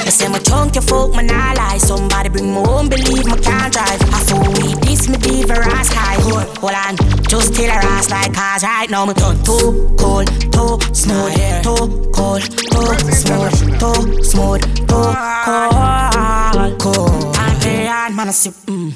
I 0.00 0.08
say 0.08 0.28
my 0.28 0.38
chunk, 0.38 0.76
you 0.76 0.80
folk, 0.80 1.14
man, 1.14 1.30
I 1.30 1.52
lie. 1.52 1.76
Somebody 1.76 2.30
bring 2.30 2.54
me 2.54 2.62
home, 2.62 2.88
believe 2.88 3.26
me 3.26 3.36
can't 3.42 3.70
drive. 3.70 4.00
I 4.14 4.24
fool 4.24 4.50
weed, 4.54 4.78
this 4.80 5.10
me 5.10 5.18
diva 5.18 5.58
ass 5.58 5.92
high. 5.92 6.14
Hold 6.22 6.74
on, 6.74 6.96
just 7.28 7.54
till 7.54 7.70
her 7.70 7.80
ass 7.80 8.10
like 8.10 8.32
cars 8.32 8.62
right 8.62 8.88
now. 8.88 9.04
Me 9.04 9.12
done 9.12 9.36
toe 9.44 9.94
cold, 9.98 10.26
toe 10.52 10.78
smooth, 10.94 11.36
toe 11.62 11.88
cold, 12.14 12.40
toe 12.72 12.96
smooth, 13.12 13.78
toe 13.78 14.22
smooth, 14.22 14.88
toe 14.88 15.14
cold, 15.44 16.80
cold. 16.80 17.36
Hey, 17.64 17.86
hard 17.86 18.14
man, 18.14 18.28
I 18.28 18.32
sip, 18.32 18.52
mm. 18.66 18.92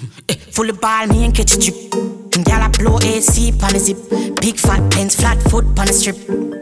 Full 0.59 0.71
of 0.71 0.81
ball, 0.81 1.07
me 1.07 1.25
and 1.25 1.33
catch 1.33 1.55
a 1.55 1.61
drip. 1.61 1.95
And 2.35 2.45
gal, 2.45 2.61
I 2.61 2.67
blow 2.67 2.99
AC 2.99 3.53
pan 3.53 3.77
a 3.77 3.79
zip. 3.79 3.97
Big 4.41 4.57
fat 4.57 4.91
pants, 4.91 5.15
flat 5.15 5.41
foot 5.49 5.77
pan 5.77 5.89
a 5.89 5.93
strip. 5.93 6.58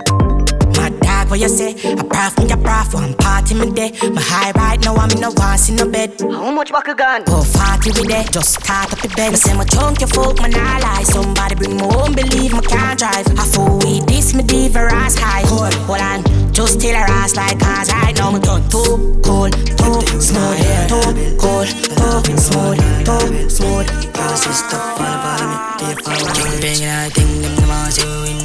My 1.29 1.39
dog 1.39 1.41
dog, 1.41 1.41
what 1.41 1.41
you 1.41 1.49
say? 1.49 1.75
I 1.93 2.03
prof 2.03 2.39
me, 2.39 2.53
a 2.53 2.57
prof, 2.57 2.95
one 2.95 3.15
party 3.15 3.55
me 3.55 3.71
day. 3.71 3.93
My 4.11 4.21
high 4.21 4.53
right 4.53 4.81
now, 4.85 4.95
I'm 4.97 5.11
in 5.11 5.25
a 5.25 5.31
once 5.31 5.69
in 5.69 5.81
a 5.81 5.87
bed. 5.87 6.21
How 6.21 6.51
much 6.51 6.71
back 6.73 6.89
again? 6.89 7.25
Go 7.25 7.43
party 7.53 7.91
with 7.91 8.11
it, 8.11 8.33
just 8.33 8.63
start 8.63 8.93
up 8.93 8.99
the 9.01 9.09
bed. 9.09 9.31
Me 9.33 9.37
say 9.37 9.57
my 9.57 9.65
junk, 9.65 10.01
your 10.01 10.09
folk, 10.09 10.41
man, 10.41 10.55
I 10.55 10.79
lie. 10.81 11.03
Somebody 11.05 11.55
bring 11.55 11.77
me 11.77 11.83
home, 11.83 12.15
believe 12.15 12.53
me 12.53 12.61
can't 12.61 12.99
drive. 12.99 13.27
I 13.39 13.45
fool 13.45 13.79
with 13.79 14.07
this, 14.07 14.35
me 14.35 14.43
diva 14.43 14.89
ass 14.93 15.17
high. 15.17 15.43
Cool, 15.47 15.71
hold 15.87 16.01
on, 16.01 16.53
just 16.53 16.81
till 16.81 16.95
her 16.95 17.05
ass 17.05 17.35
like 17.37 17.59
cars 17.59 17.91
right 17.93 18.17
now. 18.17 18.31
Me 18.31 18.41
done 18.41 18.69
too 18.69 19.21
cold, 19.25 19.53
too 19.53 20.01
smooth, 20.21 20.89
too 20.89 21.37
cold, 21.39 21.69
too 21.69 22.37
smooth, 22.37 22.79
too 23.05 23.51
smooth. 23.51 23.89
Your 24.17 24.37
sister 24.37 24.79
fall 24.97 25.07
apart 25.07 25.43
me, 25.43 25.57
they 25.87 25.95
fall 26.03 26.15
apart. 26.15 26.61
Banging 26.61 26.89
I 26.89 27.09
think 27.11 27.43
them 27.43 27.55
the 27.57 27.67
ones 27.67 27.99
you 27.99 28.07
win. 28.23 28.39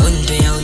Unto 0.00 0.34
ya 0.34 0.59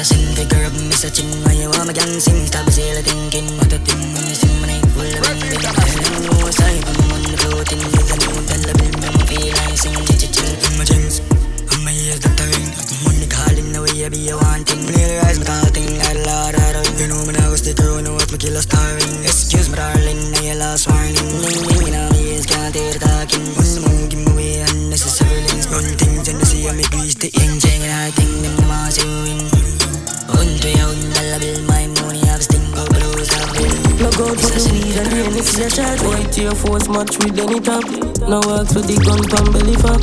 It's 0.00 0.12
a 0.12 0.16
sin 0.16 0.32
figure 0.32 0.64
up, 0.64 0.72
miss 0.88 1.04
a 1.04 1.12
chin. 1.12 1.28
When 1.44 1.60
you 1.60 1.68
want 1.68 1.84
me 1.84 1.92
can 1.92 2.08
sing, 2.24 2.48
stop 2.48 2.64
still 2.72 3.04
thinking. 3.04 3.44
What 3.60 3.68
a 3.68 3.76
thing 3.84 4.00
when 4.16 4.24
you 4.24 4.32
sing, 4.32 4.56
when 4.64 4.72
I 4.72 4.80
full 4.96 5.04
of 5.04 5.20
bing 5.28 5.44
bing. 5.44 5.60
I 5.60 6.16
know 6.24 6.40
what's 6.40 6.56
hype, 6.56 6.88
I'm 6.88 7.12
on 7.12 7.20
the 7.28 7.36
floating. 7.36 7.84
With 7.84 8.08
a 8.08 8.16
new 8.16 8.40
dollar 8.48 8.76
bill, 8.80 8.96
me 8.96 9.08
me 9.12 9.22
feel 9.28 9.52
like 9.60 9.76
sing, 9.76 9.92
chill 10.08 10.32
chill 10.32 10.56
in 10.56 10.72
my. 10.80 10.88
And 10.88 11.84
my 11.84 11.92
ears 11.92 12.16
that 12.24 12.32
are 12.32 12.48
ring. 12.48 12.72
Money 13.04 13.28
calling 13.28 13.68
the 13.76 13.80
way 13.84 14.00
I 14.00 14.08
be 14.08 14.32
a 14.32 14.40
wanting. 14.40 14.80
When 14.88 14.96
you 14.96 15.04
realize 15.04 15.36
me 15.36 15.44
talking, 15.44 15.92
I 15.92 16.16
lot 16.24 16.56
out 16.56 16.80
of 16.80 16.88
You 16.96 17.06
know 17.12 17.20
me 17.28 17.36
now 17.36 17.52
stick 17.60 17.76
around, 17.84 18.08
know 18.08 18.16
what 18.16 18.32
me 18.32 18.40
kill 18.40 18.56
a 18.56 18.64
starring. 18.64 19.20
Excuse 19.20 19.68
me 19.68 19.76
darling, 19.76 20.32
now 20.32 20.40
your 20.40 20.56
last 20.64 20.88
warning. 20.88 21.28
Ling 21.44 21.60
ling 21.76 21.92
in 21.92 22.08
my 22.08 22.16
ears, 22.24 22.48
for 35.04 35.08
the 35.08 35.16
weed 35.16 35.30
and 35.30 35.34
the 35.34 35.40
energy 35.40 35.62
a 35.62 35.70
charge 35.70 36.00
Boy, 36.00 36.22
tear 36.30 36.52
force 36.54 36.88
match 36.88 37.16
with 37.18 37.38
any 37.38 37.60
top. 37.60 37.84
Now 38.28 38.42
ask 38.60 38.72
for 38.72 38.80
the 38.84 38.96
gun 39.00 39.22
pan 39.28 39.46
belly 39.52 39.76
fuck 39.80 40.02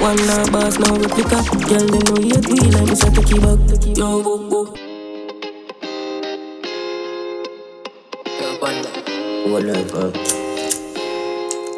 One 0.00 0.16
dollar 0.16 0.50
boss, 0.50 0.78
no 0.78 0.96
replica. 0.96 1.42
Girl, 1.68 1.86
them 1.86 2.02
know 2.08 2.20
yet 2.20 2.46
we 2.46 2.58
like 2.70 2.88
me, 2.88 2.94
so 2.94 3.08
take 3.10 3.32
it 3.32 3.40
back. 3.42 3.58
Yo, 3.96 4.22
go, 4.22 4.48
go 4.48 4.74
uh? 9.94 10.10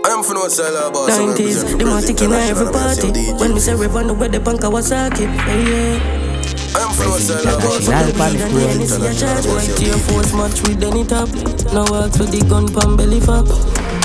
I 0.05 0.11
am 0.11 0.23
from 0.23 0.37
outside 0.37 0.75
about 0.75 1.11
some 1.11 1.35
90s, 1.35 1.79
them 1.79 1.89
a 1.89 2.01
ticking 2.03 2.33
at 2.33 2.51
every 2.51 2.71
party. 2.73 3.33
When 3.33 3.55
me 3.55 3.61
say 3.61 3.75
we 3.75 3.87
run 3.87 4.07
the 4.07 4.15
way 4.15 4.29
the 4.29 4.39
punk 4.39 4.61
Kawasaki 4.61 5.21
Yeah, 5.21 5.57
yeah 5.57 6.44
I'm 6.75 6.91
from 6.93 7.13
outside 7.13 7.47
International 7.47 8.13
Panic 8.19 8.51
Boy, 8.51 9.63
tear 9.79 9.99
force 10.07 10.33
match 10.35 10.59
with 10.67 10.83
any 10.83 11.05
top. 11.05 11.29
Now 11.73 11.87
ask 11.95 12.19
for 12.19 12.27
the 12.27 12.45
gun 12.49 12.67
pan 12.69 12.97
belly 12.97 13.21
fuck 13.21 13.47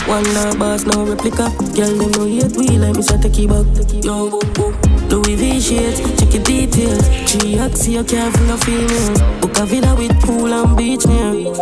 One 0.07 0.23
dollar 0.33 0.57
boss, 0.57 0.85
no 0.85 1.05
replica. 1.05 1.49
Girl, 1.73 1.93
them 1.97 2.11
know 2.13 2.25
yet 2.25 2.53
we 2.55 2.77
like 2.77 2.95
me, 2.95 3.01
so 3.01 3.17
take 3.17 3.39
it 3.39 3.49
back. 3.49 3.65
Yo, 4.05 4.29
go, 4.29 4.39
go 4.53 4.69
Louis 5.09 5.35
V 5.35 5.59
shades, 5.59 5.99
check 6.19 6.33
your 6.33 6.43
details. 6.43 7.07
Three 7.29 7.55
axi, 7.57 7.93
you 7.93 8.03
can't 8.03 8.35
full 8.35 8.49
of 8.51 8.61
female 8.63 9.13
Book 9.41 9.57
a 9.59 9.65
villa 9.65 9.95
with 9.95 10.19
pool 10.21 10.51
and 10.51 10.75
beach 10.77 11.05
near 11.05 11.53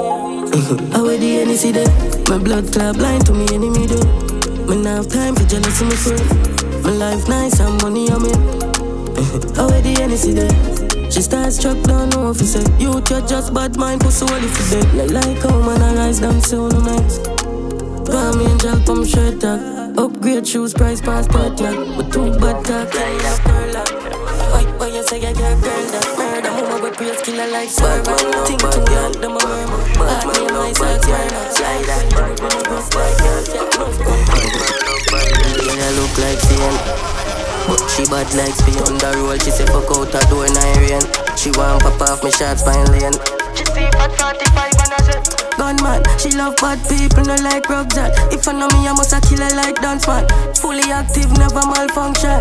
I 0.95 1.01
wear 1.01 1.17
the 1.17 1.43
NEC 1.45 1.73
there 1.73 1.91
My 2.29 2.41
blood 2.41 2.71
clot 2.71 2.95
blind 2.95 3.25
to 3.25 3.33
me 3.33 3.45
enemy 3.53 3.87
do 3.87 3.99
Me 4.67 4.81
not 4.81 5.03
have 5.03 5.07
time 5.09 5.35
for 5.35 5.43
jealousy, 5.45 5.85
my 5.85 5.95
friend 5.95 6.83
My 6.83 6.91
life 6.91 7.27
nice 7.27 7.59
and 7.59 7.81
money 7.81 8.09
on 8.09 8.23
me 8.23 8.31
I 9.59 9.65
wear 9.67 9.81
the 9.81 9.93
NEC 10.07 10.35
there 10.35 10.76
She 11.09 11.21
starts 11.21 11.55
struck 11.57 11.81
down 11.83 12.09
no 12.09 12.29
officer 12.29 12.61
you 12.77 13.01
just 13.01 13.53
bad 13.53 13.77
mind, 13.77 14.01
pussy 14.01 14.25
all 14.25 14.43
if 14.43 14.57
you 14.59 14.81
dead 14.81 14.93
Like, 14.93 15.11
like 15.11 15.41
how 15.41 15.59
man 15.61 15.81
I 15.81 15.95
rise 15.95 16.19
down 16.19 16.41
so 16.41 16.67
no 16.67 16.79
night 16.81 17.11
Palm 18.05 18.41
angel, 18.41 18.79
pump 18.85 19.07
shirt 19.07 19.39
tag 19.41 19.97
Upgrade 19.97 20.47
shoes, 20.47 20.73
price 20.73 21.01
passport, 21.01 21.59
yeah. 21.59 21.73
But 21.95 22.11
too 22.11 22.31
bad 22.39 22.63
talk, 22.65 22.93
like 22.93 23.17
that 23.23 23.39
girl 23.45 23.73
Why, 24.51 24.63
why 24.77 24.87
you 24.87 25.03
say 25.03 25.17
I 25.17 25.33
get 25.33 25.61
girl 25.63 25.85
that 25.87 26.05
murder? 26.17 26.51
Mama 26.51 26.81
but 26.81 26.93
praise 26.97 27.21
killer 27.21 27.47
like 27.51 27.69
swerve 27.69 28.05
Think 28.45 28.59
to 28.59 28.67
and 28.67 29.15
them 29.15 29.31
a 29.31 29.41
murmur. 29.47 29.79
Me 29.97 30.43
and 30.45 30.53
my 30.53 30.71
side 30.73 31.01
murder. 31.07 31.43
Slide 31.55 31.85
that 31.87 32.03
Rough 32.69 32.93
like 32.93 33.17
girl, 33.17 33.43
yeah 33.55 33.79
Rough 33.79 33.97
gun 34.05 34.21
Yeah, 35.65 35.87
I 35.87 35.91
look 35.97 36.13
like 36.19 36.39
Cian 36.45 36.75
but 36.83 37.16
she 37.91 38.05
bad 38.07 38.27
like 38.35 38.55
spin 38.55 38.79
on 38.87 38.95
the 38.97 39.09
roll. 39.19 39.37
She 39.39 39.51
say 39.51 39.65
fuck 39.67 39.89
out 39.91 40.13
her 40.13 40.23
door 40.31 40.45
in 40.47 40.55
Iran 40.55 41.03
She 41.35 41.51
want 41.51 41.83
pop 41.83 41.99
off 42.07 42.23
me 42.23 42.31
shots 42.31 42.63
by 42.63 42.77
lane. 42.93 43.15
She 43.55 43.65
see 43.73 43.89
fat 43.97 44.11
45 44.15 44.83
and 44.83 44.93
I 44.93 44.99
say 45.03 45.19
Gunman, 45.57 46.01
she 46.19 46.29
love 46.37 46.55
bad 46.57 46.79
people, 46.87 47.25
no 47.25 47.35
like 47.43 47.67
rucksack 47.67 48.13
If 48.31 48.47
I 48.47 48.53
know 48.53 48.67
me, 48.71 48.87
I 48.87 48.93
must 48.93 49.13
a 49.13 49.19
killer 49.19 49.49
like 49.55 49.81
dance 49.81 50.07
man. 50.07 50.27
Fully 50.55 50.91
active, 50.91 51.31
never 51.37 51.65
malfunction. 51.65 52.39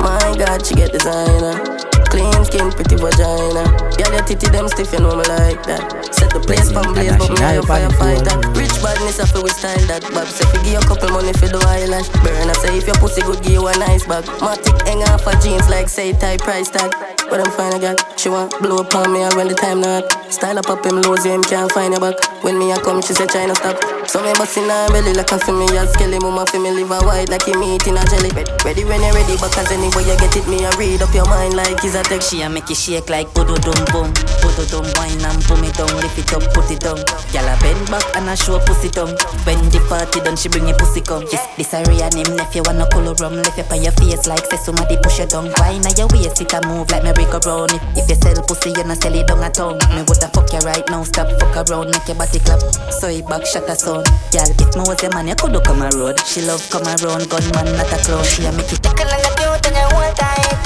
My 0.00 0.34
God, 0.38 0.64
she 0.64 0.74
get 0.74 0.92
designer 0.92 1.79
Clean 2.10 2.44
skin, 2.44 2.70
pretty 2.74 2.96
vagina. 2.98 3.62
Yeah, 3.94 4.10
the 4.10 4.22
titty 4.26 4.50
them 4.50 4.66
stiff, 4.68 4.92
you 4.92 4.98
know 4.98 5.14
me 5.14 5.22
like 5.30 5.62
that. 5.70 6.10
Set 6.10 6.34
the 6.34 6.42
place 6.42 6.70
from 6.74 6.90
blaze, 6.92 7.14
but 7.14 7.30
me 7.30 7.38
a 7.38 7.62
firefighter. 7.62 8.34
Rich 8.58 8.82
badness, 8.82 9.22
I 9.22 9.30
feel 9.30 9.46
we 9.46 9.50
style 9.50 9.78
that 9.86 10.02
Bob 10.10 10.26
say, 10.26 10.42
fi 10.50 10.58
give 10.66 10.74
you 10.74 10.78
a 10.78 10.86
couple 10.90 11.08
money 11.14 11.32
for 11.38 11.46
the 11.46 11.62
eyelash 11.70 12.10
Burn, 12.26 12.50
I 12.50 12.54
say, 12.58 12.76
if 12.76 12.86
your 12.86 12.98
pussy 12.98 13.22
good, 13.22 13.42
give 13.46 13.62
you 13.62 13.66
a 13.66 13.72
nice 13.78 14.04
bag. 14.10 14.26
Matic 14.42 14.74
hang 14.90 15.06
off 15.06 15.22
her 15.22 15.38
jeans 15.38 15.70
like 15.70 15.88
say 15.88 16.12
type 16.12 16.42
price 16.42 16.68
tag. 16.68 16.90
But 17.30 17.46
I'm 17.46 17.52
fine, 17.54 17.74
I 17.74 17.78
got 17.78 18.18
She 18.18 18.28
want 18.28 18.58
blow 18.58 18.82
up 18.82 18.94
on 18.94 19.12
me, 19.14 19.22
and 19.22 19.34
when 19.38 19.46
the 19.46 19.54
time 19.54 19.80
not 19.80 20.10
Style 20.34 20.58
up 20.58 20.68
up 20.68 20.84
him, 20.84 20.98
lose 20.98 21.22
him, 21.22 21.42
can't 21.46 21.70
find 21.70 21.94
your 21.94 22.02
back. 22.02 22.18
When 22.42 22.58
me 22.58 22.72
a 22.72 22.76
come, 22.82 23.02
she 23.02 23.14
say, 23.14 23.30
China 23.30 23.54
stop. 23.54 23.78
So 24.10 24.18
me 24.26 24.34
bust 24.34 24.58
in 24.58 24.66
her 24.66 24.90
belly 24.90 25.14
like 25.14 25.30
a 25.30 25.38
for 25.38 25.54
me 25.54 25.70
a 25.78 25.86
skelly 25.86 26.18
Mama 26.18 26.42
for 26.46 26.58
me 26.58 26.74
live 26.74 26.90
a 26.90 26.98
wide 27.06 27.28
like 27.28 27.46
him 27.46 27.62
eating 27.62 27.94
a 27.94 28.02
jelly. 28.10 28.34
Ready 28.66 28.82
when 28.82 28.98
you're 28.98 29.14
ready, 29.14 29.38
but 29.38 29.54
because 29.54 29.70
anyway 29.70 30.02
you 30.02 30.18
get 30.18 30.34
it 30.34 30.48
Me 30.50 30.66
I 30.66 30.74
read 30.74 31.02
up 31.02 31.14
your 31.14 31.28
mind 31.30 31.54
like 31.54 31.78
is 31.84 31.94
a 31.94 31.99
text 32.04 32.30
She 32.30 32.42
a 32.42 32.48
make 32.48 32.70
it 32.70 32.76
shake 32.76 33.10
like 33.10 33.28
podo 33.34 33.58
dum 33.60 33.80
bum. 33.92 34.12
Podo 34.40 34.64
dum 34.70 34.86
wine 34.96 35.20
and 35.20 35.42
pull 35.44 35.58
me 35.58 35.70
down 35.72 35.90
Lift 36.00 36.18
it 36.18 36.32
up, 36.32 36.44
put 36.54 36.70
it 36.70 36.80
down. 36.80 36.98
Gyal 37.32 37.48
a 37.48 37.54
bend 37.60 37.84
back 37.90 38.04
and 38.16 38.28
a 38.28 38.36
show 38.36 38.58
pussy 38.64 38.88
tongue. 38.88 39.16
When 39.44 39.60
the 39.70 39.80
party 39.88 40.20
done, 40.20 40.36
she 40.36 40.48
bring 40.48 40.68
your 40.68 40.78
pussy 40.78 41.00
come. 41.00 41.24
This, 41.26 41.42
this 41.56 41.72
a 41.74 41.82
real 41.90 42.08
name, 42.14 42.36
nephew 42.36 42.62
wanna 42.64 42.86
color 42.88 43.14
rum. 43.18 43.36
Left 43.36 43.58
you 43.58 43.64
on 43.70 43.82
your 43.82 43.92
face 43.98 44.26
like 44.26 44.46
say 44.46 44.56
somebody 44.56 44.96
push 45.02 45.18
you 45.18 45.26
down 45.26 45.50
Wine 45.58 45.84
on 45.86 45.94
your 45.96 46.08
waist, 46.12 46.40
it 46.40 46.52
a 46.52 46.60
move 46.66 46.90
like 46.90 47.02
me 47.02 47.12
break 47.12 47.32
around 47.32 47.72
If, 47.72 47.82
if 47.98 48.08
you 48.08 48.16
sell 48.16 48.38
pussy, 48.46 48.70
you 48.70 48.84
not 48.84 49.02
sell 49.02 49.14
it 49.14 49.26
down 49.26 49.42
a 49.42 49.50
town 49.50 49.78
Me 49.94 50.02
woulda 50.06 50.28
fuck 50.32 50.50
you 50.52 50.60
right 50.62 50.86
now, 50.88 51.02
stop 51.04 51.28
fuck 51.38 51.56
around 51.68 51.90
Make 51.90 52.06
your 52.06 52.16
body 52.16 52.38
clap, 52.40 52.60
so 52.90 53.08
it 53.08 53.26
back 53.26 53.46
shut 53.46 53.68
a 53.68 53.74
sound. 53.74 54.06
Gyal, 54.30 54.50
if 54.50 54.70
me 54.76 54.82
was 54.86 55.00
your 55.02 55.12
man, 55.12 55.28
you 55.28 55.34
coulda 55.34 55.60
come 55.60 55.82
a 55.82 55.88
road 55.96 56.18
She 56.26 56.42
love 56.42 56.62
come 56.70 56.86
around, 56.86 57.28
gunman 57.30 57.68
not 57.76 57.92
a 57.92 57.98
clown. 58.04 58.24
She 58.24 58.44
a 58.46 58.52
make 58.52 58.72
it 58.72 58.82
Tickle 58.82 59.08
and 59.08 59.22
the 59.24 59.30
cute 59.36 60.59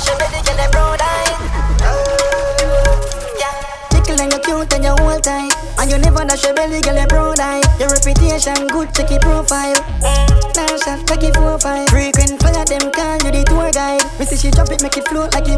she 0.00 0.12
ready, 0.18 0.40
get 0.44 0.56
them 0.56 0.70
broad 0.70 1.00
eyed 1.00 1.38
Tickle 3.90 4.20
and 4.20 4.32
you 4.32 4.38
cute 4.40 4.72
and 4.74 4.84
you 4.84 4.94
hold 5.02 5.22
tight. 5.22 5.52
And 5.78 5.90
you 5.90 5.98
never 5.98 6.24
dash 6.24 6.42
belly, 6.54 6.80
girl, 6.80 7.06
broad 7.06 7.40
Your 7.78 7.88
reputation 7.88 8.66
good, 8.68 8.92
check 8.94 9.10
profile. 9.20 9.76
Now 10.56 10.76
check 11.06 11.32
profile 11.32 11.88
them 12.68 12.90
call 12.92 13.16
you 13.24 13.30
the 13.32 13.44
tour 13.44 13.70
guide. 13.72 14.04
Me 14.18 14.24
see 14.24 14.36
she 14.36 14.50
it, 14.70 14.82
make 14.82 14.96
it 14.96 15.04
like 15.32 15.48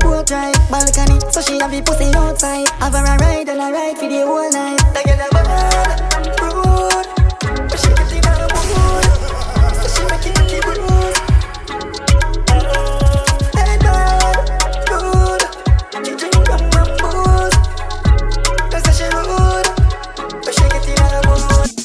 Balcony, 0.71 1.19
so 1.31 1.41
she 1.43 1.59
have 1.59 1.71
the 1.71 1.83
pussy 1.83 2.15
outside. 2.15 2.69
Have 2.79 2.95
her 2.95 3.05
a 3.05 3.19
ride 3.19 3.49
and 3.49 3.61
a 3.61 3.73
ride 3.73 3.99
for 3.99 4.09
the 4.09 4.23
whole 4.25 4.51
night. 4.51 4.79
The 4.95 5.03
girl 5.05 5.21
a 6.47 6.50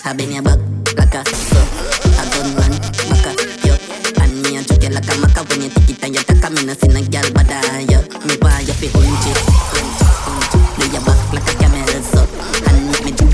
I 0.08 0.14
been 0.14 0.32
your 0.32 0.44
back 0.44 0.60
like 0.98 1.16
a 1.16 1.26
so 1.26 1.58
I 1.58 2.30
gun 2.30 2.54
run 2.54 2.70
back 3.10 3.26
a 3.26 3.34
yo. 3.66 3.74
And 4.22 4.38
me 4.44 4.58
a 4.58 4.62
joke 4.62 4.84
you 4.84 4.90
like 4.94 5.10
a 5.10 5.18
maca 5.18 5.42
when 5.50 5.64
you 5.64 5.70
take 5.70 5.90
it 5.90 6.04
and 6.04 6.14
you 6.14 6.22
take 6.22 6.44
a 6.46 6.50
me 6.52 6.64
no 6.64 6.74
see 6.76 6.90
no 6.94 7.02
girl 7.10 7.26
but 7.34 7.50
I 7.50 7.90
yo. 7.90 8.06
Me 8.22 8.38
why 8.38 8.62
you 8.62 8.74
fi 8.78 8.86
hunch 8.94 9.26
it 9.26 9.38
hunch 9.74 10.06
hunch 10.30 10.78
Do 10.78 10.86
your 10.94 11.02
back 11.02 11.34
like 11.34 11.50
a 11.50 11.54
camel 11.58 11.90
so. 12.06 12.22
And 12.70 12.86
make 12.86 13.04
me 13.04 13.12
do. 13.18 13.26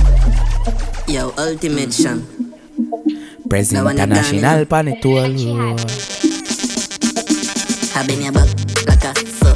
Yo 1.11 1.34
ultimate 1.38 1.93
sham. 1.93 2.24
President 3.49 3.84
Now 3.84 3.86
when 3.91 3.97
you 3.97 4.03
International 4.03 4.61
eh. 4.61 4.65
Panic 4.65 5.05
I 7.95 8.07
been 8.07 8.22
your 8.22 8.32
back 8.32 8.47
like 8.88 9.03
a 9.03 9.11
so 9.28 9.51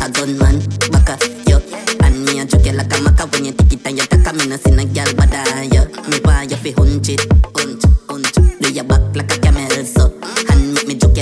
A 0.00 0.08
gunman 0.08 0.64
back 0.88 1.12
a 1.12 1.16
yo. 1.44 1.60
And 2.00 2.24
me 2.24 2.40
a 2.40 2.46
joke 2.46 2.72
like 2.72 2.88
a 2.88 2.96
maca 3.04 3.30
when 3.30 3.44
you 3.44 3.52
take 3.52 3.74
it 3.74 3.86
and 3.86 3.98
you 3.98 4.06
take 4.06 4.26
a 4.26 4.32
me 4.32 4.46
no 4.48 4.56
see 4.56 4.70
no 4.70 4.84
girl 4.86 5.12
but 5.14 5.28
I 5.34 5.68
yo 5.70 5.83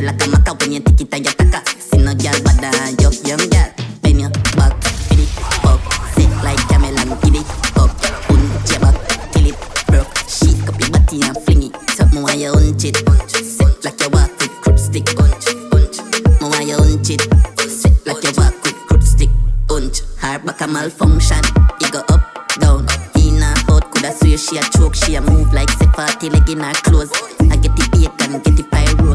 de 0.03 0.07
la 0.07 0.17
cama, 0.17 0.43
cao 0.43 0.59
pendiente, 0.59 0.93
quita 0.97 1.17
y 1.17 1.29
ataca. 1.29 1.63
Si 1.79 1.97
no, 1.99 2.11
ya 2.13 2.33
bada, 2.43 2.73
yo, 3.01 3.11
yo, 3.25 3.37
ya. 3.53 3.73
Benio, 4.03 4.29
buck, 4.57 4.75
pity, 5.09 5.29
pop. 5.63 5.81
Sit 6.17 6.29
like 6.43 6.61
Camelan, 6.67 7.17
kitty, 7.21 7.45
pop. 7.73 7.91
Un, 8.29 8.41
jabba, 8.65 8.93
kill 9.33 9.47
it, 9.47 9.57
bro. 9.87 10.03
She 10.27 10.59
copy, 10.67 10.91
body, 10.91 11.23
and 11.23 11.37
flingy. 11.45 11.71
Top, 11.97 12.13
mo, 12.13 12.27
I 12.27 12.47
own 12.47 12.77
chit. 12.79 12.97
Sit 13.29 13.85
like 13.85 14.01
a 14.03 14.09
walk 14.11 14.31
with 14.41 14.51
crook 14.61 14.79
stick, 14.79 15.05
unch, 15.05 15.47
unch. 15.71 16.01
Mo, 16.41 16.51
I 16.51 16.73
own 16.73 17.05
chit. 17.05 17.23
Sit 17.61 17.95
like 18.05 18.25
a 18.25 18.41
walk 18.41 18.59
with 18.65 18.75
crook 18.89 19.03
stick, 19.03 19.31
unch. 19.69 20.03
Hard 20.21 20.45
back 20.45 20.69
malfunction. 20.69 21.45
It 21.81 21.93
go 21.93 22.01
up, 22.09 22.23
down. 22.59 22.89
He 23.15 23.31
na 23.31 23.55
hot, 23.69 23.89
coulda 23.93 24.11
she 24.37 24.57
a 24.57 24.63
choke, 24.77 24.97
she 24.97 25.15
a 25.15 25.21
move 25.21 25.53
like 25.53 25.69
Sepati, 25.69 26.29
leg 26.33 26.51
in 26.51 26.59
her 26.59 26.73
clothes. 26.83 27.13
I 27.53 27.57
get 27.57 27.77
the 27.77 27.87
bacon, 27.93 28.41
get 28.43 28.57
the 28.57 28.65
pyro, 28.65 29.15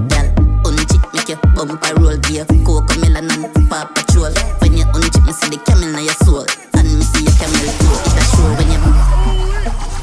Pump 1.57 1.81
a 1.89 1.95
roll 1.95 2.15
gear, 2.17 2.45
coke 2.63 2.85
melon 3.01 3.31
and 3.31 3.49
paw 3.67 3.89
patrol. 3.89 4.29
When 4.61 4.77
you 4.77 4.85
unchip 4.93 5.25
me, 5.25 5.33
see 5.33 5.49
the 5.49 5.57
camel 5.65 5.89
in 5.89 6.05
your 6.05 6.13
soul. 6.21 6.45
And 6.77 6.85
me 6.85 7.01
see 7.01 7.25
your 7.25 7.33
camel 7.33 7.65
too. 7.81 7.97
It 7.97 8.13
a 8.13 8.23
show 8.29 8.45
when 8.61 8.69
you. 8.69 8.77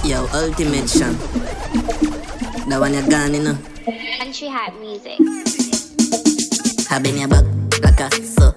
Yo, 0.03 0.27
ultimate 0.35 0.91
champ. 0.91 1.15
That 2.67 2.81
one 2.81 2.95
you're 2.95 3.07
gone, 3.07 3.35
you 3.35 3.43
know. 3.47 3.57
Country 4.19 4.49
hat 4.49 4.75
music. 4.81 5.23
Have 6.91 7.07
in 7.07 7.19
your 7.19 7.29
back, 7.29 7.47
like 7.87 8.01
a 8.03 8.11
so. 8.27 8.51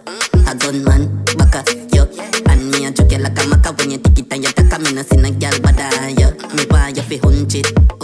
A 0.50 0.56
gunman, 0.58 1.22
back 1.38 1.54
a 1.54 1.62
yo. 1.93 2.10
And 2.50 2.72
me 2.72 2.86
a 2.86 2.91
joke 2.91 3.14
like 3.14 3.38
a 3.38 3.45
maca 3.45 3.78
when 3.78 3.91
you 3.91 4.00
tick 4.00 4.26
it 4.26 4.34
and 4.34 4.43
you 4.43 4.50
tack 4.50 4.74
a 4.74 4.80
me, 4.82 4.91
no 4.93 5.04
see 5.04 5.18
no 5.18 5.30
girl, 5.38 5.54
but 5.62 5.78
I 5.78 6.18
yo. 6.18 6.32
Me 6.58 6.66
buy 6.66 6.89
you 6.89 7.04
fi 7.04 7.18
hunch 7.18 7.62
it. 7.62 7.97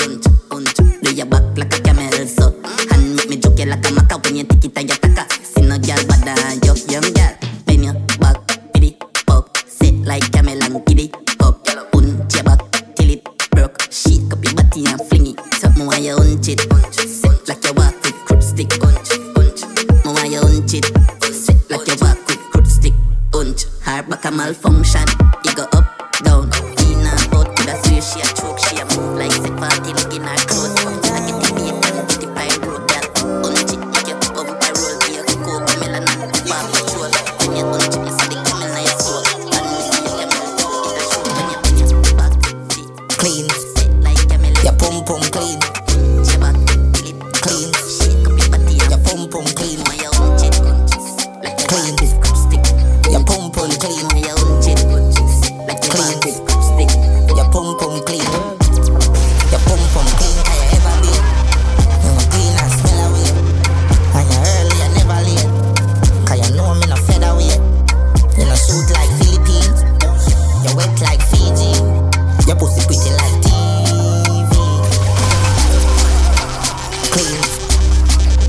When 4.34 4.40
you 4.40 4.46
tiki 4.46 4.70
taka 4.70 4.98
taka, 4.98 5.30
see 5.46 5.62
no 5.62 5.78
girl 5.78 6.02
better 6.10 6.34
than 6.34 6.58
your 6.66 6.76
young 6.90 7.06
girl. 7.14 7.38
Bend 7.68 7.86
your 7.86 7.94
back, 8.18 8.42
pity 8.74 8.98
pop, 9.28 9.56
sit 9.68 9.94
like 10.08 10.36
a 10.36 10.42
melon, 10.42 10.84
kitty, 10.86 11.10
pop. 11.38 11.64
Punch 11.64 12.34
your 12.34 12.44
back 12.44 12.60
till 12.96 13.12
it 13.12 13.24
broke. 13.52 13.80
Shake 13.92 14.34
up 14.34 14.44
your 14.44 14.56
body 14.56 14.88
and 14.88 15.00
fling 15.06 15.28
it. 15.28 15.38
Top 15.62 15.78
me 15.78 15.86
while 15.86 16.02
you 16.02 16.18
punch, 16.18 16.50
it, 16.50 16.62
sit 17.08 17.48
like 17.48 17.64
you 17.64 17.74
walk 17.74 17.94
with 18.02 18.42
stick. 18.42 18.70
Punch, 18.82 19.14
punch. 19.38 19.62
Me 20.02 20.10
while 20.12 20.26
you 20.26 20.42
hunch 20.42 20.74
it, 20.74 20.86
sit 21.32 21.70
like 21.70 21.86
you 21.86 21.96
walk 22.02 22.28
with 22.28 22.68
stick. 22.68 22.94
punch. 23.32 23.66
hard 23.86 24.10
back 24.10 24.26
a 24.26 24.32
malfunction. 24.32 25.06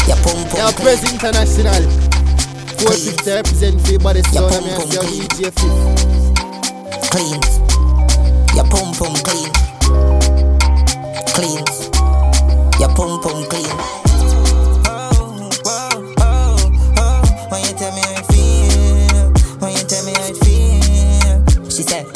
Yeah, 0.06 0.20
pump, 0.22 0.50
pump, 0.50 0.58
yeah, 0.58 0.70
Prez 0.76 1.00
International. 1.10 1.80
450 2.76 3.30
represent 3.30 3.80
for 3.80 3.98
body 4.00 4.22
sound. 4.22 4.52
I'm 4.52 4.64
your 4.92 5.02
DJ 5.08 5.48
Fif. 5.48 5.74
Clean. 7.08 7.40
Yeah, 8.54 8.68
pump, 8.68 8.98
pump, 8.98 9.16
clean. 9.24 9.48
Clean. 11.32 11.64
Yeah, 12.78 12.92
pump, 12.94 13.22
pump, 13.22 13.48
clean. 13.48 13.64
Oh, 14.86 15.50
oh, 15.64 16.14
oh. 16.20 17.48
When 17.50 17.62
you 17.62 17.72
tell 17.72 17.92
me 17.94 18.02
how 18.02 18.20
it 18.20 19.60
when 19.62 19.72
you 19.72 19.84
tell 19.88 20.04
me 20.04 20.12
how 20.12 20.28
it 20.28 21.72
she 21.72 21.82
said. 21.82 22.13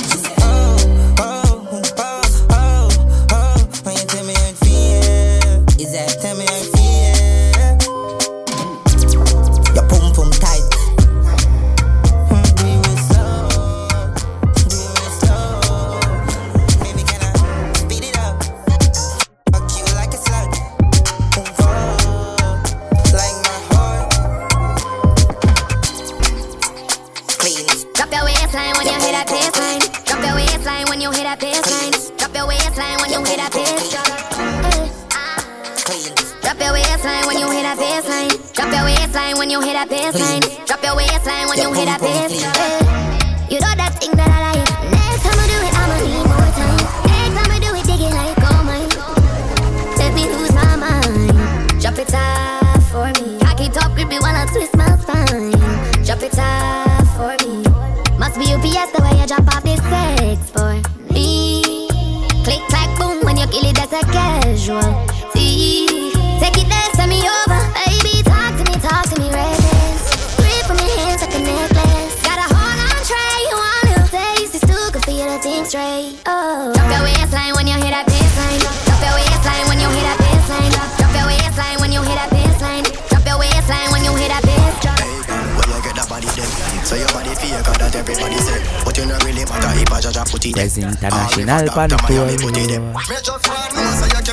faker 87.49 87.77
that 87.81 87.95
everybody 87.97 88.39
say. 88.39 88.61
But 88.85 88.97
you 88.99 89.07
not 89.07 89.25
really 89.25 89.45
matter 89.49 89.73
if 89.81 89.93
I 89.93 90.01
judge 90.01 90.17
a 90.17 90.25
footy. 90.25 90.53
There's 90.53 90.77
international 90.79 91.69
pan 91.73 91.91
tour. 91.91 92.27
Major 92.29 93.39
fan, 93.41 93.69
no 93.75 93.81
you 93.89 94.25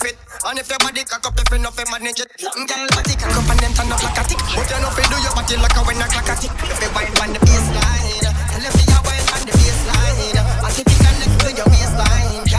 keep. 0.00 0.16
And 0.44 0.58
if 0.58 0.68
your 0.68 0.78
body 0.80 1.04
cock 1.04 1.26
up, 1.26 1.38
if 1.38 1.48
you 1.52 1.58
not 1.58 1.74
fit 1.76 1.88
manage 1.92 2.20
it. 2.20 2.28
Girl, 2.40 2.88
body 2.96 3.14
cock 3.14 3.36
up 3.36 3.50
and 3.50 3.60
then 3.60 3.72
turn 3.76 3.92
up 3.92 4.02
like 4.02 4.18
a 4.18 4.24
tick. 4.24 4.40
But 4.56 4.66
you 4.70 4.78
not 4.80 4.92
fit 4.96 5.06
do 5.06 5.16
your 5.20 5.32
body 5.36 5.56
like 5.60 5.76
a 5.76 5.80
when 5.84 6.00
a 6.00 6.06
clock 6.08 6.28
a 6.32 6.34
tick. 6.40 6.52
If 6.52 6.80
you 6.82 6.90
wind 6.96 7.18
on 7.20 7.30
the 7.36 7.40
baseline, 7.44 8.24
tell 8.24 8.64
if 8.64 8.74
you 8.74 9.00
wind 9.04 9.28
on 9.32 9.42
the 9.46 9.52
baseline. 9.52 10.40
I 10.62 10.68
keep 10.72 10.88
you 10.88 10.98
connect 10.98 11.34
to 11.40 11.48
your 11.52 11.68
waistline. 11.68 12.51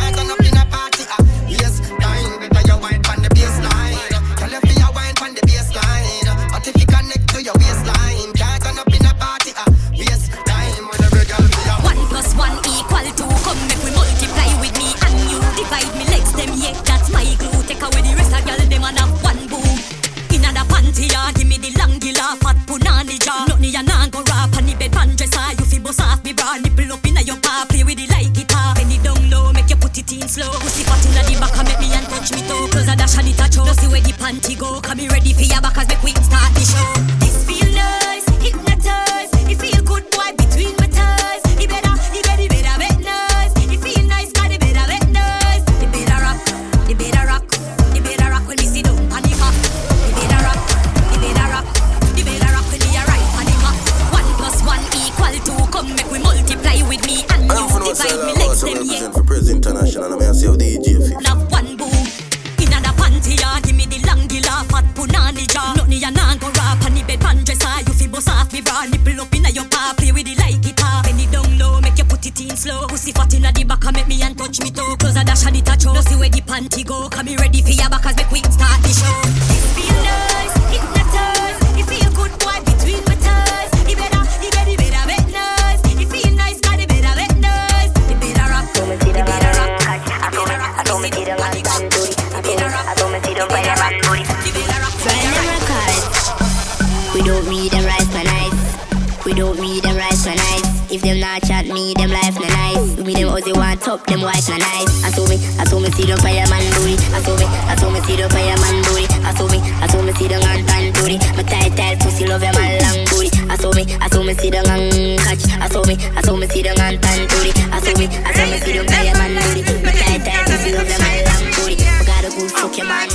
Me, 101.93 102.01
them 102.01 102.11
life 102.11 102.39
na 102.39 102.47
nice. 102.47 102.95
We 103.01 103.13
them 103.13 103.29
Ozzy 103.29 103.55
want 103.55 103.81
top, 103.81 104.05
them 104.05 104.21
wife 104.21 104.47
na 104.49 104.57
nice. 104.57 105.03
I 105.03 105.09
saw 105.11 105.25
me, 105.27 105.35
I 105.59 105.63
saw 105.65 105.79
me 105.79 105.89
see 105.91 106.05
them 106.05 106.17
fireman 106.19 106.63
booty. 106.75 106.95
I 107.13 107.21
saw 107.21 107.35
me, 107.37 107.45
I 107.45 107.75
saw 107.75 107.89
me 107.89 107.99
see 108.01 108.15
them 108.15 108.29
fireman 108.29 108.81
booty. 108.83 109.05
I 109.23 109.33
saw 109.33 109.47
me, 109.47 109.59
I 109.81 109.87
saw 109.87 110.01
me 110.01 110.11
see 110.13 110.27
them 110.27 110.41
on 110.43 110.65
tan 110.65 110.93
booty. 110.93 111.17
My 111.37 111.43
tight 111.43 111.75
tight 111.75 111.99
pussy 111.99 112.25
love 112.25 112.41
them 112.41 112.55
all 112.55 112.75
long 112.81 113.05
booty. 113.09 113.29
I 113.49 113.55
saw 113.57 113.71
me, 113.73 113.83
I 114.01 114.07
saw 114.09 114.23
me 114.23 114.33
see 114.33 114.49
them 114.49 114.65
on 114.65 115.17
catch. 115.21 115.45
I 115.59 115.67
saw 115.69 115.83
me, 115.85 115.95
I 116.15 116.21
saw 116.21 116.35
me 116.35 116.47
see 116.47 116.61
them 116.63 116.77
on 116.79 116.97
tan 116.99 117.19
booty. 117.27 117.51
I 117.71 117.79
saw 117.79 117.93
me, 117.97 118.05
I 118.07 118.31
saw 118.33 118.45
me 118.49 118.57
see 118.63 118.73
them 118.73 118.87
fireman 118.87 119.33
booty. 119.43 119.61
My 119.85 119.91
tight 119.93 120.21
tight 120.25 120.45
pussy 120.49 120.71
love 120.73 120.87
them 120.87 121.01
all 121.01 121.19
long 121.29 121.45
booty. 121.57 121.75
I 121.83 122.03
got 122.05 122.25
a 122.25 122.29
good 122.33 122.51
fuck 122.51 122.77
your 122.77 122.87
man, 122.87 123.09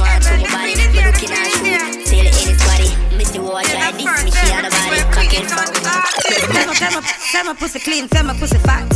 Say 6.79 6.95
my, 6.95 7.03
say 7.03 7.43
my, 7.43 7.55
pussy 7.59 7.81
clean, 7.81 8.07
say 8.07 8.23
my 8.23 8.39
pussy 8.39 8.55
fat. 8.63 8.87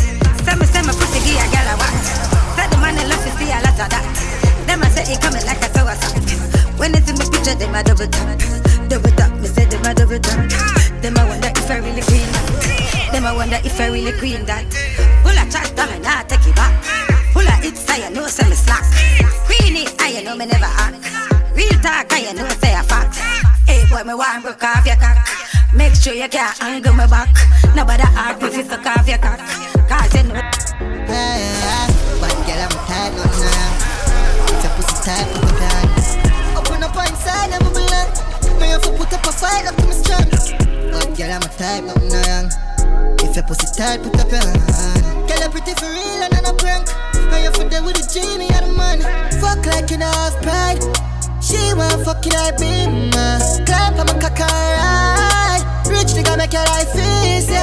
Say 0.47 0.55
my, 0.55 0.63
say 0.71 0.87
my 0.87 0.95
pussy 0.95 1.35
a 1.35 1.43
girl 1.51 1.67
a 1.67 1.75
what? 1.75 1.91
Say 2.55 2.71
the 2.71 2.79
man 2.79 2.95
in 2.95 3.11
love 3.11 3.19
to 3.19 3.31
see 3.35 3.51
a 3.51 3.59
lot 3.59 3.75
of 3.75 3.91
that. 3.91 4.07
Them 4.71 4.87
I 4.87 4.89
say 4.95 5.03
he 5.03 5.19
coming 5.19 5.43
like 5.43 5.59
a 5.59 5.69
sour 5.75 5.91
sap. 5.99 6.15
When 6.79 6.95
it's 6.95 7.11
in 7.11 7.19
my 7.19 7.27
picture, 7.27 7.59
them 7.59 7.75
a 7.75 7.83
double 7.83 8.07
tap, 8.07 8.39
double 8.87 9.11
tap. 9.19 9.35
Me 9.35 9.51
say 9.51 9.67
them 9.67 9.83
a 9.83 9.91
double 9.99 10.23
tap. 10.23 10.47
Them 11.03 11.19
I 11.19 11.27
wonder 11.27 11.51
if 11.51 11.67
I 11.67 11.83
really 11.83 12.07
queen 12.07 12.31
that. 12.31 13.11
Them 13.11 13.27
I 13.27 13.35
wonder 13.35 13.59
if 13.67 13.81
I 13.81 13.87
really 13.91 14.15
queen 14.15 14.47
that. 14.47 14.63
Pull 15.27 15.35
a 15.35 15.43
chat, 15.51 15.67
damn 15.75 15.91
it, 15.91 16.07
nah 16.07 16.23
take 16.31 16.47
it 16.47 16.55
back. 16.55 16.71
Full 17.35 17.43
of 17.43 17.59
hits, 17.67 17.83
I 17.91 18.07
know 18.15 18.31
say 18.31 18.47
me 18.47 18.55
slacks. 18.55 18.95
Queenie, 19.51 19.91
I 19.99 20.23
know 20.23 20.39
me 20.39 20.47
never 20.47 20.71
act. 20.71 21.03
Real 21.59 21.75
talk, 21.83 22.07
I 22.15 22.31
know 22.31 22.47
say 22.63 22.79
a 22.79 22.83
fact. 22.87 23.19
Hey 23.67 23.83
boy, 23.91 24.07
me 24.07 24.15
want 24.15 24.47
broke 24.47 24.63
off 24.63 24.87
your 24.87 24.95
cock. 25.03 25.19
Make 25.75 25.95
sure 25.95 26.13
you 26.13 26.29
can't 26.29 26.63
angle 26.63 26.93
me 26.93 27.07
back. 27.07 27.33
Nobody 27.75 28.03
ask 28.03 28.43
me 28.43 28.49
if 28.49 28.57
you 28.57 28.65
suck 28.65 28.85
off 28.85 29.09
your 29.09 29.17
cock. 29.17 29.41
Cause 29.89 30.15
you 30.15 30.29
know. 30.29 30.37
Hey, 31.09 31.49
but 32.21 32.33
girl, 32.45 32.61
I'm 32.61 32.77
tired 32.85 33.17
of 33.17 33.33
now. 33.41 34.53
If 34.53 34.65
your 34.65 34.73
pussy 34.77 35.01
tight, 35.01 35.25
put 35.33 35.49
it 35.49 35.57
down. 35.65 36.61
Open 36.61 36.83
up 36.85 36.97
inside, 37.09 37.57
I'm 37.57 37.65
a 37.65 37.71
belong. 37.73 38.13
Me 38.61 38.69
have 38.69 38.83
to 38.83 38.93
put 38.93 39.13
up 39.17 39.25
a 39.25 39.33
fight 39.33 39.65
up 39.65 39.77
to 39.77 39.87
my 39.89 39.97
strength. 39.97 40.53
But 40.93 41.17
girl, 41.17 41.33
I'm 41.33 41.41
a 41.41 41.49
type, 41.57 41.85
nothing 41.85 42.21
young. 42.21 42.53
If 43.25 43.35
your 43.35 43.45
pussy 43.49 43.67
tight, 43.73 44.03
put 44.05 44.21
up 44.21 44.29
your 44.29 44.45
hand. 44.45 45.25
Girl, 45.25 45.41
I'm 45.41 45.51
pretty 45.51 45.73
for 45.73 45.89
real 45.89 46.21
and 46.21 46.35
I'm 46.37 46.53
a 46.53 46.55
prank. 46.55 46.85
And 47.17 47.43
you're 47.43 47.53
for 47.53 47.65
there 47.65 47.83
with 47.83 47.97
the 47.97 48.05
genie 48.13 48.53
and 48.53 48.69
the 48.69 48.73
man. 48.77 49.01
Fuck 49.41 49.65
like 49.65 49.91
you 49.91 49.97
know 49.97 50.13
pride. 50.45 50.85
She 51.41 51.57
want 51.73 52.05
fucking 52.05 52.37
I 52.37 52.53
be 52.61 52.93
man. 53.17 53.41
Clap, 53.65 53.97
I'm 53.97 54.09
a 54.09 54.21
alright. 54.21 55.42
Rich 55.93 56.17
nigga 56.17 56.37
make 56.37 56.53
your 56.53 56.65
life 56.73 56.95
easy. 56.97 57.55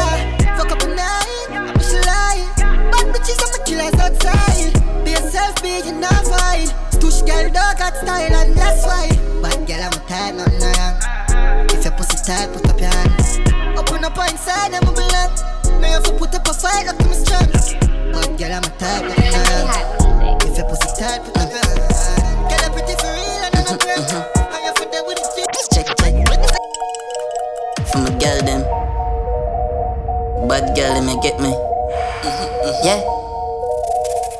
Fuck 0.56 0.72
up 0.72 0.84
a 0.84 0.88
night, 0.88 1.50
I'm 1.50 1.76
a 1.76 2.00
lie. 2.06 2.46
Bad 2.92 3.06
bitches, 3.14 3.42
I'm 3.42 3.54
a 3.58 3.60
killers 3.66 3.98
outside. 4.00 4.74
Be 5.04 5.12
yourself, 5.12 5.62
be 5.62 5.82
you 5.86 5.94
not 5.94 6.24
fine. 6.30 6.70
Stush 6.94 7.26
girl, 7.26 7.50
dog 7.52 7.78
got 7.78 7.96
style, 7.98 8.34
and 8.34 8.56
that's 8.56 8.86
why. 8.86 9.10
Bad 9.42 9.68
girl, 9.68 9.82
I'm 9.82 9.94
a 9.94 10.02
type, 10.08 10.36
nothing 10.36 10.62
wrong. 10.62 10.96
If 11.74 11.84
your 11.84 11.94
pussy 11.94 12.18
tight, 12.24 12.54
put 12.54 12.70
up 12.70 12.80
your 12.80 12.90
hand. 12.90 13.78
Open 13.78 14.06
up 14.06 14.18
inside, 14.30 14.74
I'm 14.74 14.88
a. 14.88 15.00
Me 15.80 15.88
have 15.88 16.04
to 16.04 16.12
put 16.14 16.36
up 16.36 16.48
a 16.48 16.54
fight 16.54 16.88
up 16.88 16.98
to 16.98 17.06
my 17.06 17.14
strength. 17.14 17.80
Bad 18.12 18.38
girl, 18.38 18.54
I'm 18.54 18.64
a 18.64 18.72
type, 18.78 19.04
nothing 19.10 19.34
wrong. 19.66 20.38
If 20.42 20.58
your 20.58 20.68
pussy 20.68 20.90
tight, 21.00 21.24
put 21.24 21.39
Bad 30.60 30.76
girl, 30.76 30.92
let 30.92 31.06
me 31.06 31.16
get 31.22 31.40
me. 31.40 31.56
Mm-hmm, 31.56 32.84
yeah. 32.84 33.00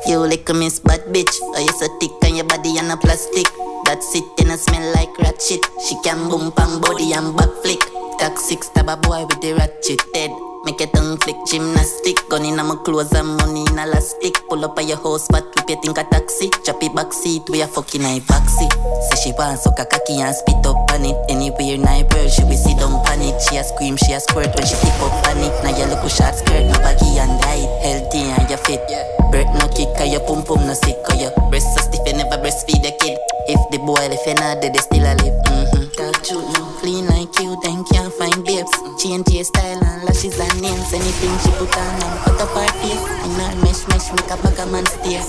You 0.04 0.18
lick 0.18 0.46
a 0.50 0.52
miss 0.52 0.78
bad 0.78 1.00
bitch. 1.08 1.32
Oh, 1.40 1.58
you 1.58 1.72
so 1.80 1.88
thick 1.98 2.12
on 2.28 2.36
your 2.36 2.44
body 2.44 2.76
and 2.76 2.92
a 2.92 2.96
plastic. 2.98 3.46
That 3.86 4.02
sit 4.02 4.24
in 4.36 4.50
a 4.50 4.58
smell 4.58 4.92
like 4.92 5.16
rat 5.18 5.40
shit. 5.40 5.64
She 5.88 5.96
can 6.04 6.28
boom 6.28 6.52
pang 6.52 6.78
body 6.82 7.14
and 7.14 7.34
back 7.34 7.48
flick. 7.62 7.80
Toxic 8.18 8.62
stab 8.64 8.90
a 8.90 8.98
boy 8.98 9.24
with 9.24 9.40
the 9.40 9.54
ratchet 9.54 10.02
head. 10.14 10.49
Make 10.70 10.86
a 10.86 10.86
tongue 10.86 11.18
flick 11.18 11.34
gymnastic. 11.50 12.14
Gun 12.30 12.46
in 12.46 12.54
my 12.54 12.78
clothes 12.86 13.10
and 13.10 13.26
money 13.26 13.66
in 13.66 13.74
elastic. 13.74 14.38
Pull 14.46 14.64
up 14.64 14.78
at 14.78 14.86
your 14.86 15.02
house, 15.02 15.26
but 15.26 15.42
whip 15.50 15.66
you 15.66 15.74
think 15.82 15.98
a 15.98 16.04
taxi. 16.04 16.46
Chop 16.62 16.78
it 16.78 16.94
back 16.94 17.12
seat, 17.12 17.42
we 17.50 17.60
a 17.60 17.66
fucking 17.66 18.06
I 18.06 18.20
backseat. 18.20 18.70
Say 19.10 19.18
she 19.18 19.32
want 19.34 19.58
suck 19.58 19.80
a 19.80 19.84
cocky 19.84 20.22
and 20.22 20.30
spit 20.30 20.62
up 20.62 20.78
on 20.94 21.02
it. 21.02 21.18
Anywhere 21.28 21.74
night 21.74 22.06
bird, 22.08 22.30
she 22.30 22.46
will 22.46 22.54
down 22.78 23.02
on 23.02 23.18
it. 23.18 23.34
She 23.42 23.58
a 23.58 23.64
scream, 23.66 23.98
she 23.98 24.14
a 24.14 24.20
squirt 24.22 24.54
when 24.54 24.62
she 24.62 24.78
tip 24.78 24.94
up 25.02 25.10
on 25.26 25.42
it. 25.42 25.50
Now 25.66 25.74
you 25.74 25.90
look 25.90 26.06
short 26.06 26.38
skirt, 26.38 26.62
no 26.62 26.78
baggy 26.86 27.18
and 27.18 27.34
tight. 27.42 27.66
Healthy 27.82 28.30
and 28.30 28.46
you 28.46 28.60
fit. 28.62 28.86
Birth 29.34 29.50
no 29.58 29.66
kick, 29.74 29.90
or 29.98 30.06
your 30.06 30.22
pum 30.22 30.46
pum 30.46 30.70
no 30.70 30.74
sick, 30.78 31.02
or 31.10 31.18
your 31.18 31.34
breast 31.50 31.66
so 31.74 31.82
stiff, 31.82 32.06
you 32.06 32.14
never 32.14 32.38
breastfeed 32.38 32.78
the 32.78 32.94
kid. 33.02 33.18
If 33.50 33.58
the 33.74 33.82
boy 33.82 34.06
if 34.06 34.22
you 34.22 34.38
not 34.38 34.62
dead, 34.62 34.70
they 34.70 34.78
still 34.78 35.02
alive. 35.02 35.34
Mm-hmm. 35.50 35.98
Talk 35.98 36.22
true, 36.22 36.46
no 36.54 36.62
clean 36.78 37.10
like 37.10 37.34
you, 37.42 37.58
then 37.58 37.82
can't 37.90 38.14
find 38.14 38.38
babes. 38.46 38.70
Change 39.02 39.34
your 39.34 39.42
style 39.42 39.89
lashes 40.20 40.40
and 40.40 40.62
nails. 40.62 40.92
Anything 40.92 41.38
she 41.38 41.50
put 41.58 41.76
on 41.76 42.02
and 42.02 42.20
put 42.24 42.40
up 42.40 42.48
her 42.50 42.68
face. 42.80 43.04
And 43.24 43.32
her 43.40 43.64
mesh 43.64 43.86
mesh 43.88 44.10
make 44.12 44.30
a 44.30 44.36
bag 44.42 44.58
a 44.58 44.66
man 44.66 44.86
stare. 44.86 45.22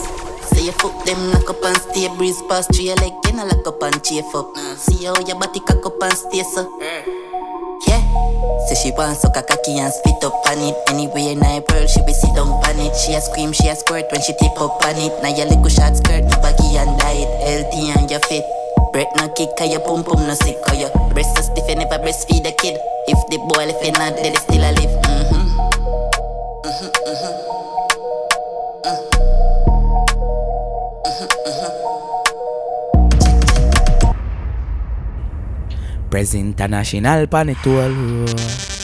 Say 0.43 0.65
you 0.65 0.71
fuck 0.73 1.05
them 1.05 1.31
lock 1.31 1.49
up 1.49 1.63
and 1.63 1.77
stay 1.77 2.07
breeze 2.17 2.41
past 2.49 2.77
your 2.79 2.95
leg, 2.97 3.13
then 3.23 3.39
I 3.39 3.43
lock 3.43 3.65
up 3.67 3.81
and 3.83 4.03
chafe 4.03 4.35
up. 4.35 4.55
See 4.77 5.05
how 5.05 5.19
your 5.19 5.39
body 5.39 5.59
cock 5.61 5.85
up 5.85 6.01
and 6.01 6.13
stay 6.13 6.43
so. 6.43 6.67
Yeah. 7.87 8.01
Say 8.67 8.75
she 8.75 8.91
want 8.91 9.17
suck 9.17 9.35
a 9.37 9.43
cocky 9.43 9.79
and 9.79 9.93
spit 9.93 10.23
up 10.23 10.33
on 10.47 10.59
it. 10.59 10.75
Anywhere 10.89 11.31
in 11.31 11.39
the 11.39 11.65
world, 11.69 11.89
she 11.89 12.01
be 12.05 12.13
sit 12.13 12.35
down 12.35 12.49
on 12.49 12.79
it. 12.79 12.95
She 12.95 13.13
a 13.13 13.21
scream, 13.21 13.53
she 13.53 13.67
a 13.67 13.75
squirt 13.75 14.05
when 14.11 14.21
she 14.21 14.33
tip 14.33 14.59
up 14.59 14.83
on 14.83 14.97
it. 14.97 15.23
Now 15.23 15.29
your 15.29 15.47
little 15.47 15.69
short 15.69 15.95
skirt, 15.95 16.27
baggy 16.41 16.77
and 16.77 16.99
diet, 16.99 17.31
healthy 17.41 17.89
and 17.89 18.11
you 18.11 18.19
fit. 18.19 18.60
Breath 18.91 19.13
no 19.17 19.29
kick, 19.29 19.49
or 19.59 19.65
your 19.65 19.79
pum 19.81 20.03
pum 20.03 20.27
no 20.27 20.33
sick, 20.33 20.57
or 20.67 20.75
your 20.75 20.89
breast 21.13 21.35
so 21.35 21.41
stiff, 21.43 21.67
you 21.69 21.75
never 21.75 21.97
breastfeed 21.99 22.43
the 22.43 22.51
kid. 22.51 22.77
If 23.07 23.19
the 23.29 23.37
boy 23.37 23.69
if 23.71 23.79
you 23.85 23.91
not 23.93 24.15
dead, 24.15 24.37
still 24.37 24.61
alive. 24.61 24.93
Mm-hmm. 25.05 25.45
Mm-hmm, 26.65 26.91
mm-hmm. 27.07 27.51
Prez 36.09 36.35
International 36.35 37.27
pan 37.27 37.49
it 37.49 37.67
all. 37.67 38.80